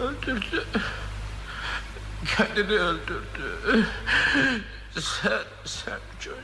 Öldürdü. 0.00 0.66
Kendini 2.36 2.72
öldürdü. 2.78 3.86
Sen, 4.94 5.42
sen 5.64 5.98
çocuk. 6.20 6.40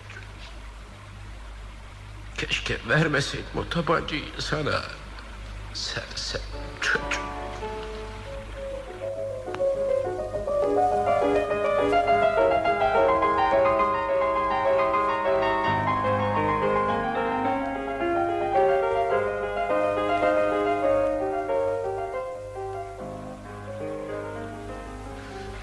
Keşke 2.39 2.79
vermeseydim 2.89 3.47
o 3.57 3.69
tabancayı 3.69 4.25
sana. 4.39 4.83
Sen 5.75 6.03
çocuk. 6.81 7.03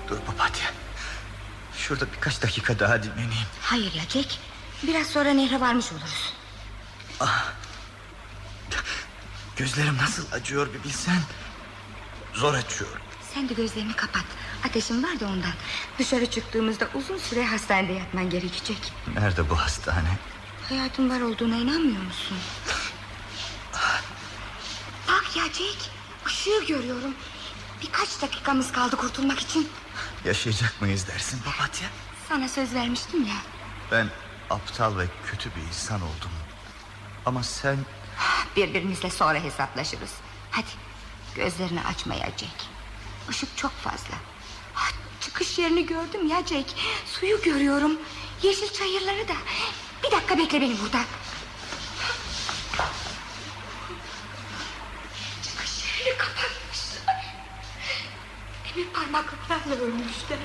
Dur. 0.08 0.18
Şurada 1.90 2.06
birkaç 2.16 2.42
dakika 2.44 2.80
daha 2.80 3.04
dinleneyim. 3.04 3.48
Hayır 3.62 3.94
ya 3.94 4.04
Jack. 4.10 4.38
Biraz 4.84 5.08
sonra 5.08 5.30
nehre 5.30 5.62
varmış 5.62 5.92
oluruz. 5.92 6.29
Gözlerim 9.60 9.98
nasıl 9.98 10.32
acıyor 10.32 10.74
bir 10.74 10.84
bilsen. 10.84 11.20
Zor 12.34 12.54
açıyorum. 12.54 13.02
Sen 13.34 13.50
de 13.50 13.54
gözlerini 13.54 13.96
kapat. 13.96 14.24
Ateşin 14.66 15.04
var 15.04 15.20
da 15.20 15.26
ondan. 15.26 15.54
Dışarı 16.00 16.26
çıktığımızda 16.26 16.88
uzun 16.94 17.18
süre 17.18 17.46
hastanede 17.46 17.94
yatman 17.94 18.30
gerekecek. 18.30 18.94
Nerede 19.16 19.50
bu 19.50 19.60
hastane? 19.60 20.18
Hayatın 20.70 21.10
var 21.10 21.22
olduğuna 21.22 21.56
inanmıyor 21.56 22.02
musun? 22.04 22.38
Bak 25.08 25.36
ya 25.36 25.44
Jack 25.44 25.78
ışığı 26.28 26.66
görüyorum. 26.68 27.14
Birkaç 27.82 28.22
dakikamız 28.22 28.72
kaldı 28.72 28.96
kurtulmak 28.96 29.40
için. 29.40 29.70
Yaşayacak 30.26 30.82
mıyız 30.82 31.08
dersin 31.08 31.40
papatya? 31.46 31.90
Sana 32.30 32.50
söz 32.50 32.74
vermiştim 32.74 33.24
ya. 33.28 33.36
Ben 33.92 34.10
aptal 34.50 34.98
ve 34.98 35.06
kötü 35.32 35.50
bir 35.56 35.62
insan 35.62 36.02
oldum. 36.02 36.32
Ama 37.26 37.44
sen 37.44 37.78
Birbirimizle 38.56 39.10
sonra 39.10 39.40
hesaplaşırız. 39.44 40.14
Hadi 40.52 40.68
gözlerini 41.36 41.82
açmaya 41.84 42.26
Jack. 42.26 42.66
Işık 43.30 43.58
çok 43.58 43.72
fazla. 43.72 44.16
Ah, 44.76 44.92
çıkış 45.22 45.60
yerini 45.60 45.86
gördüm 45.86 46.28
ya 46.28 46.38
Jack. 46.46 46.70
Suyu 47.06 47.42
görüyorum. 47.42 47.92
Yeşil 48.44 48.74
çayırları 48.74 49.28
da. 49.28 49.34
Bir 50.04 50.12
dakika 50.12 50.38
bekle 50.38 50.62
beni 50.62 50.76
burada. 50.82 51.00
Çıkış 55.44 56.00
yerini 56.00 56.18
kapatmışlar. 56.18 57.26
Demir 58.76 58.88
parmaklıklarla 58.88 59.76
ölmüşler. 59.84 60.40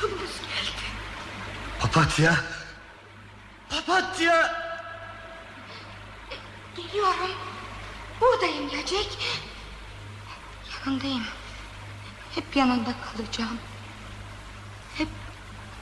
Sonumuz 0.00 0.20
geldi. 0.20 0.86
papatya 1.80 2.36
papatya 3.70 4.65
Geliyorum. 6.76 7.30
Buradayım 8.20 8.70
Jack. 8.70 9.18
Yanındayım. 10.86 11.24
Hep 12.34 12.56
yanında 12.56 12.94
kalacağım. 13.04 13.58
Hep 14.98 15.08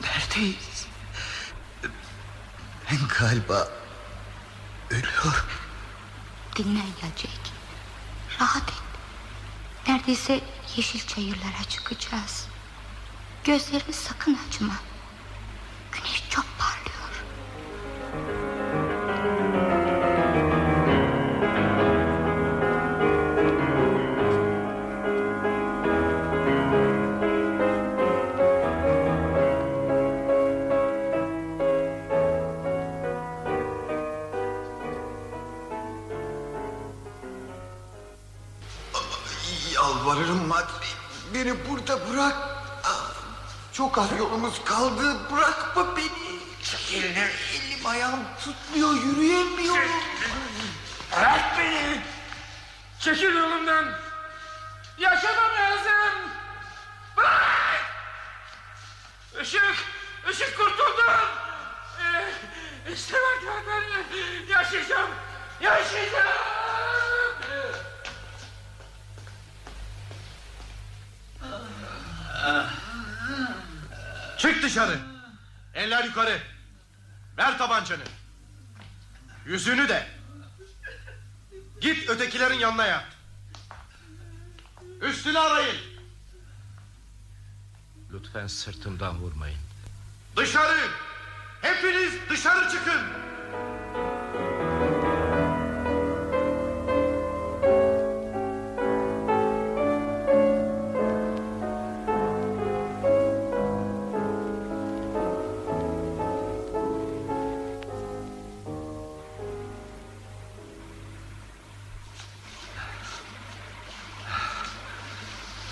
neredeyiz? 0.03 0.87
Ben 2.91 2.99
galiba 3.19 3.69
ölüyorum. 4.91 5.47
dinlen 6.57 6.77
ya 7.03 7.09
Jack. 7.17 7.41
Rahat 8.41 8.69
et. 8.69 8.75
Neredeyse 9.89 10.41
yeşil 10.77 11.07
çayırlara 11.07 11.65
çıkacağız. 11.69 12.47
Gözlerini 13.45 13.93
sakın 13.93 14.39
açma. 14.49 14.75
Yolumuz 44.55 44.65
kaldı. 44.65 45.17
Bırakma 45.33 45.94
sırtımdan 88.65 89.19
vurmayın. 89.19 89.59
Dışarı. 90.37 90.89
Hepiniz 91.63 92.13
dışarı 92.31 92.71
çıkın. 92.71 93.01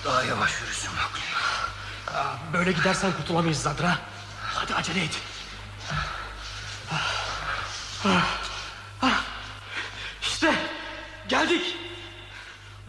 Daha 0.05 0.23
yavaş 0.25 0.61
yürüsün 0.61 0.91
bak. 0.97 1.21
Böyle 2.53 2.73
gidersen 2.73 3.13
kurtulamayız 3.13 3.63
Zadra. 3.63 3.99
Hadi 4.43 4.75
acele 4.75 5.05
et. 5.05 5.23
İşte 10.23 10.55
geldik. 11.29 11.77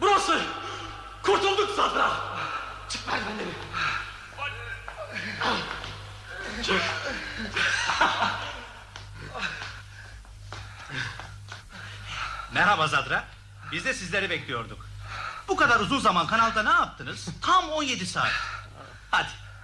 Burası. 0.00 0.42
Kurtulduk 1.22 1.76
Zadra. 1.76 2.10
Çık 2.88 3.08
merdivenleri. 3.08 3.48
Çık. 6.62 6.82
Merhaba 12.52 12.88
Zadra. 12.88 13.24
Biz 13.72 13.84
de 13.84 13.94
sizleri 13.94 14.30
bekliyorduk. 14.30 14.86
Bu 15.48 15.56
kadar 15.56 15.80
uzun 15.80 15.98
zaman 15.98 16.26
kanalda 16.26 16.62
ne 16.62 16.70
yaptınız? 16.70 17.26
Tam 17.42 17.70
17 17.70 18.06
saat. 18.06 18.32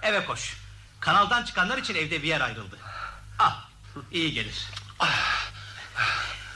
Eve 0.01 0.25
koş. 0.25 0.57
Kanaldan 0.99 1.43
çıkanlar 1.43 1.77
için 1.77 1.95
evde 1.95 2.23
bir 2.23 2.27
yer 2.27 2.41
ayrıldı. 2.41 2.77
Al 3.39 3.51
iyi 4.11 4.33
gelir. 4.33 4.67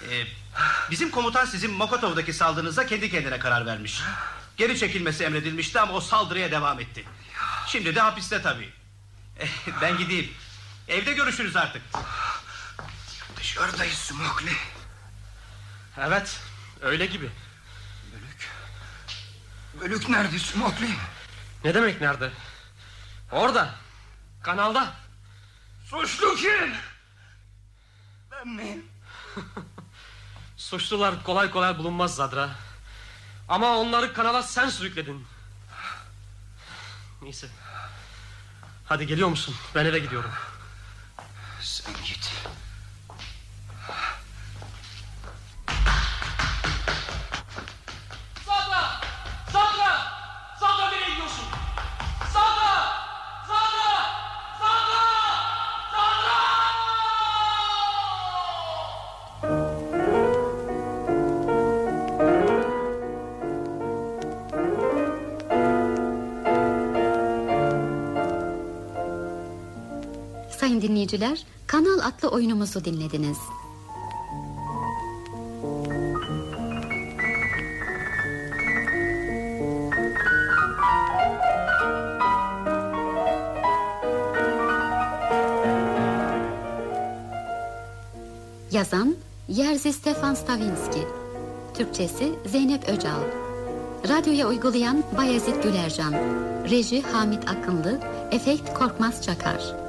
Ee, 0.09 0.23
bizim 0.91 1.11
komutan 1.11 1.45
sizin 1.45 1.71
Mokotov'daki 1.71 2.33
saldırınıza 2.33 2.85
kendi 2.85 3.11
kendine 3.11 3.39
karar 3.39 3.65
vermiş. 3.65 4.01
Geri 4.57 4.79
çekilmesi 4.79 5.23
emredilmişti 5.23 5.79
ama 5.79 5.93
o 5.93 6.01
saldırıya 6.01 6.51
devam 6.51 6.79
etti. 6.79 7.05
Şimdi 7.67 7.95
de 7.95 8.01
hapiste 8.01 8.41
tabii. 8.41 8.69
Eh, 9.39 9.47
ben 9.81 9.97
gideyim. 9.97 10.31
Evde 10.87 11.13
görüşürüz 11.13 11.55
artık. 11.55 11.81
Dışarıdayız 13.37 13.97
Smokli. 13.97 14.51
Evet 15.97 16.39
öyle 16.81 17.05
gibi. 17.05 17.29
Bölük 19.81 20.09
nerede 20.09 20.39
Smokli? 20.39 20.89
Ne 21.63 21.73
demek 21.73 22.01
nerede? 22.01 22.31
Orada. 23.31 23.75
Kanalda. 24.43 24.93
Suçlu 25.85 26.35
kim? 26.35 26.73
Ben 28.31 28.47
mi? 28.47 28.81
Suçlular 30.57 31.23
kolay 31.23 31.51
kolay 31.51 31.77
bulunmaz 31.77 32.15
Zadra. 32.15 32.49
Ama 33.49 33.77
onları 33.77 34.13
kanala 34.13 34.43
sen 34.43 34.69
sürükledin. 34.69 35.27
Neyse. 37.21 37.47
Hadi 38.85 39.07
geliyor 39.07 39.29
musun? 39.29 39.55
Ben 39.75 39.85
eve 39.85 39.99
gidiyorum. 39.99 40.31
Sen 41.61 41.93
git. 42.05 42.24
Sayın 70.65 70.81
dinleyiciler, 70.81 71.45
Kanal 71.67 71.99
adlı 71.99 72.27
oyunumuzu 72.27 72.85
dinlediniz. 72.85 73.37
Yazan 88.71 89.15
Jerzy 89.49 89.93
Stefan 89.93 90.33
Stavinski. 90.33 91.07
Türkçesi 91.73 92.35
Zeynep 92.45 92.89
Öcal. 92.89 93.21
Radyoya 94.09 94.47
uygulayan 94.47 95.03
Bayezid 95.17 95.63
Gülercan. 95.63 96.13
Reji 96.69 97.01
Hamit 97.01 97.49
Akınlı 97.49 97.99
Efekt 98.31 98.73
Korkmaz 98.73 99.21
Çakar 99.21 99.84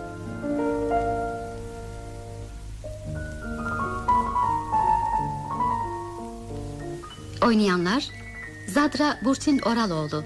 Oynayanlar 7.47 8.09
Zadra 8.69 9.19
Burçin 9.25 9.59
Oraloğlu 9.59 10.25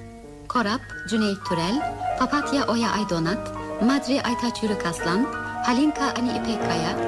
Korap 0.48 0.80
Cüneyt 1.08 1.38
Türel 1.48 1.96
Papatya 2.18 2.66
Oya 2.66 2.90
Aydonat 2.90 3.52
Madri 3.82 4.22
Aytaç 4.22 4.62
Yürük 4.62 4.86
Aslan 4.86 5.24
Halinka 5.66 6.04
Ani 6.04 6.30
İpekkaya 6.30 6.98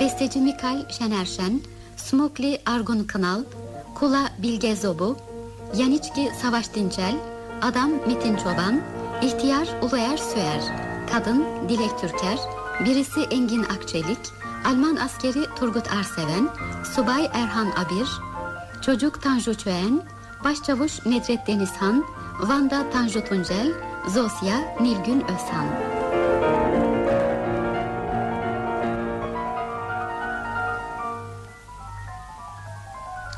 Besteci 0.00 0.40
Mikal 0.40 0.88
Şenerşen 0.90 1.60
Smokli 1.96 2.60
Argun 2.66 3.04
Kınal 3.04 3.42
Kula 3.94 4.30
Bilge 4.38 4.76
Zobu 4.76 5.16
Yaniçki 5.76 6.30
Savaş 6.42 6.74
Dinçel 6.74 7.14
Adam 7.62 7.90
Metin 7.90 8.36
Çoban 8.36 8.80
İhtiyar 9.22 9.68
Uluer 9.82 10.16
Süer 10.16 10.62
Kadın 11.12 11.44
Dilek 11.68 11.98
Türker 12.00 12.38
Birisi 12.84 13.20
Engin 13.20 13.62
Akçelik 13.62 14.20
Alman 14.64 14.96
askeri 14.96 15.44
Turgut 15.56 15.92
Arseven 15.92 16.48
Subay 16.94 17.30
Erhan 17.32 17.66
Abir 17.66 18.33
Çocuk 18.86 19.22
Tanju 19.22 19.54
Çöğen 19.54 20.02
Başçavuş 20.44 21.06
Nedret 21.06 21.46
Denizhan 21.46 22.04
Vanda 22.40 22.90
Tanju 22.90 23.24
Tuncel 23.24 23.72
Zosya 24.08 24.76
Nilgün 24.80 25.20
Özhan 25.20 25.66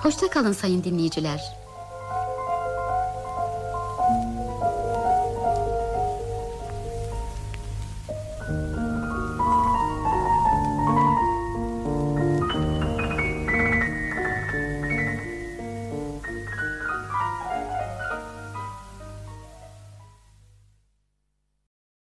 Hoşça 0.02 0.30
kalın 0.30 0.52
sayın 0.52 0.84
dinleyiciler. 0.84 1.65